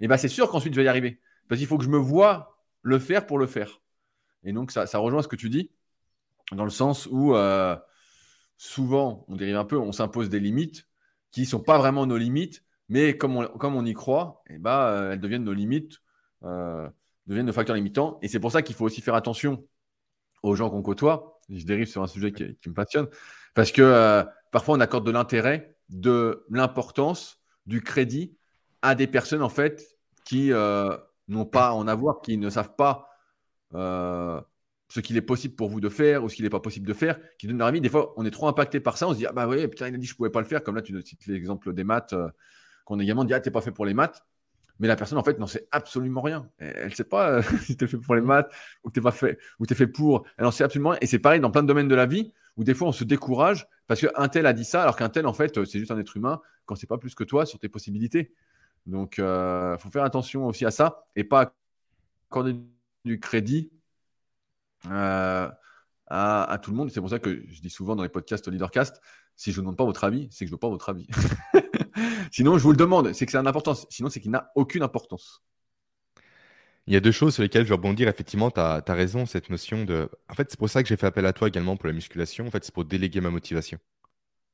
[0.01, 1.21] Et bien, c'est sûr qu'ensuite, je vais y arriver.
[1.49, 3.81] Parce qu'il faut que je me vois le faire pour le faire.
[4.45, 5.71] Et donc, ça, rejoint ce que tu dis,
[6.53, 7.77] dans le sens où euh,
[8.57, 10.87] souvent, on dérive un peu, on s'impose des limites
[11.31, 14.59] qui ne sont pas vraiment nos limites, Mais comme on, comme on y croit, eh
[14.59, 16.01] ben, elles deviennent nos limites,
[16.43, 18.19] deviennent nos facteurs limitants.
[18.23, 19.65] Et c'est pour ça qu'il faut aussi faire attention
[20.43, 21.41] aux gens qu'on côtoie.
[21.49, 23.07] Je dérive sur un sujet qui, me passionne.
[23.55, 28.37] Parce que parfois, on accorde de l'intérêt, de l'importance, du crédit
[28.83, 30.51] à des personnes, en fait, qui
[31.29, 33.11] n'ont pas à en avoir, qui ne savent pas
[33.75, 34.41] euh,
[34.89, 36.93] ce qu'il est possible pour vous de faire ou ce qu'il n'est pas possible de
[36.93, 37.81] faire, qui donne leur avis.
[37.81, 39.87] Des fois, on est trop impacté par ça, on se dit Ah bah oui, putain,
[39.87, 40.65] il a dit que je pouvais pas le faire.
[40.65, 42.29] Comme là, tu cites l'exemple des maths, euh,
[42.85, 44.25] qu'on a également dit Ah, t'es pas fait pour les maths.
[44.81, 46.49] Mais la personne, en fait, n'en sait absolument rien.
[46.59, 48.51] Elle ne sait pas euh, si tu es fait pour les maths
[48.83, 50.27] ou tu pas fait, ou es fait pour.
[50.37, 50.99] Elle n'en sait absolument rien.
[51.03, 53.05] Et c'est pareil dans plein de domaines de la vie où des fois, on se
[53.05, 55.99] décourage parce qu'un tel a dit ça, alors qu'un tel, en fait, c'est juste un
[55.99, 58.33] être humain quand c'est pas plus que toi sur tes possibilités.
[58.87, 61.53] Donc, il faut faire attention aussi à ça et pas
[62.29, 62.55] accorder
[63.05, 63.73] du crédit
[64.87, 65.51] euh,
[66.07, 66.93] à, tout le monde.
[66.93, 69.01] C'est pour ça que je dis souvent dans les podcasts Leadercast,
[69.35, 71.09] si je ne demande pas votre avis, c'est que je ne veux pas votre avis.
[72.31, 73.89] Sinon, je vous le demande, c'est que ça a une importance.
[73.91, 75.43] Sinon, c'est qu'il n'a aucune importance.
[76.91, 78.09] Il y a deux choses sur lesquelles je vais rebondir.
[78.09, 80.11] Effectivement, tu as, raison, cette notion de.
[80.29, 82.49] En fait, c'est pour ça que j'ai fait appel à toi également pour la musculation.
[82.49, 83.79] En fait, c'est pour déléguer ma motivation.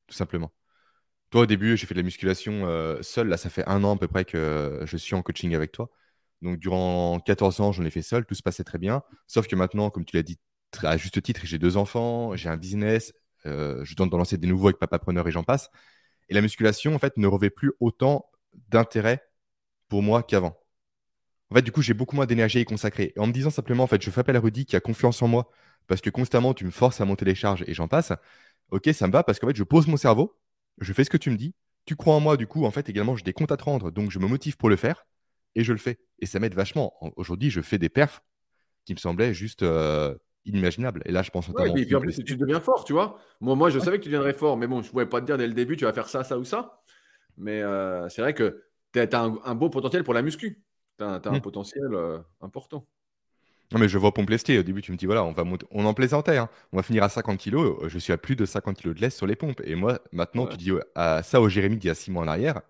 [0.06, 0.52] Tout simplement.
[1.30, 3.28] Toi, au début, j'ai fait de la musculation euh, seul.
[3.28, 5.90] Là, ça fait un an à peu près que je suis en coaching avec toi.
[6.42, 9.02] Donc, durant 14 ans, j'en ai fait seul, tout se passait très bien.
[9.26, 10.38] Sauf que maintenant, comme tu l'as dit
[10.82, 13.14] à juste titre, j'ai deux enfants, j'ai un business,
[13.46, 15.70] euh, je dois en lancer des nouveaux avec Papa Preneur et j'en passe.
[16.28, 18.28] Et la musculation, en fait, ne revêt plus autant
[18.68, 19.22] d'intérêt
[19.88, 20.65] pour moi qu'avant.
[21.50, 23.12] En fait, du coup, j'ai beaucoup moins d'énergie à y consacrer.
[23.14, 25.22] Et en me disant simplement, en fait, je fais appel à Rudy qui a confiance
[25.22, 25.50] en moi
[25.86, 28.12] parce que constamment, tu me forces à monter les charges et j'en passe.
[28.70, 30.36] Ok, ça me va parce qu'en fait, je pose mon cerveau,
[30.80, 31.54] je fais ce que tu me dis.
[31.84, 33.92] Tu crois en moi, du coup, en fait, également, j'ai des comptes à te rendre,
[33.92, 35.06] donc je me motive pour le faire
[35.54, 35.98] et je le fais.
[36.18, 36.94] Et ça m'aide vachement.
[37.14, 38.22] Aujourd'hui, je fais des perfs
[38.84, 41.02] qui me semblaient juste euh, inimaginables.
[41.04, 41.76] Et là, je pense notamment.
[41.76, 43.18] et puis en plus, tu deviens fort, tu vois.
[43.40, 45.26] Moi, moi je savais que tu deviendrais fort, mais bon, je ne pouvais pas te
[45.26, 46.82] dire dès le début, tu vas faire ça, ça ou ça.
[47.36, 50.62] Mais euh, c'est vrai que tu as, un, beau potentiel pour la muscu.
[50.98, 51.40] Tu as, un mmh.
[51.40, 52.86] potentiel euh, important.
[53.72, 54.58] Non, mais je vois Pomplestier.
[54.58, 56.38] Au début, tu me dis, voilà, on va on en plaisantait.
[56.38, 56.48] Hein.
[56.72, 57.88] On va finir à 50 kg.
[57.88, 59.60] Je suis à plus de 50 kg de laisse sur les pompes.
[59.64, 62.28] Et moi, maintenant, tu dis à ça au Jérémy d'il y a 6 mois en
[62.28, 62.58] arrière.
[62.58, 62.62] En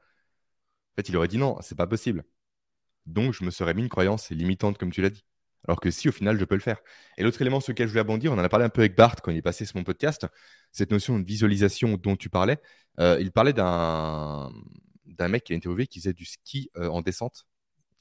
[0.96, 2.24] fait, il aurait dit non, c'est pas possible.
[3.06, 5.24] Donc, je me serais mis une croyance limitante, comme tu l'as dit.
[5.68, 6.78] Alors que si, au final, je peux le faire.
[7.18, 8.96] Et l'autre élément sur lequel je voulais abondir, on en a parlé un peu avec
[8.96, 10.26] Bart quand il est passé sur mon podcast,
[10.72, 12.58] cette notion de visualisation dont tu parlais.
[13.00, 14.50] Euh, il parlait d'un
[15.28, 17.46] mec qui a interviewé qui faisait du ski euh, en descente,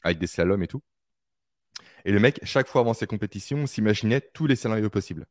[0.06, 0.82] avec des slaloms et tout.
[2.06, 5.26] Et le mec, chaque fois avant ses compétitions, s'imaginait tous les scénarios possibles.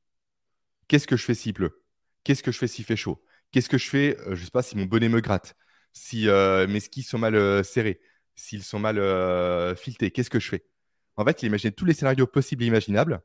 [0.89, 1.83] Qu'est-ce que je fais s'il pleut?
[2.25, 3.25] Qu'est-ce que je fais s'il fait chaud?
[3.53, 5.55] Qu'est-ce que je fais, euh, je ne sais pas, si mon bonnet me gratte?
[5.93, 8.01] Si mes skis sont mal serrés?
[8.35, 10.66] S'ils sont mal euh, filetés, qu'est-ce que je fais?
[11.16, 13.22] En fait, il imaginait tous les scénarios possibles et imaginables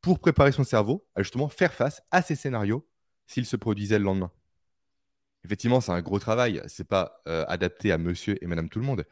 [0.00, 2.88] pour préparer son cerveau à justement faire face à ces scénarios
[3.26, 4.30] s'ils se produisaient le lendemain.
[5.44, 6.62] Effectivement, c'est un gros travail.
[6.68, 9.04] C'est pas euh, adapté à monsieur et madame tout le monde.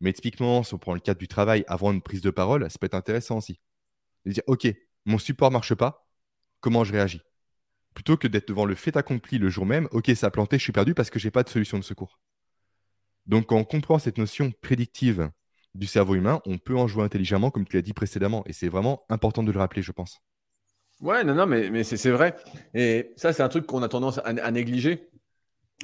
[0.00, 2.78] Mais typiquement, si on prend le cadre du travail avant une prise de parole, ça
[2.78, 3.60] peut être intéressant aussi.
[4.24, 4.66] De dire, OK,
[5.06, 6.08] mon support marche pas,
[6.60, 7.22] comment je réagis?
[7.94, 10.62] Plutôt que d'être devant le fait accompli le jour même, OK, ça a planté, je
[10.62, 12.20] suis perdu parce que j'ai pas de solution de secours.
[13.26, 15.30] Donc, quand on comprend cette notion prédictive
[15.74, 18.42] du cerveau humain, on peut en jouer intelligemment, comme tu l'as dit précédemment.
[18.46, 20.20] Et c'est vraiment important de le rappeler, je pense.
[21.00, 22.36] Ouais, non, non, mais, mais c'est vrai.
[22.74, 25.08] Et ça, c'est un truc qu'on a tendance à, négliger,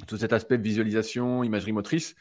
[0.07, 2.15] tout cet aspect visualisation, imagerie motrice.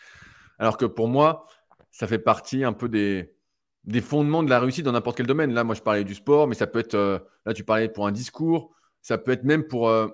[0.59, 1.47] Alors que pour moi,
[1.95, 3.31] ça fait partie un peu des,
[4.01, 5.55] fondements de la réussite dans n'importe quel domaine.
[5.55, 8.09] Là, moi, je parlais du sport, mais ça peut être, euh, là, tu parlais pour
[8.09, 10.09] un discours, ça peut être même pour euh,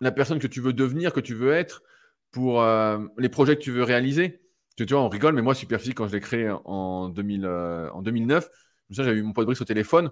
[0.00, 1.82] la personne que tu veux devenir, que tu veux être
[2.30, 4.40] pour euh, les projets que tu veux réaliser.
[4.76, 8.00] Tu, vois, on rigole, mais moi, Superphysique, quand je l'ai créé en, 2000, euh, en
[8.00, 8.48] 2009,
[8.90, 10.10] j'avais eu mon pote Brice au téléphone.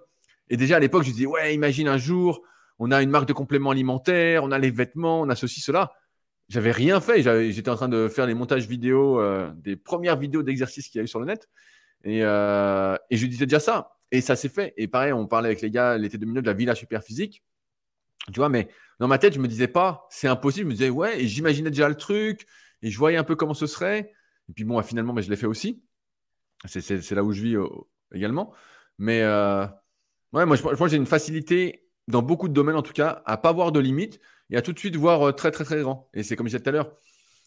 [0.48, 2.42] Et déjà, à l'époque, je disais, ouais, imagine un jour,
[2.80, 5.92] on a une marque de compléments alimentaires, on a les vêtements, on a ceci, cela.
[6.48, 7.22] J'avais rien fait.
[7.52, 11.02] J'étais en train de faire les montages vidéo, euh, des premières vidéos d'exercice qu'il y
[11.02, 11.48] a eu sur le net.
[12.04, 13.96] Et, et je disais déjà ça.
[14.12, 14.72] Et ça s'est fait.
[14.76, 17.42] Et pareil, on parlait avec les gars l'été 2009 de la Villa Superphysique.
[18.32, 18.68] Tu vois, mais
[18.98, 20.64] dans ma tête, je me disais pas, c'est impossible.
[20.64, 22.46] Je me disais, ouais, et j'imaginais déjà le truc,
[22.82, 24.12] et je voyais un peu comment ce serait.
[24.48, 25.82] Et puis bon, finalement, mais je l'ai fait aussi.
[26.66, 27.66] C'est là où je vis euh,
[28.12, 28.52] également.
[28.98, 29.66] Mais euh,
[30.32, 33.52] ouais, moi, je, j'ai une facilité dans beaucoup de domaines, en tout cas, à pas
[33.52, 36.08] voir de limites et à tout de suite voir euh, très, très, très grand.
[36.14, 36.92] Et c'est comme je disais tout à l'heure,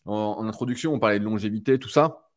[0.05, 2.30] en, introduction, on parlait de longévité, tout ça.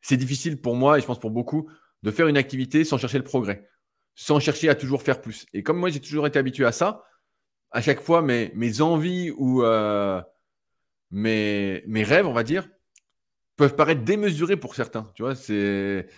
[0.00, 1.70] c'est difficile pour moi, et je pense pour beaucoup,
[2.02, 3.68] de faire une activité sans chercher le progrès
[4.14, 5.46] sans chercher à toujours faire plus.
[5.52, 7.04] Et comme moi, j'ai toujours été habitué à ça,
[7.70, 10.20] à chaque fois, mes, mes envies ou euh,
[11.10, 12.68] mes, mes rêves, on va dire,
[13.56, 15.10] peuvent paraître démesurés pour certains.
[15.14, 16.08] Tu vois, c'est.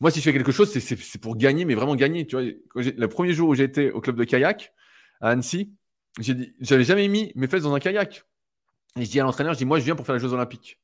[0.00, 2.26] Moi, si je fais quelque chose, c'est pour gagner, mais vraiment gagner.
[2.26, 2.44] Tu vois,
[2.74, 4.72] le premier jour où été au club de kayak
[5.20, 5.72] à Annecy,
[6.20, 8.24] j'ai dit, j'avais jamais mis mes fesses dans un kayak.
[8.96, 10.80] Et je dis à l'entraîneur, je dis, moi, je viens pour faire les Jeux Olympiques.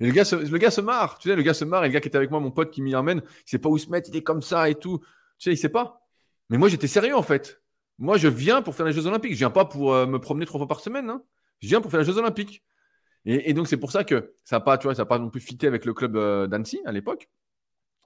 [0.00, 1.18] Et le gars, se, le gars marre.
[1.18, 1.84] Tu sais, le gars se marre.
[1.84, 3.68] Et le gars qui était avec moi, mon pote qui m'y emmène, il sait pas
[3.68, 4.10] où se mettre.
[4.10, 4.98] Il est comme ça et tout.
[5.38, 6.06] Tu sais, il sait pas.
[6.50, 7.62] Mais moi, j'étais sérieux en fait.
[7.98, 9.32] Moi, je viens pour faire les Jeux Olympiques.
[9.32, 11.08] Je viens pas pour euh, me promener trois fois par semaine.
[11.08, 11.22] Hein.
[11.60, 12.62] Je viens pour faire les Jeux Olympiques.
[13.28, 15.92] Et, donc, c'est pour ça que ça n'a pas, pas non plus fité avec le
[15.94, 17.28] club euh, d'Annecy à l'époque.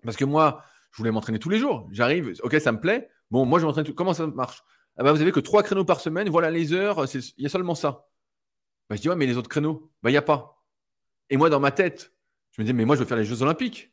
[0.04, 1.88] Parce que moi, je voulais m'entraîner tous les jours.
[1.92, 3.08] J'arrive, ok, ça me plaît.
[3.30, 3.84] Bon, moi, je m'entraîne.
[3.84, 3.94] Tout...
[3.94, 4.62] Comment ça marche?
[4.96, 6.28] Ah bah, Vous avez que trois créneaux par semaine.
[6.28, 7.04] Voilà les heures.
[7.14, 8.06] Il y a seulement ça.
[8.88, 10.64] Bah, je dis, ouais, mais les autres créneaux, bah, il n'y a pas.
[11.30, 12.12] Et moi, dans ma tête,
[12.52, 13.92] je me dis, mais moi, je veux faire les Jeux Olympiques.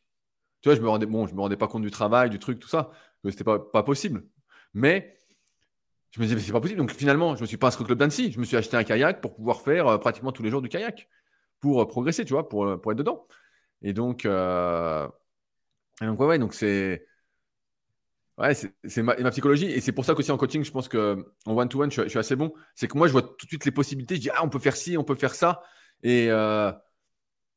[0.60, 2.58] Tu vois, je me rendais, bon, je me rendais pas compte du travail, du truc,
[2.58, 2.90] tout ça,
[3.24, 4.24] c'était pas, pas possible.
[4.74, 5.16] Mais
[6.10, 6.78] je me disais, mais c'est pas possible.
[6.78, 8.32] Donc finalement, je me suis pas inscrit au club d'Annecy.
[8.32, 10.68] Je me suis acheté un kayak pour pouvoir faire euh, pratiquement tous les jours du
[10.68, 11.08] kayak,
[11.60, 13.26] pour euh, progresser, tu vois, pour, euh, pour être dedans.
[13.82, 14.26] Et donc,
[16.02, 17.06] et donc ouais, ouais, donc c'est.
[18.38, 19.66] Ouais, c'est ma, psychologie.
[19.66, 22.52] Et c'est pour ça qu'aussi en coaching, je pense qu'en one-to-one, je, suis assez bon.
[22.76, 24.14] C'est que moi, je vois tout de suite les possibilités.
[24.14, 25.60] Je dis, ah, on peut faire ci, on peut faire ça.
[26.04, 26.70] Et euh,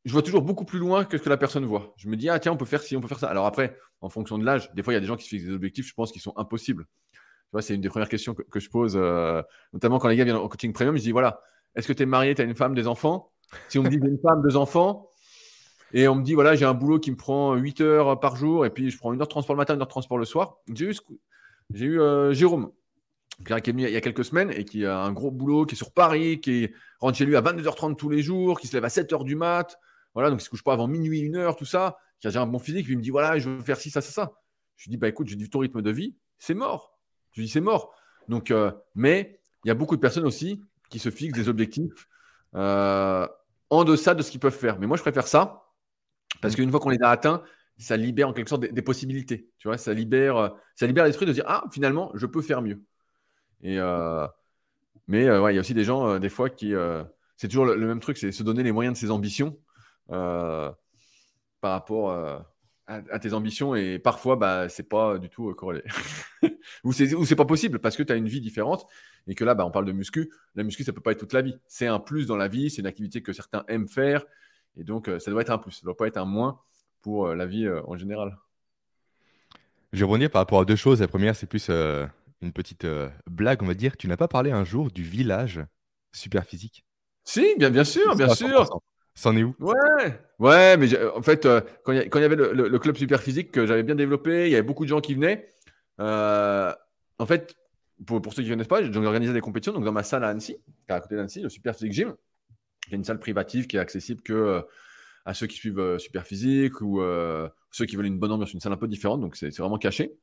[0.05, 1.93] je vois toujours beaucoup plus loin que ce que la personne voit.
[1.97, 3.29] Je me dis, ah, tiens, on peut faire ci, on peut faire ça.
[3.29, 5.29] Alors après, en fonction de l'âge, des fois, il y a des gens qui se
[5.29, 6.87] fixent des objectifs, je pense, qui sont impossibles.
[7.13, 7.19] Tu
[7.51, 10.37] vois, c'est une des premières questions que, je pose, euh, notamment quand les gars viennent
[10.37, 10.97] en coaching premium.
[10.97, 11.41] Je dis, voilà,
[11.75, 13.31] est-ce que tu es marié, tu as une femme, des enfants?
[13.67, 15.10] Si on me dit, une femme, deux enfants,
[15.93, 18.65] et on me dit, voilà, j'ai un boulot qui me prend 8 heures par jour,
[18.65, 20.25] et puis je prends une heure de transport le matin, une heure de transport le
[20.25, 20.57] soir.
[20.73, 20.95] J'ai eu,
[21.73, 22.71] j'ai eu euh, Jérôme,
[23.45, 25.75] qui est venu il y a quelques semaines, et qui a un gros boulot, qui
[25.75, 26.69] est sur Paris, qui
[26.99, 29.77] rentre chez lui à 22h30 tous les jours, qui se lève à 7h du mat,
[30.13, 32.41] voilà, donc il se couche pas avant minuit, une heure, tout ça, qui a déjà
[32.41, 34.33] un bon physique, il me dit, voilà, je veux faire ci, ça, ça, ça.
[34.77, 36.97] Je lui dis, bah écoute, je dis, ton rythme de vie, c'est mort.
[37.31, 37.93] Je lui dis, c'est mort.
[38.27, 42.07] Donc, euh, mais il y a beaucoup de personnes aussi qui se fixent des objectifs
[42.55, 43.27] euh,
[43.69, 44.79] en deçà de ce qu'ils peuvent faire.
[44.79, 45.70] Mais moi, je préfère ça
[46.41, 46.57] parce mm.
[46.57, 47.43] qu'une fois qu'on les a atteints,
[47.77, 49.49] ça libère en quelque sorte des, possibilités.
[49.57, 52.61] Tu vois, ça libère, euh, ça libère l'esprit de dire ah finalement je peux faire
[52.61, 52.83] mieux.
[53.61, 54.27] Et euh,
[55.07, 56.73] mais euh, ouais, il y a aussi des gens des fois qui
[57.37, 59.57] c'est toujours le, même truc, c'est se donner les moyens de ses ambitions
[60.07, 60.75] par
[61.61, 62.11] rapport
[62.87, 65.81] à, tes ambitions et parfois bah c'est pas du tout corrélé
[66.83, 68.85] ou c'est ou c'est pas possible parce que tu as une vie différente
[69.27, 70.29] et que là bah, on parle de muscu.
[70.55, 71.57] La muscu ça peut pas être toute la vie.
[71.67, 74.25] C'est un plus dans la vie, c'est une activité que certains aiment faire
[74.77, 76.61] et donc, euh, ça doit être un plus, ça ne doit pas être un moins
[77.01, 78.37] pour euh, la vie euh, en général.
[79.93, 81.01] Je vais revenir par rapport à deux choses.
[81.01, 82.87] La première, c'est plus une petite
[83.29, 83.97] blague, on va dire.
[83.97, 85.59] Tu n'as pas parlé un jour du village
[86.13, 86.85] super physique
[87.25, 88.79] Si, bien, bien sûr, bien sûr.
[89.15, 89.53] C'en est où?
[89.59, 89.73] Ouais,
[90.39, 91.45] ouais, mais en fait,
[91.83, 94.63] quand il y, avait le, club super physique que j'avais bien développé, il y avait
[94.63, 95.49] beaucoup de gens qui venaient.
[95.99, 97.53] en fait,
[98.05, 100.29] pour, ceux qui ne connaissent pas, j'ai organisé des compétitions donc dans ma salle à
[100.29, 100.55] Annecy,
[100.87, 102.15] à côté d'Annecy, le Super Physique Gym.
[102.87, 104.61] Il y a une salle privative qui est accessible que euh,
[105.25, 108.53] à ceux qui suivent euh, Super Physique ou euh, ceux qui veulent une bonne ambiance,
[108.53, 109.21] une salle un peu différente.
[109.21, 110.13] Donc, c'est vraiment caché.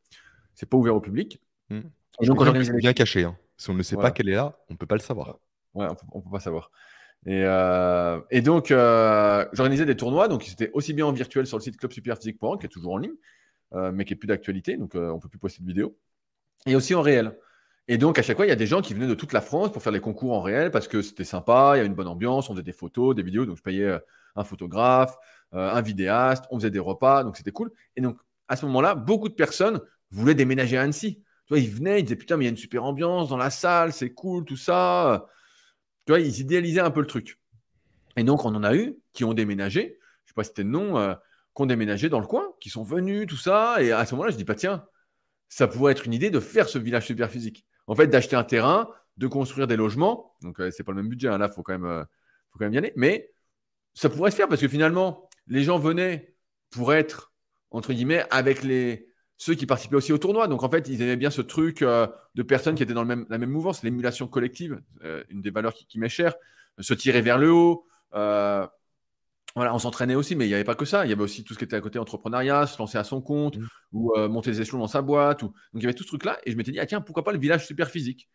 [0.55, 1.41] C'est pas ouvert au public.
[1.71, 1.81] Mmh.
[2.21, 3.25] Et donc, c'est bien caché.
[3.25, 3.37] Hein.
[3.57, 5.39] Si on ne sait pas qu'elle est là, on ne peut pas le savoir.
[5.75, 6.71] Ouais, on ne peut pas savoir.
[7.27, 7.43] Et,
[8.31, 10.29] et donc, j'organisais des tournois.
[10.29, 13.15] Donc, c'était aussi bien en virtuel sur le site clubsuperphysique.org, qui est toujours en ligne,
[13.93, 14.77] mais qui est plus d'actualité.
[14.77, 15.97] Donc, on ne peut plus poster de vidéos.
[16.67, 17.37] Et aussi en réel.
[17.91, 19.41] Et donc, à chaque fois, il y a des gens qui venaient de toute la
[19.41, 21.95] France pour faire les concours en réel parce que c'était sympa, il y avait une
[21.95, 23.47] bonne ambiance, on faisait des photos, des vidéos.
[23.47, 23.99] Donc, je payais euh,
[24.37, 25.17] un photographe,
[25.55, 27.73] euh, un vidéaste, on faisait des repas, donc c'était cool.
[27.97, 29.81] Et donc, à ce moment-là, beaucoup de personnes
[30.11, 31.23] voulaient déménager à Annecy.
[31.51, 33.95] Ils venaient, ils disaient Putain, mais il y a une super ambiance dans la salle,
[33.95, 35.27] c'est cool, tout ça.
[36.05, 37.41] Tu vois, ils idéalisaient un peu le truc.
[38.17, 40.63] Et donc, on en a eu qui ont déménagé, je ne sais pas si c'était
[40.63, 41.15] le nom, euh,
[41.57, 43.77] qui ont déménagé dans le coin, qui sont venus, tout ça.
[43.81, 44.85] Et à ce moment-là, je dis Pas tiens,
[45.49, 48.45] ça pourrait être une idée de faire ce village super physique en fait, d'acheter un
[48.45, 50.35] terrain, de construire des logements.
[50.43, 51.29] Donc, euh, c'est pas le même budget.
[51.29, 52.05] Hein, là, il faut, quand même, euh,
[52.53, 52.93] faut quand même y aller.
[52.95, 53.33] Mais
[53.95, 56.35] ça pourrait se faire parce que finalement, les gens venaient
[56.71, 57.33] pour être,
[57.71, 59.09] entre guillemets, avec les,
[59.39, 60.47] ceux qui participaient aussi au tournoi.
[60.47, 63.09] Donc, en fait, ils aimaient bien ce truc euh, de personnes qui étaient dans le
[63.09, 64.81] même, la même mouvance, l'émulation collective,
[65.31, 66.35] une des valeurs qui, qui m'est chère,
[66.79, 67.87] se tirer vers le haut.
[69.59, 71.05] Voilà, on s'entraînait aussi, mais il n'y avait pas que ça.
[71.05, 73.21] Il y avait aussi tout ce qui était à côté entrepreneuriat, se lancer à son
[73.21, 73.67] compte, mmh.
[73.91, 75.41] ou euh, monter des échelons dans sa boîte.
[75.41, 76.39] Donc il y avait tout ce truc-là.
[76.47, 78.31] Et je m'étais dit, ah tiens, pourquoi pas le village super physique?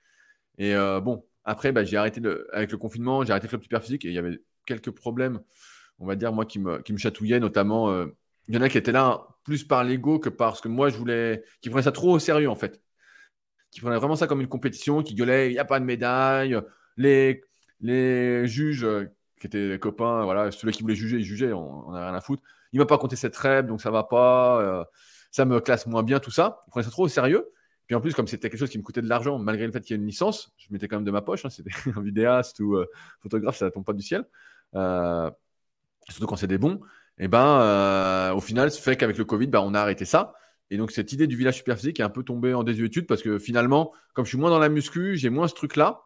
[0.57, 2.19] Et euh, bon, après, bah, j'ai arrêté
[2.51, 5.39] avec le confinement, j'ai arrêté le club super physique et il y avait quelques problèmes,
[5.97, 7.89] on va dire, moi, qui me, qui me chatouillaient, notamment.
[7.89, 8.07] Euh,
[8.49, 10.97] il y en a qui étaient là plus par l'ego que parce que moi, je
[10.97, 11.45] voulais.
[11.61, 12.81] qui prenaient ça trop au sérieux, en fait.
[13.71, 16.59] Qui prenaient vraiment ça comme une compétition, qui gueulaient, il n'y a pas de médaille.
[16.97, 17.45] Les,
[17.79, 18.85] les juges
[19.43, 22.21] qui étaient des copains, voilà, celui qui voulait juger, il jugeait, on n'a rien à
[22.21, 22.41] foutre.
[22.71, 24.85] Il m'a pas compté cette rep, donc ça va pas, euh,
[25.31, 26.61] ça me classe moins bien, tout ça.
[26.65, 27.51] Il prenait ça trop au sérieux.
[27.85, 29.81] Puis en plus, comme c'était quelque chose qui me coûtait de l'argent, malgré le fait
[29.81, 31.43] qu'il y ait une licence, je mettais quand même de ma poche.
[31.43, 32.85] Hein, c'était un vidéaste ou euh,
[33.19, 34.23] photographe, ça ne tombe pas du ciel.
[34.75, 35.29] Euh,
[36.09, 36.79] surtout quand c'est des bons.
[37.17, 40.35] Et ben, au final, ce fait qu'avec le Covid, ben, on a arrêté ça.
[40.69, 43.21] Et donc, cette idée du village super physique est un peu tombée en désuétude parce
[43.21, 46.03] que finalement, comme je suis moins dans la muscu, j'ai moins ce truc-là.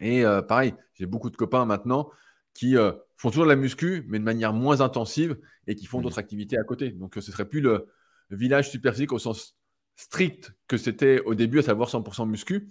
[0.00, 2.10] Et pareil, j'ai beaucoup de copains maintenant
[2.58, 2.76] qui
[3.16, 6.02] font toujours de la muscu, mais de manière moins intensive et qui font Mmh.
[6.02, 6.90] d'autres activités à côté.
[6.90, 7.86] Donc, ce serait plus le
[8.30, 9.56] village super physique au sens
[9.96, 12.68] strict que c'était au début, à savoir 100% muscu.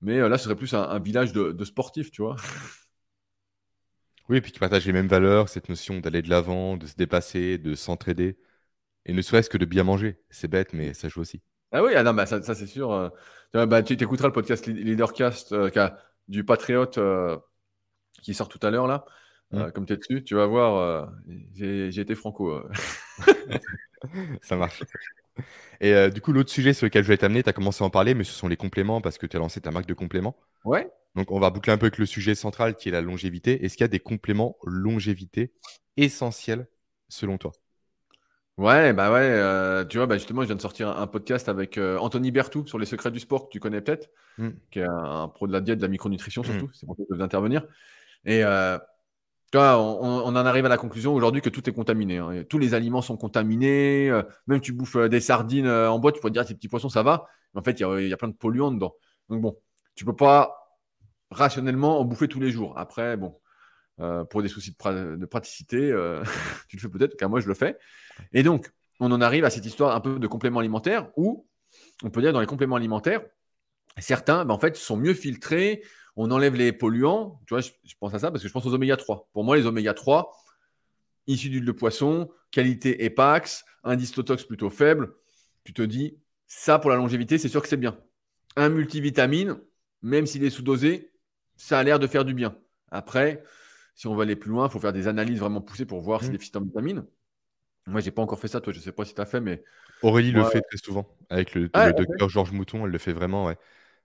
[0.00, 2.36] Mais là, ce serait plus un, village de, de sportifs, tu vois.
[4.28, 6.94] Oui, et puis qui partagent les mêmes valeurs, cette notion d'aller de l'avant, de se
[6.96, 8.38] dépasser, de s'entraider,
[9.06, 10.20] et ne serait-ce que de bien manger.
[10.30, 11.42] C'est bête, mais ça joue aussi.
[11.72, 12.92] Ah oui, ah non, bah, ça, ça c'est sûr.
[12.92, 15.70] euh, bah, tu écouteras le podcast Lead- Leadercast euh,
[16.28, 17.36] du Patriote euh,
[18.22, 19.04] qui sort tout à l'heure là.
[19.54, 21.06] Euh, Comme tu es dessus, tu vas voir, euh,
[21.54, 22.50] j'ai été franco.
[22.50, 22.68] euh.
[24.42, 24.82] Ça marche.
[25.80, 27.86] Et euh, du coup, l'autre sujet sur lequel je voulais t'amener, tu as commencé à
[27.86, 29.94] en parler, mais ce sont les compléments parce que tu as lancé ta marque de
[29.94, 30.36] compléments.
[30.64, 30.90] Ouais.
[31.14, 33.64] Donc, on va boucler un peu avec le sujet central qui est la longévité.
[33.64, 35.52] Est-ce qu'il y a des compléments longévité
[35.96, 36.66] essentiels
[37.08, 37.52] selon toi?
[38.58, 41.48] Ouais, bah ouais, euh, tu vois, bah justement, je viens de sortir un, un podcast
[41.48, 44.48] avec euh, Anthony Bertou sur les secrets du sport que tu connais peut-être, Mm.
[44.70, 46.44] qui est un, un pro de la diète, de la micronutrition Mm.
[46.44, 47.58] surtout, c'est pour ça que je.
[48.24, 48.97] Et euh, tu vois,
[49.54, 52.18] on, en arrive à la conclusion aujourd'hui que tout est contaminé.
[52.18, 52.44] hein.
[52.48, 56.14] Tous les aliments sont contaminés, euh, même tu bouffes euh, des sardines euh, en boîte,
[56.16, 58.16] tu pourrais te dire ces petits poissons, ça va, mais en fait, il y a,
[58.16, 58.94] plein de polluants dedans.
[59.28, 59.58] Donc bon,
[59.94, 60.78] tu peux pas
[61.30, 62.76] rationnellement en bouffer tous les jours.
[62.78, 63.38] Après, bon,
[64.00, 65.78] euh, pour des soucis de, pra- de praticité,
[66.68, 67.78] tu le fais peut-être, car moi je le fais.
[68.32, 68.70] Et donc,
[69.00, 71.46] on en arrive à cette histoire un peu de compléments alimentaires où
[72.02, 73.22] on peut dire dans les compléments alimentaires,
[73.98, 75.82] certains ben, en fait sont mieux filtrés,
[76.18, 77.40] on enlève les polluants.
[77.46, 79.28] Tu vois, je, je pense à ça parce que je pense aux oméga 3.
[79.32, 80.32] Pour moi, les oméga 3,
[81.26, 85.14] issus d'huile de poisson, qualité EPAX, indice Totox plutôt faible,
[85.64, 87.98] tu te dis, ça pour la longévité, c'est sûr que c'est bien.
[88.56, 89.58] Un multivitamine,
[90.02, 91.12] même s'il est sous-dosé,
[91.56, 92.56] ça a l'air de faire du bien.
[92.90, 93.42] Après,
[93.94, 96.22] si on veut aller plus loin, il faut faire des analyses vraiment poussées pour voir
[96.22, 96.32] si Mm.
[96.32, 97.04] des déficit en vitamines.
[97.86, 99.62] Moi, j'ai pas encore fait ça, toi, je sais pas si tu as fait, mais
[100.02, 103.12] Aurélie le fait très souvent avec le, Ah, le docteur Georges Mouton, elle le fait
[103.12, 103.46] vraiment.
[103.46, 103.56] ouais.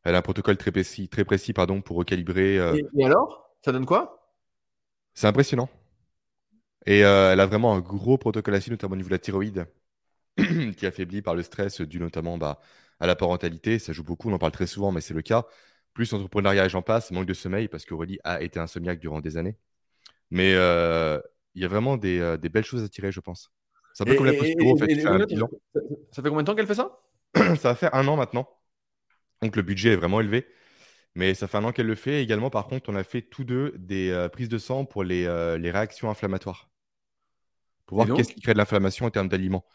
[0.04, 2.58] Elle a un protocole très précis, très précis pardon, pour recalibrer.
[2.60, 3.56] euh, Et, et alors?
[3.64, 4.20] Ça donne quoi?
[5.16, 5.70] C'est impressionnant.
[6.86, 9.66] Et euh, elle a vraiment un gros protocole assis, notamment au niveau de la thyroïde,
[10.38, 12.60] qui est affaibli par le stress dû notamment bah,
[13.00, 13.80] à la parentalité.
[13.80, 15.46] Ça joue beaucoup, on en parle très souvent, mais c'est le cas.
[15.94, 19.38] Plus entrepreneuriat et j'en passe, manque de sommeil, parce qu'Aurélie a été insomniaque durant des
[19.38, 19.58] années.
[20.32, 21.20] Mais euh,
[21.56, 23.52] il y a vraiment des, des belles choses à tirer, je pense.
[23.94, 24.92] C'est un peu Et- comme la posturo, en fait.
[26.12, 27.00] ça fait combien de temps qu'elle fait ça?
[27.36, 28.48] Ça va faire un an maintenant.
[29.42, 30.48] Donc le budget est vraiment élevé.
[31.16, 32.24] Mais ça fait un an qu'elle le fait.
[32.24, 35.26] Également, par contre, on a fait tous deux des euh, prises de sang pour les,
[35.26, 36.70] euh, les réactions inflammatoires.
[37.86, 39.66] Pour voir qu'est-ce qui crée de l'inflammation en termes d'aliments.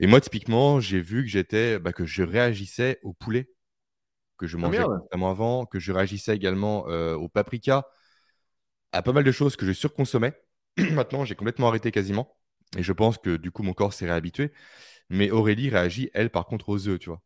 [0.00, 3.48] Et moi, typiquement, j'ai vu que j'étais, bah, que je réagissais au poulet
[4.38, 5.00] que je mangeais Ah, merde.
[5.00, 7.86] constamment avant, que je réagissais également euh, au paprika,
[8.90, 10.32] à pas mal de choses que je surconsommais.
[10.76, 12.36] Maintenant, j'ai complètement arrêté quasiment.
[12.76, 14.52] Et je pense que du coup, mon corps s'est réhabitué.
[15.10, 17.22] Mais Aurélie réagit, elle, par contre, aux œufs, tu vois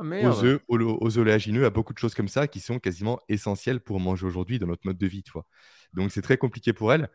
[0.00, 3.20] Ah aux œufs, aux, aux oléagineux, à beaucoup de choses comme ça qui sont quasiment
[3.28, 5.46] essentielles pour manger aujourd'hui dans notre mode de vie, tu vois.
[5.94, 7.08] Donc c'est très compliqué pour elle,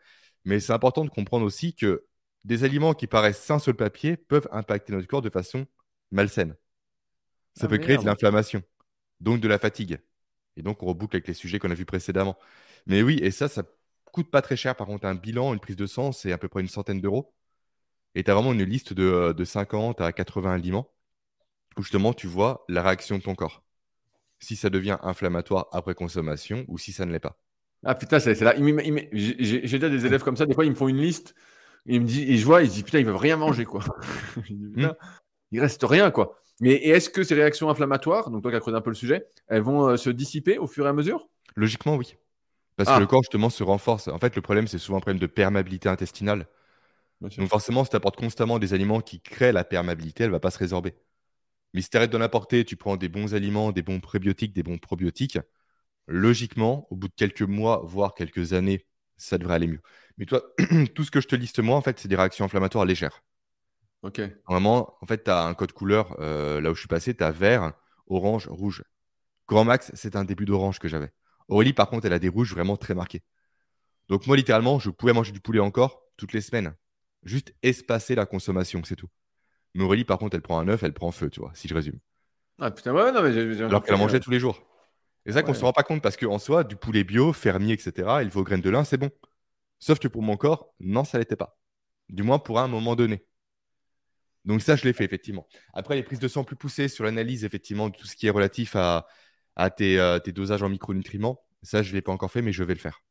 [0.44, 2.06] mais c'est important de comprendre aussi que
[2.44, 5.66] des aliments qui paraissent sains sur le papier peuvent impacter notre corps de façon
[6.10, 6.56] malsaine.
[7.54, 8.62] Ça Ah, peut créer de l'inflammation,
[9.20, 10.00] donc de la fatigue.
[10.56, 12.38] Et donc on reboucle avec les sujets qu'on a vus précédemment.
[12.86, 13.64] Mais oui, et ça, ça
[14.12, 14.76] coûte pas très cher.
[14.76, 17.34] Par contre, un bilan, une prise de sang, c'est à peu près une centaine d'euros.
[18.16, 20.90] Et tu as vraiment une liste de, euh, de 50 à 80 aliments
[21.78, 23.62] où justement tu vois la réaction de ton corps.
[24.38, 27.38] Si ça devient inflammatoire après consommation ou si ça ne l'est pas.
[27.84, 28.54] Ah putain, c'est là.
[29.12, 31.34] J'ai déjà des élèves comme ça, des fois ils me font une liste,
[31.86, 33.82] ils me disent, et je vois, ils se disent putain, ils veulent rien manger quoi.
[34.42, 34.96] Putain,
[35.52, 36.36] Il reste rien quoi.
[36.60, 39.26] Mais est-ce que ces réactions inflammatoires, donc toi qui as creusé un peu le sujet,
[39.48, 41.28] elles vont euh, se dissiper au fur et à mesure?
[41.54, 42.16] Logiquement, oui.
[42.76, 42.96] Parce Ah.
[42.96, 44.08] que le corps justement se renforce.
[44.08, 46.46] En fait, le problème, c'est souvent un problème de perméabilité intestinale.
[47.20, 50.40] Donc forcément, si tu apportes constamment des aliments qui créent la perméabilité, elle ne va
[50.40, 50.94] pas se résorber.
[51.76, 54.62] Mais si tu arrêtes d'en apporter, tu prends des bons aliments, des bons prébiotiques, des
[54.62, 55.38] bons probiotiques,
[56.06, 58.86] logiquement, au bout de quelques mois, voire quelques années,
[59.18, 59.82] ça devrait aller mieux.
[60.16, 60.42] Mais toi,
[60.94, 63.22] tout ce que je te liste moi, en fait, c'est des réactions inflammatoires légères.
[64.00, 64.22] Ok.
[64.48, 67.22] Vraiment, en fait, tu as un code couleur, euh, là où je suis passé, tu
[67.22, 67.74] as vert,
[68.06, 68.82] orange, rouge.
[69.46, 71.10] Grand max, c'est un début d'orange que j'avais.
[71.46, 73.22] Aurélie, par contre, elle a des rouges vraiment très marqués.
[74.08, 76.74] Donc moi, littéralement, je pouvais manger du poulet encore toutes les semaines.
[77.22, 79.10] Juste espacer la consommation, c'est tout.
[79.76, 81.74] Mais Aurélie, par contre, elle prend un œuf, elle prend feu, tu vois, si je
[81.74, 82.00] résume.
[82.58, 84.62] Ah putain, ouais, non, mais j'ai j'ai Alors qu'elle en mangeait tous les jours.
[85.26, 85.54] Et ça qu'on Ouais.
[85.54, 88.60] se rend pas compte parce qu'en soi, du poulet bio, fermier, etc., il faut graines
[88.60, 89.10] de lin, c'est bon.
[89.80, 91.58] Sauf que pour mon corps, non, ça l'était pas.
[92.10, 93.24] Du moins pour un moment donné.
[94.44, 95.46] Donc ça, je l'ai fait, effectivement.
[95.74, 98.30] Après, les prises de sang plus poussées sur l'analyse, effectivement, de tout ce qui est
[98.30, 99.06] relatif à,
[99.56, 102.52] à tes, euh, tes dosages en micronutriments, ça, je ne l'ai pas encore fait, mais
[102.52, 103.02] je vais le faire.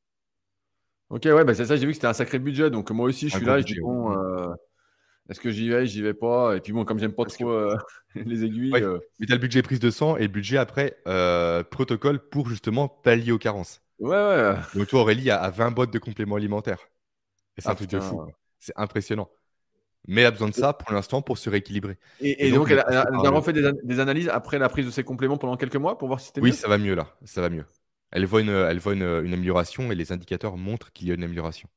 [1.10, 2.70] Ok, ouais, bah c'est ça, j'ai vu que c'était un sacré budget.
[2.72, 4.54] Donc moi aussi, je Un suis là, je dis bon, euh,
[5.30, 6.56] est-ce que j'y vais, j'y vais pas?
[6.56, 7.78] Et puis bon, comme j'aime pas Parce trop euh,
[8.16, 8.72] les aiguilles.
[8.72, 8.84] Ouais.
[8.84, 12.20] euh, Mais tu as le budget prise de sang et le budget après euh, protocole
[12.20, 13.82] pour justement pallier aux carences.
[14.00, 14.56] Ouais, ouais.
[14.76, 16.90] Donc, toi, Aurélie a, 20 boîtes de compléments alimentaires.
[17.58, 18.22] Et c'est un ah, truc de fou.
[18.60, 19.30] C'est impressionnant.
[20.08, 21.98] Mais elle a besoin de ça pour l'instant pour se rééquilibrer.
[22.20, 25.78] Et, donc, elle, a, refait des, analyses après la prise de ses compléments pendant quelques
[25.78, 26.50] mois pour voir si c'était mieux?
[26.50, 27.08] Oui, ça va mieux là.
[27.24, 27.66] Ça va mieux.
[28.12, 31.24] Elle voit une, elle voit une, amélioration et les indicateurs montrent qu'il y a une
[31.24, 31.68] amélioration.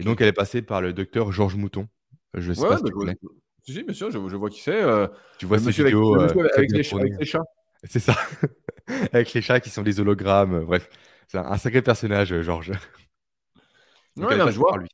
[0.00, 1.86] Et donc, elle est passée par le docteur Georges Mouton.
[2.34, 3.16] Je sais pas si tu connais.
[3.64, 4.82] Si, si, monsieur, je, je vois qui c'est.
[4.82, 5.06] Euh,
[5.38, 7.42] tu vois ces vidéos avec, avec, les, chats.
[7.84, 8.14] C'est ça.
[9.12, 10.64] avec les chats qui sont des hologrammes.
[10.64, 10.88] Bref,
[11.26, 12.72] c'est un, sacré personnage, Georges.
[14.16, 14.78] Ouais, je vois.
[14.78, 14.88] Lui.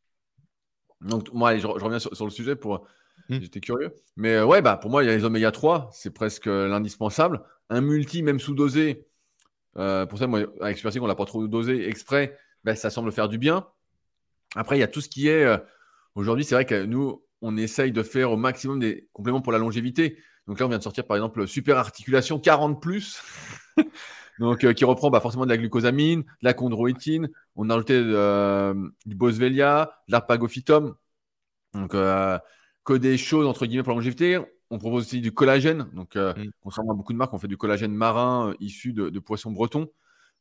[1.00, 2.86] Donc, moi, je, reviens sur, le sujet pour.
[3.28, 3.38] Hmm.
[3.40, 3.94] J'étais curieux.
[4.16, 7.42] Mais euh, ouais, bah, pour moi, il y a les oméga 3, c'est presque l'indispensable.
[7.70, 9.06] Un multi, même sous-dosé,
[9.76, 13.12] euh, pour ça, moi, avec Super on l'a pas trop dosé exprès, bah, ça semble
[13.12, 13.66] faire du bien.
[14.56, 15.44] Après, il y a tout ce qui est.
[15.44, 15.58] Euh,
[16.14, 19.58] aujourd'hui, c'est vrai que nous, on essaye de faire au maximum des compléments pour la
[19.58, 20.18] longévité.
[20.46, 23.22] Donc là, on vient de sortir par exemple Super Articulation 40 plus.
[24.40, 27.28] Donc, qui reprend bah, forcément de la glucosamine, de la chondroïtine.
[27.54, 28.00] On a ajouté
[29.06, 30.96] du boswellia, de l'arpagophytum.
[31.74, 31.94] Donc,
[32.84, 34.38] que des choses entre guillemets pour la longévité.
[34.70, 35.88] On propose aussi du collagène.
[35.92, 36.50] Donc, euh, mm.
[36.60, 39.88] contrairement à beaucoup de marques, on fait du collagène marin euh, issu de, poissons bretons.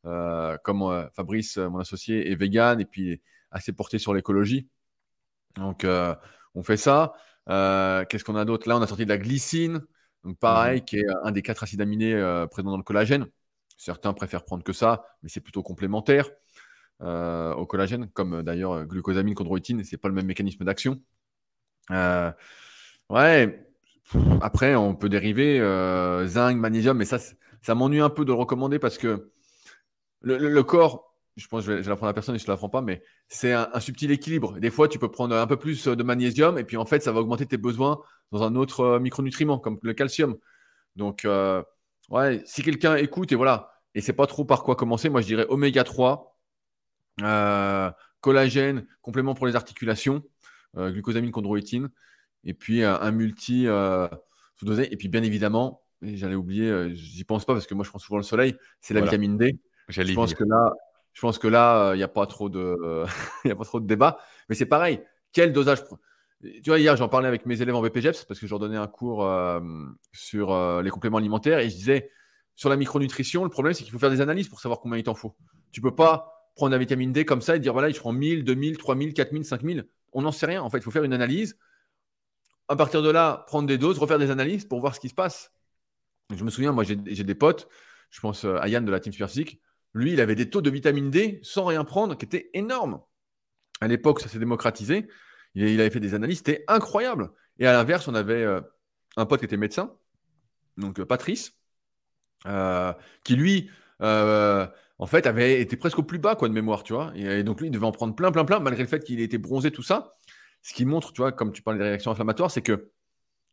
[0.06, 4.68] Euh, comme Fabrice, mon associé, est vegan et puis assez porté sur l'écologie.
[5.56, 5.86] Donc,
[6.54, 7.14] on fait ça.
[7.46, 8.68] Qu'est-ce qu'on a d'autre?
[8.68, 9.82] Là, on a sorti de la glycine.
[10.24, 10.84] Donc, pareil, mm.
[10.84, 12.14] qui est un des quatre acides aminés
[12.50, 13.26] présents dans le collagène.
[13.76, 16.30] Certains préfèrent prendre que ça, mais c'est plutôt complémentaire
[17.00, 21.00] au collagène, comme d'ailleurs glucosamine, chondroïtine, c'est pas le même mécanisme d'action.
[21.90, 23.64] ouais,
[24.40, 27.18] après, on peut dériver euh, zinc, magnésium, mais ça,
[27.62, 29.30] ça m'ennuie un peu de le recommander parce que
[30.20, 32.80] le, corps, je pense que je vais, l'apprendre à personne et je ne l'apprends pas,
[32.80, 34.58] mais c'est un, subtil équilibre.
[34.58, 37.12] Des fois, tu peux prendre un peu plus de magnésium et puis en fait, ça
[37.12, 38.00] va augmenter tes besoins
[38.32, 40.36] dans un autre euh, micronutriment comme le calcium.
[40.96, 41.62] Donc, euh,
[42.10, 45.26] ouais, si quelqu'un écoute et voilà, et c'est pas trop par quoi commencer, moi je
[45.26, 46.38] dirais oméga 3,
[48.20, 50.22] collagène, complément pour les articulations,
[50.76, 51.90] glucosamine, chondroïtine
[52.44, 54.06] et puis un, multi euh,
[54.56, 54.92] sous-dosé.
[54.92, 57.98] Et puis, bien évidemment, j'allais oublier, euh, j'y pense pas parce que moi, je prends
[57.98, 59.58] souvent le soleil, c'est la vitamine D.
[59.88, 60.72] Je pense, que là,
[61.14, 63.06] je pense que là, il n'y a pas trop de,
[63.80, 64.18] débat.
[64.48, 65.00] Mais c'est pareil.
[65.32, 65.82] Quel dosage
[66.42, 68.76] Tu vois, hier, j'en parlais avec mes élèves en BPGEPS parce que je leur donnais
[68.76, 69.60] un cours euh,
[70.12, 72.10] sur les compléments alimentaires et je disais
[72.56, 75.02] sur la micronutrition, le problème, c'est qu'il faut faire des analyses pour savoir combien il
[75.02, 75.34] t'en faut.
[75.72, 78.44] Tu peux pas prendre la vitamine D comme ça et dire voilà, je prends 1000,
[78.44, 79.88] 2000, 3000, 4000, 5000.
[80.12, 80.62] On n'en sait rien.
[80.62, 81.58] En fait, il faut faire une analyse
[82.68, 85.14] à partir de là, prendre des doses, refaire des analyses pour voir ce qui se
[85.14, 85.52] passe.
[86.34, 87.68] Je me souviens, moi, j'ai des potes,
[88.10, 89.28] je pense euh, à Yann de la Team Super
[89.94, 93.00] lui, il avait des taux de vitamine D sans rien prendre qui étaient énormes.
[93.80, 95.08] À l'époque, ça s'est démocratisé.
[95.54, 97.30] Il, avait fait des analyses, c'était incroyable.
[97.58, 98.60] Et à l'inverse, on avait euh,
[99.16, 99.94] un pote qui était médecin,
[100.76, 101.56] donc euh, Patrice,
[103.24, 107.12] qui lui, en fait, avait été presque au plus bas quoi, de mémoire, tu vois.
[107.14, 109.38] Et, donc lui, il devait en prendre plein, plein, plein, malgré le fait qu'il était
[109.38, 110.16] bronzé, tout ça
[110.64, 112.90] ce qui montre, tu vois, comme tu parles des réactions inflammatoires, c'est que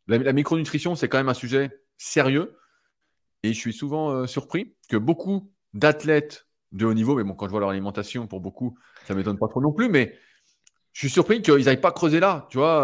[0.08, 2.56] la, micronutrition, c'est quand même un sujet sérieux.
[3.42, 7.46] Et je suis souvent euh, surpris que beaucoup d'athlètes de haut niveau, mais bon, quand
[7.46, 10.14] je vois leur alimentation, pour beaucoup, ça ne m'étonne pas trop non plus, mais
[10.92, 12.46] je suis surpris qu'ils n'aillent pas creuser là.
[12.50, 12.82] Tu vois,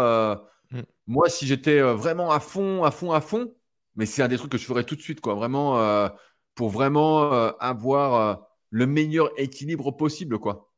[0.73, 0.83] euh, mm.
[1.07, 3.53] moi, si j'étais euh, vraiment à fond, à fond, à fond,
[3.95, 6.09] mais c'est un des trucs que je ferais tout de suite, quoi, vraiment,
[6.55, 10.71] pour vraiment avoir le meilleur équilibre possible, quoi.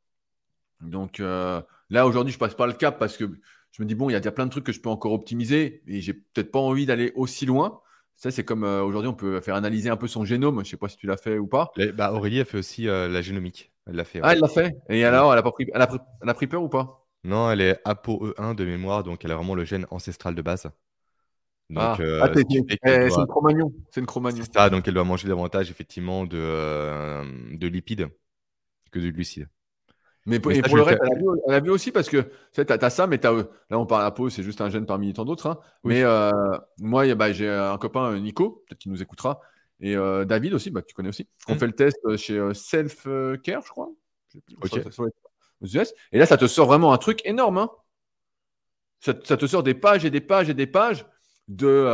[0.79, 1.21] Donc,
[1.91, 3.25] Là, aujourd'hui, je passe pas le cap parce que
[3.73, 5.83] je me dis, bon, il y, a plein de trucs que je peux encore optimiser
[5.87, 7.81] et j'ai peut-être pas envie d'aller aussi loin.
[8.21, 10.63] Ça, c'est comme euh, aujourd'hui, on peut faire analyser un peu son génome.
[10.63, 11.71] Je sais pas si tu l'as fait ou pas.
[11.95, 13.71] bah, Aurélie a fait aussi euh, la génomique.
[13.87, 14.19] Elle l'a fait.
[14.21, 14.75] Ah, elle l'a fait.
[14.89, 15.97] Et alors, elle a, pas pris, elle, a pris,
[16.35, 17.03] pris peur ou pas?
[17.23, 20.69] Non, elle est ApoE1 de mémoire, donc elle a vraiment le gène ancestral de base.
[21.71, 21.97] Donc, ah.
[21.99, 23.73] euh, ah, c'est une chromagnon.
[23.89, 28.07] C'est une ça, donc elle doit manger davantage effectivement de, de lipides
[28.91, 29.47] que de glucides.
[30.27, 30.99] Mais, pour, le reste,
[31.47, 34.11] elle a, vu, aussi parce que tu as, ça, mais as, là on parle à
[34.11, 35.47] peau, c'est juste un gène parmi tant d'autres.
[35.47, 35.59] Hein.
[35.83, 36.31] Mais euh,
[36.77, 39.41] moi, bah, j'ai un copain, Nico, peut-être qu'il nous écoutera,
[39.79, 41.27] et euh, David aussi, bah, que tu connais aussi.
[41.47, 41.59] On mmh.
[41.59, 43.07] fait le test euh, chez Self
[43.43, 43.89] Care, je crois.
[46.11, 47.57] Et là, ça te sort vraiment un truc énorme.
[47.57, 47.71] Hein.
[48.99, 51.03] Ça, ça, te sort des pages et des pages et des pages
[51.47, 51.87] de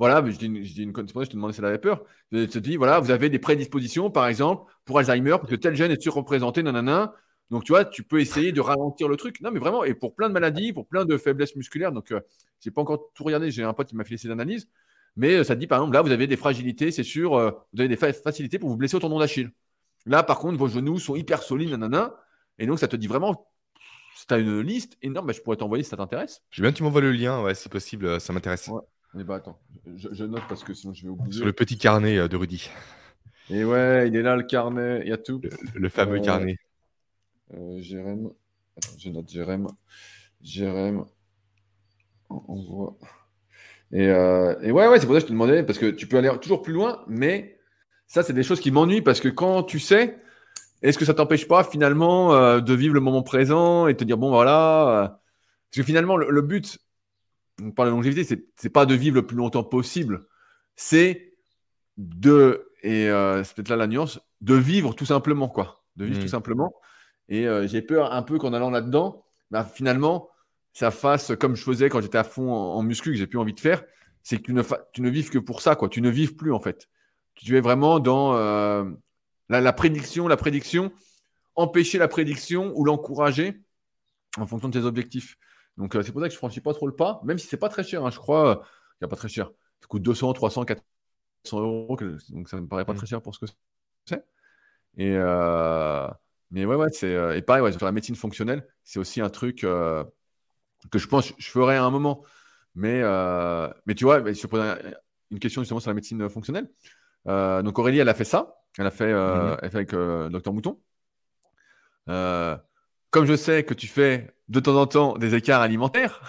[0.00, 2.02] voilà, je dis, une, je dis une, je te demandais si elle avait peur.
[2.32, 5.74] Je te dis, voilà, vous avez des prédispositions, par exemple, pour Alzheimer, parce que tel
[5.74, 7.12] gène est surreprésenté, nanana.
[7.50, 9.42] Donc, tu vois, tu peux essayer de ralentir le truc.
[9.42, 11.92] Non, mais vraiment, et pour plein de maladies, pour plein de faiblesses musculaires.
[11.92, 12.20] Donc, euh,
[12.60, 13.50] je n'ai pas encore tout regardé.
[13.50, 14.70] J'ai un pote qui m'a fait ces analyses.
[15.16, 17.36] Mais euh, ça te dit, par exemple, là, vous avez des fragilités, c'est sûr.
[17.36, 19.50] Euh, vous avez des facilités pour vous blesser au tendon d'Achille.
[20.06, 22.14] Là, par contre, vos genoux sont hyper solides, nanana.
[22.58, 23.50] Et donc, ça te dit vraiment,
[24.16, 26.42] si tu as une liste énorme, bah, je pourrais t'envoyer si ça t'intéresse.
[26.48, 28.70] Je veux bien que tu m'envoies le lien, ouais, si possible, ça m'intéresse.
[29.14, 29.58] Mais bah attends,
[29.96, 31.32] je, note parce que sinon je vais oublier.
[31.32, 32.70] Sur le petit carnet euh, de Rudy.
[33.48, 35.40] Et ouais, il est là le carnet, il y a tout.
[35.74, 36.56] Le, fameux carnet.
[37.78, 38.30] Jérém.
[38.96, 39.66] je note Jérém.
[40.40, 41.04] Jérém.
[42.28, 42.96] On voit.
[43.92, 46.18] Et, et ouais, ouais, c'est pour ça que je te demandais, parce que tu peux
[46.18, 47.60] aller toujours plus loin, mais
[48.10, 50.18] ça, c'est des choses qui m'ennuient parce que quand tu sais,
[50.82, 54.02] est-ce que ça t'empêche pas finalement euh, de vivre le moment présent et de te
[54.02, 54.88] dire, bon, voilà.
[54.88, 56.78] Euh, parce que finalement, le, but,
[57.62, 60.26] on parle de longévité, c'est, n'est pas de vivre le plus longtemps possible.
[60.76, 61.34] C'est
[61.96, 65.84] de, et euh, c'est peut-être là la nuance, de vivre tout simplement, quoi.
[65.96, 66.28] De vivre tout mmh.
[66.28, 66.74] simplement.
[67.28, 70.28] Et j'ai peur un peu qu'en allant là-dedans, bah, finalement,
[70.72, 73.54] ça fasse comme je faisais quand j'étais à fond en, muscu, que j'ai plus envie
[73.54, 73.84] de faire,
[74.24, 74.62] c'est que tu ne,
[74.92, 75.88] tu ne vives que pour ça, quoi.
[75.88, 76.88] Tu ne vives plus, en fait.
[77.36, 78.32] Tu es vraiment dans
[79.48, 80.92] la, prédiction, la prédiction,
[81.56, 83.60] empêcher la prédiction ou l'encourager
[84.38, 85.36] en fonction de tes objectifs.
[85.80, 87.46] Donc, euh, c'est pour ça que je ne franchis pas trop le pas, même si
[87.46, 88.04] c'est pas très cher.
[88.04, 89.50] Hein, je crois, qu'il n'y a pas très cher.
[89.80, 91.96] Ça coûte 200, 300, 400 euros.
[92.30, 92.96] Donc, ça ne me paraît pas mmh.
[92.96, 93.46] très cher pour ce que
[94.06, 94.24] c'est.
[94.96, 96.08] Et, euh,
[96.50, 97.14] mais ouais, ouais, c'est.
[97.14, 100.04] Euh, et pareil, sur la médecine fonctionnelle, c'est aussi un truc que
[100.94, 102.24] je pense que je ferai à un moment.
[102.74, 103.02] Mais,
[103.86, 104.62] mais tu vois, je pose
[105.30, 106.70] une question justement sur la médecine fonctionnelle.
[107.26, 108.60] donc, Aurélie, elle a fait ça.
[108.78, 109.56] Elle a fait, euh, mhm.
[109.62, 110.78] avec euh, Docteur Mouton.
[113.10, 116.22] Comme je sais que tu fais de temps en temps des écarts alimentaires,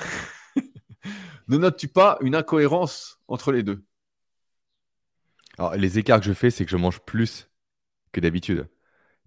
[1.48, 3.84] ne notes-tu pas une incohérence entre les deux?
[5.58, 7.50] Alors, les écarts que je fais, c'est que je mange plus
[8.12, 8.68] que d'habitude.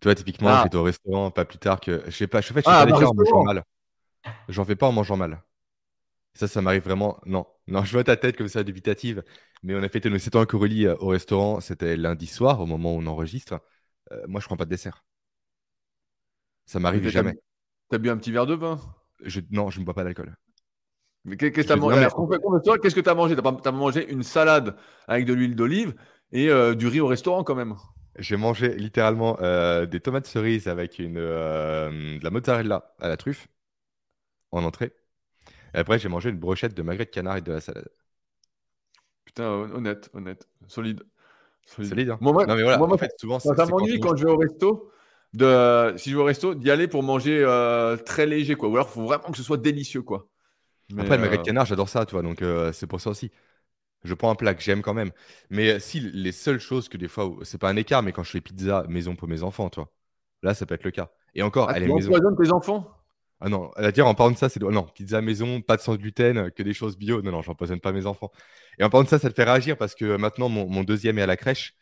[0.01, 0.63] Tu vois, typiquement, ah.
[0.65, 2.03] j'étais au restaurant pas plus tard que.
[2.07, 3.65] Je sais pas, je fais, pas ah, d'écart en mangeant mal.
[4.49, 5.43] J'en fais pas en mangeant mal.
[6.35, 7.21] Ça, ça m'arrive vraiment.
[7.25, 9.23] Non, non, je vois ta tête comme ça, dubitative.
[9.63, 11.61] Mais on a fêté nos 7 ans Aurélie euh, au restaurant.
[11.61, 13.61] C'était lundi soir, au moment où on enregistre.
[14.13, 15.05] Euh, moi, je prends pas de dessert.
[16.67, 17.35] Ça m'arrive jamais.
[17.89, 18.79] T'as bu un petit verre de vin?
[19.23, 19.41] Je...
[19.51, 20.35] Non, je ne bois pas d'alcool.
[21.25, 22.07] Mais qu'est-ce que tu as mangé?
[22.83, 24.77] Qu'est-ce que tu as mangé Tu as, mangé une salade
[25.09, 25.95] avec de l'huile d'olive
[26.33, 27.77] et euh, du riz au restaurant quand même?
[28.19, 29.37] J'ai mangé littéralement
[29.87, 33.49] des tomates cerises avec une, de la mozzarella à la truffe
[34.53, 34.93] en entrée.
[35.75, 37.89] Et après, j'ai mangé une brochette de magret de canard et de la salade.
[39.25, 41.03] Putain, honnête, honnête, solide.
[41.67, 42.19] Solide, hein.
[42.21, 44.91] moi, non, mais voilà, en fait, souvent, ça, m'ennuie quand, je vais au resto.
[45.35, 48.69] De, si je vais au resto, d'y aller pour manger euh, très léger, quoi.
[48.69, 50.29] Ou alors, il faut vraiment que ce soit délicieux, quoi.
[50.97, 52.23] Après, le magret de euh, canard, j'adore ça, tu vois.
[52.23, 53.31] Donc, euh, c'est pour ça aussi.
[54.05, 55.11] Je prends un plat que j'aime quand même.
[55.51, 58.31] Mais si les seules choses que des fois, c'est pas un écart, mais quand je
[58.31, 59.91] fais pizza maison pour mes enfants, tu vois.
[60.43, 61.11] Là, ça peut être le cas.
[61.35, 62.13] Et encore, ah, elle est maison.
[62.41, 62.87] tes enfants?
[63.41, 65.97] Ah non, à dire en parlant de ça, c'est non, pizza maison, pas de sans
[65.97, 67.23] gluten, que des choses bio.
[67.23, 68.31] Non, non, j'empoisonne pas mes enfants.
[68.79, 71.23] Et en parlant de ça, ça te fait réagir parce que maintenant, mon, deuxième est
[71.23, 71.75] à la crèche.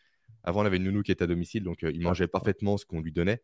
[0.43, 2.85] Avant, on avait une nounou qui était à domicile, donc euh, il mangeait parfaitement ce
[2.85, 3.41] qu'on lui donnait.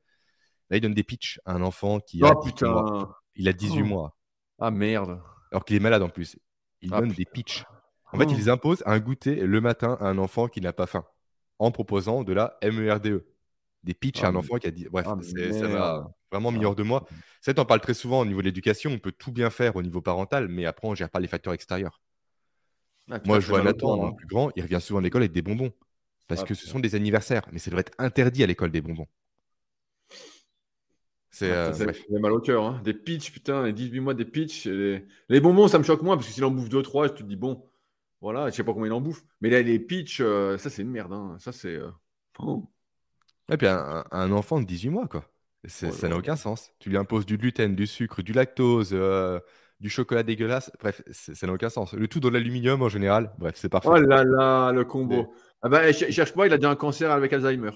[0.70, 4.16] Là, il donne des pitchs à un enfant qui a, oh, Il a 18 mois.
[4.60, 5.22] Ah merde.
[5.52, 6.38] Alors qu'il est malade en plus.
[6.82, 7.64] Il ah, donne des pitchs.
[8.12, 10.88] En fait, il les impose un goûter le matin à un enfant qui n'a pas
[10.88, 11.06] faim
[11.60, 13.24] en proposant de la MERDE
[13.84, 14.88] des pitchs à un ah, enfant qui a dit.
[14.90, 15.18] Bref, ah,
[15.54, 17.06] ça m'a vraiment mis hors de moi.
[17.42, 18.92] Ça, on parle très souvent au niveau de l'éducation.
[18.92, 21.28] On peut tout bien faire au niveau parental, mais après, on ne gère pas les
[21.28, 22.02] facteurs extérieurs.
[23.12, 25.42] Ah, moi, je vois Nathan, un plus grand, il revient souvent à l'école avec des
[25.42, 25.72] bonbons.
[26.30, 27.42] Parce que ce sont des anniversaires.
[27.52, 29.08] Mais ça devrait être interdit à l'école des bonbons.
[31.32, 31.72] C'est euh,
[32.12, 32.64] mal au cœur.
[32.64, 32.82] Hein.
[32.84, 34.66] Des pitchs, putain, les 18 mois des pitchs.
[34.66, 35.06] Les...
[35.30, 35.40] les...
[35.40, 37.64] bonbons, ça me choque moins parce que s'il en bouffe 2-3, je te dis, bon,
[38.22, 39.24] voilà, je sais pas combien il en bouffe.
[39.42, 41.14] Mais là, les pitchs, euh, ça, c'est une merde.
[41.14, 41.36] Hein.
[41.40, 41.76] Ça, c'est.
[41.76, 41.90] Euh,
[43.50, 45.26] et puis un, enfant de 18 mois, quoi.
[45.68, 46.72] ça n'a aucun sens.
[46.80, 49.40] Tu lui imposes du gluten, du sucre, du lactose, euh,
[49.80, 50.72] du chocolat dégueulasse.
[50.80, 51.94] Bref, ça n'a aucun sens.
[51.94, 53.34] Le tout dans l'aluminium en général.
[53.40, 53.90] Bref, c'est parfait.
[53.92, 55.34] Oh là là, le combo.
[55.61, 57.72] Ah bah, cherche pas, il a déjà un cancer avec Alzheimer.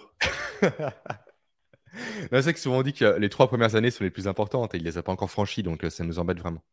[2.31, 4.77] c'est que souvent on dit que les trois premières années sont les plus importantes et
[4.77, 6.63] il les a pas encore franchies, donc euh, ça nous embête vraiment.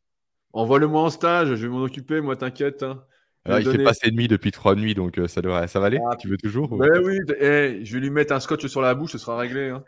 [0.53, 2.83] Envoie-le-moi en stage, je vais m'en occuper, moi, t'inquiète.
[2.83, 3.03] Hein
[3.47, 5.99] il fait passer nuit depuis trois nuits, donc euh, ça devrait, ça va aller?
[6.11, 8.95] Ah, tu veux toujours ben oui, eh, je vais lui mettre un scotch sur la
[8.95, 9.71] bouche, ce sera réglé.
[9.71, 9.85] Hein.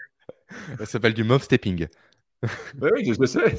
[0.78, 1.86] ça s'appelle du mouth stepping.
[2.80, 3.54] oui, je le sais.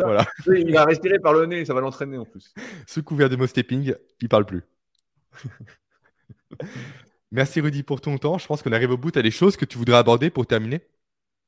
[0.00, 0.26] voilà.
[0.46, 2.54] Il va respirer par le nez, ça va l'entraîner en plus.
[2.86, 4.62] Sous couvert de mouth stepping, il parle plus.
[7.32, 8.38] Merci Rudy pour ton temps.
[8.38, 9.10] Je pense qu'on arrive au bout.
[9.10, 10.80] Tu as des choses que tu voudrais aborder pour terminer?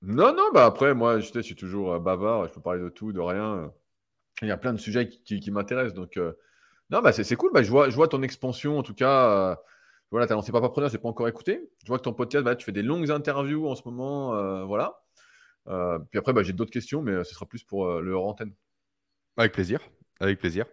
[0.01, 2.49] Non, non, bah après, moi, je, suis toujours euh, bavard.
[2.49, 3.73] Je peux parler de tout, de rien.
[4.43, 5.95] Il y a plein de sujets qui, m'intéressent.
[5.95, 6.33] Donc, euh,
[6.91, 7.53] non, bah c'est cool.
[7.53, 9.31] Bah, je, vois, je vois ton expansion, en tout cas.
[9.31, 9.57] Euh,
[10.11, 11.71] voilà, tu as lancé Papa je n'ai pas encore écouté.
[11.83, 14.35] Je vois que ton podcast, bah, tu fais des longues interviews en ce moment.
[14.35, 15.01] Euh, voilà.
[16.11, 18.53] Puis après, bah, j'ai d'autres questions, mais ce sera plus pour le hors antenne.
[19.37, 19.81] Avec plaisir.
[20.21, 20.67] Avec plaisir.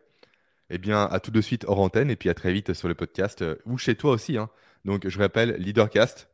[0.70, 2.96] Eh bien, à tout de suite hors antenne et puis à très vite sur le
[2.96, 4.38] podcast ou chez toi aussi.
[4.38, 4.50] Hein.
[4.86, 6.30] Donc, je rappelle, Leadercast,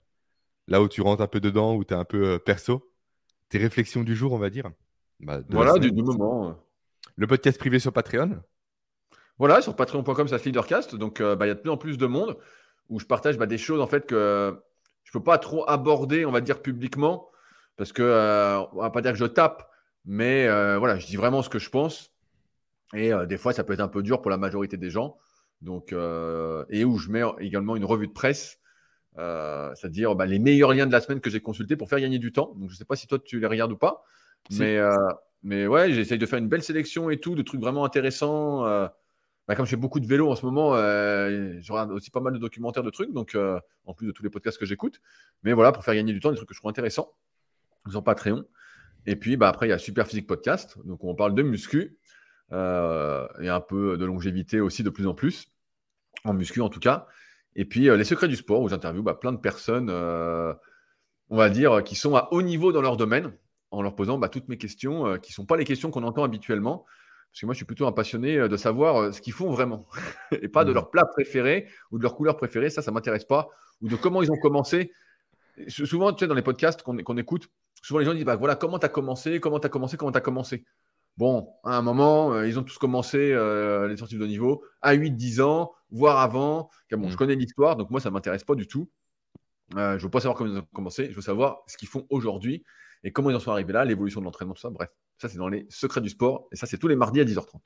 [0.67, 2.91] là où tu rentres un peu dedans, où tu es un peu perso,
[3.49, 4.69] tes réflexions du jour, on va dire.
[5.21, 6.57] Bah, voilà, du, du, moment.
[7.15, 8.41] Le podcast privé sur Patreon,
[9.37, 10.95] voilà, sur patreon.com, ça leadercast.
[10.95, 12.37] Donc, euh, bah, il y a de plus en plus de monde
[12.89, 14.57] où je partage bah, des choses en fait que
[15.03, 17.29] je peux pas trop aborder, on va dire publiquement,
[17.77, 19.69] parce que euh, on va pas dire que je tape,
[20.05, 22.14] mais euh, voilà, je dis vraiment ce que je pense.
[22.95, 25.17] Et euh, des fois, ça peut être un peu dur pour la majorité des gens.
[25.61, 28.59] Donc, et où je mets également une revue de presse,
[29.15, 32.31] c'est-à-dire bah, les meilleurs liens de la semaine que j'ai consultés pour faire gagner du
[32.31, 32.53] temps.
[32.57, 34.03] Donc, je sais pas si toi tu les regardes ou pas,
[34.51, 34.80] mais
[35.43, 38.63] mais ouais, j'essaye de faire une belle sélection et tout, de trucs vraiment intéressants.
[39.47, 42.19] Bah, comme je fais beaucoup de vélo en ce moment, euh, je regarde aussi pas
[42.19, 45.01] mal de documentaires de trucs, donc euh, en plus de tous les podcasts que j'écoute.
[45.43, 47.13] Mais voilà, pour faire gagner du temps, des trucs que je trouve intéressants.
[47.88, 48.43] Ils ont Patreon.
[49.05, 50.80] Et puis bah, après, il y a Super Physique Podcast.
[50.84, 51.95] Donc on parle de muscu
[52.51, 55.51] euh, et un peu de longévité aussi de plus en plus,
[56.23, 57.07] en muscu en tout cas.
[57.55, 61.84] Et puis les secrets du sport, où j'interviewe bah, plein de personnes, on va dire,
[61.84, 63.31] qui sont à haut niveau dans leur domaine,
[63.72, 66.23] en leur posant bah, toutes mes questions, qui ne sont pas les questions qu'on entend
[66.23, 66.85] habituellement.
[67.35, 69.49] Parce que moi, je suis plutôt un passionné euh, de savoir euh, ce qu'ils font
[69.49, 69.85] vraiment
[70.31, 70.73] et pas de mmh.
[70.73, 72.69] leur plat préféré ou de leur couleur préférée.
[72.69, 73.49] Ça, ça ne m'intéresse pas.
[73.81, 74.93] Ou de comment ils ont commencé.
[75.67, 77.49] Souvent, tu sais, dans les podcasts qu'on écoute,
[77.81, 80.13] souvent les gens disent bah, voilà, comment tu as commencé, comment tu as commencé, comment
[80.13, 80.63] tu as commencé.
[81.17, 85.41] Bon, à un moment, euh, ils ont tous commencé les sportifs de niveau à 8-10
[85.41, 86.69] ans, voire avant.
[86.91, 87.17] Bon, Je mmh.
[87.17, 88.89] connais l'histoire, donc moi, ça ne m'intéresse pas du tout.
[89.73, 92.05] je ne veux pas savoir comment ils ont commencé, je veux savoir ce qu'ils font
[92.09, 92.63] aujourd'hui
[93.03, 94.69] et comment ils en sont arrivés là, l'évolution de l'entraînement, tout ça.
[94.69, 96.47] Bref, ça, c'est dans les secrets du sport.
[96.51, 97.59] Et ça, c'est tous les mardis à 10h30.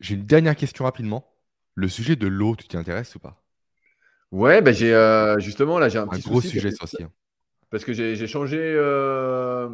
[0.00, 1.28] J'ai une dernière question rapidement.
[1.74, 3.42] Le sujet de l'eau, tu t'y intéresses ou pas?
[4.32, 7.02] Ouais, ben j'ai euh, justement là, j'ai un, un petit gros sujet ça aussi.
[7.02, 7.12] Hein.
[7.70, 9.68] Parce que j'ai changé euh,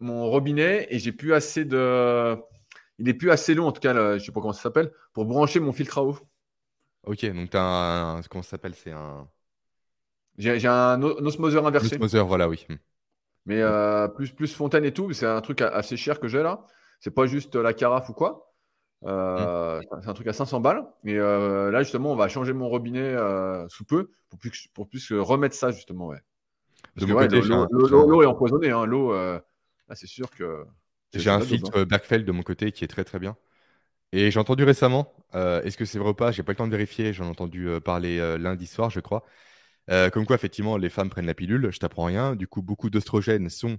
[0.00, 2.36] mon robinet et j'ai plus assez de.
[2.98, 4.92] Il n'est plus assez long, en tout cas, je je sais pas comment ça s'appelle,
[5.12, 6.18] pour brancher mon filtre à eau.
[7.04, 8.22] Ok, donc tu as un.
[8.22, 9.28] Comment ça s'appelle C'est un.
[10.36, 11.94] J'ai un osmoseur inversé.
[11.96, 12.64] Osmoseur, voilà, oui.
[12.68, 12.76] Hmm.
[13.46, 16.66] Mais euh, plus, plus fontaine et tout, c'est un truc assez cher que j'ai là.
[17.00, 18.52] C'est pas juste la carafe ou quoi.
[19.04, 20.00] Euh, mmh.
[20.02, 20.84] C'est un truc à 500 balles.
[21.04, 23.16] Et euh, là, justement, on va changer mon robinet
[23.68, 26.08] sous peu pour plus, pour plus remettre ça, justement.
[26.08, 26.20] Ouais.
[26.94, 27.12] Parce que
[27.72, 28.70] l'eau est empoisonnée.
[28.70, 28.84] Hein.
[28.84, 29.14] L'eau,
[29.94, 30.64] c'est sûr que.
[31.14, 31.84] J'ai un filtre hein.
[31.84, 33.36] Blackfeld de mon côté qui est très très bien.
[34.12, 36.32] Et j'ai entendu récemment, est-ce que c'est vrai ou pas?
[36.32, 37.12] J'ai pas le temps de vérifier.
[37.12, 39.24] J'en ai entendu parler lundi soir, je crois.
[39.90, 42.36] Euh, comme quoi, effectivement, les femmes prennent la pilule, je t'apprends rien.
[42.36, 43.78] Du coup, beaucoup d'oestrogènes sont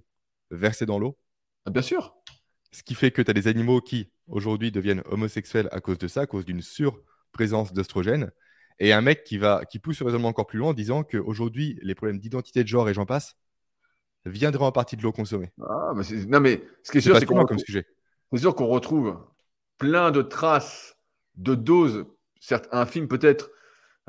[0.51, 1.18] versés dans l'eau.
[1.65, 2.15] Ah, bien sûr.
[2.72, 6.07] Ce qui fait que tu as des animaux qui, aujourd'hui, deviennent homosexuels à cause de
[6.07, 8.31] ça, à cause d'une surprésence d'oestrogènes.
[8.80, 11.77] Et un mec qui, va, qui pousse le raisonnement encore plus loin en disant qu'aujourd'hui,
[11.81, 13.35] les problèmes d'identité de genre et j'en passe
[14.25, 15.51] viendraient en partie de l'eau consommée.
[15.61, 15.93] Ah,
[16.27, 17.85] non, mais ce qui est, sûr, c'est qu'on comme sujet.
[18.31, 19.17] C'est sûr qu'on retrouve
[19.77, 20.97] plein de traces
[21.35, 22.05] de doses,
[22.39, 23.49] certes infimes peut-être,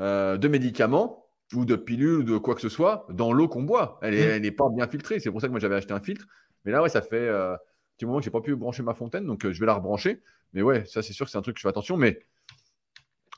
[0.01, 3.63] euh, de médicaments ou de pilules ou de quoi que ce soit dans l'eau qu'on
[3.63, 3.99] boit.
[4.03, 4.57] Elle n'est mm.
[4.57, 5.21] pas bien filtrée.
[5.21, 6.27] C'est pour ça que moi j'avais acheté un filtre.
[6.65, 7.59] Mais là, ouais, ça fait euh, un
[7.97, 10.23] petit moment que j'ai pas pu brancher ma fontaine, donc euh, je vais la rebrancher.
[10.53, 11.97] Mais ouais, ça c'est sûr que c'est un truc que je fais attention.
[11.97, 12.21] Mais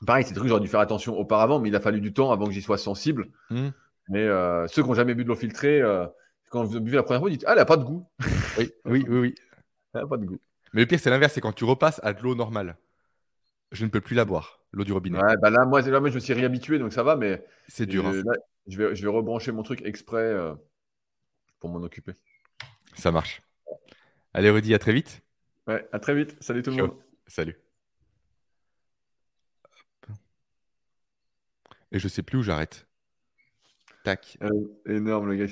[0.05, 2.13] pareil, c'est un truc que j'aurais dû faire attention auparavant, mais il a fallu du
[2.13, 3.27] temps avant que j'y sois sensible.
[3.49, 3.69] Mm.
[4.09, 4.27] Mais
[4.67, 5.81] ceux qui n'ont jamais bu de l'eau filtrée,
[6.53, 8.05] quand vous buvez la première fois, vous dites Ah, elle n'a pas de goût.
[8.59, 9.19] Oui, oui, oui.
[9.19, 9.35] oui.
[9.95, 10.39] Elle n'a pas de goût.
[10.73, 12.77] Mais le pire, c'est l'inverse, c'est quand tu repasses à de l'eau normale.
[13.71, 15.19] Je ne peux plus la boire l'eau du robinet.
[15.19, 17.43] Ouais, bah là, moi, là, moi, je me suis réhabitué, donc ça va, mais.
[17.67, 18.05] C'est dur.
[18.05, 18.21] Hein.
[18.67, 20.53] je, vais, je vais rebrancher mon truc exprès euh,
[21.59, 22.13] pour m'en occuper.
[22.95, 23.41] Ça marche.
[24.35, 25.23] Allez, Rudy, à très vite.
[25.65, 26.37] Ouais, à très vite.
[26.39, 26.95] Salut tout le monde.
[27.25, 27.57] Salut.
[31.91, 32.85] Et je sais plus où j'arrête.
[34.03, 34.37] Tac.
[34.43, 34.49] Euh,
[34.87, 35.47] énorme, le gars.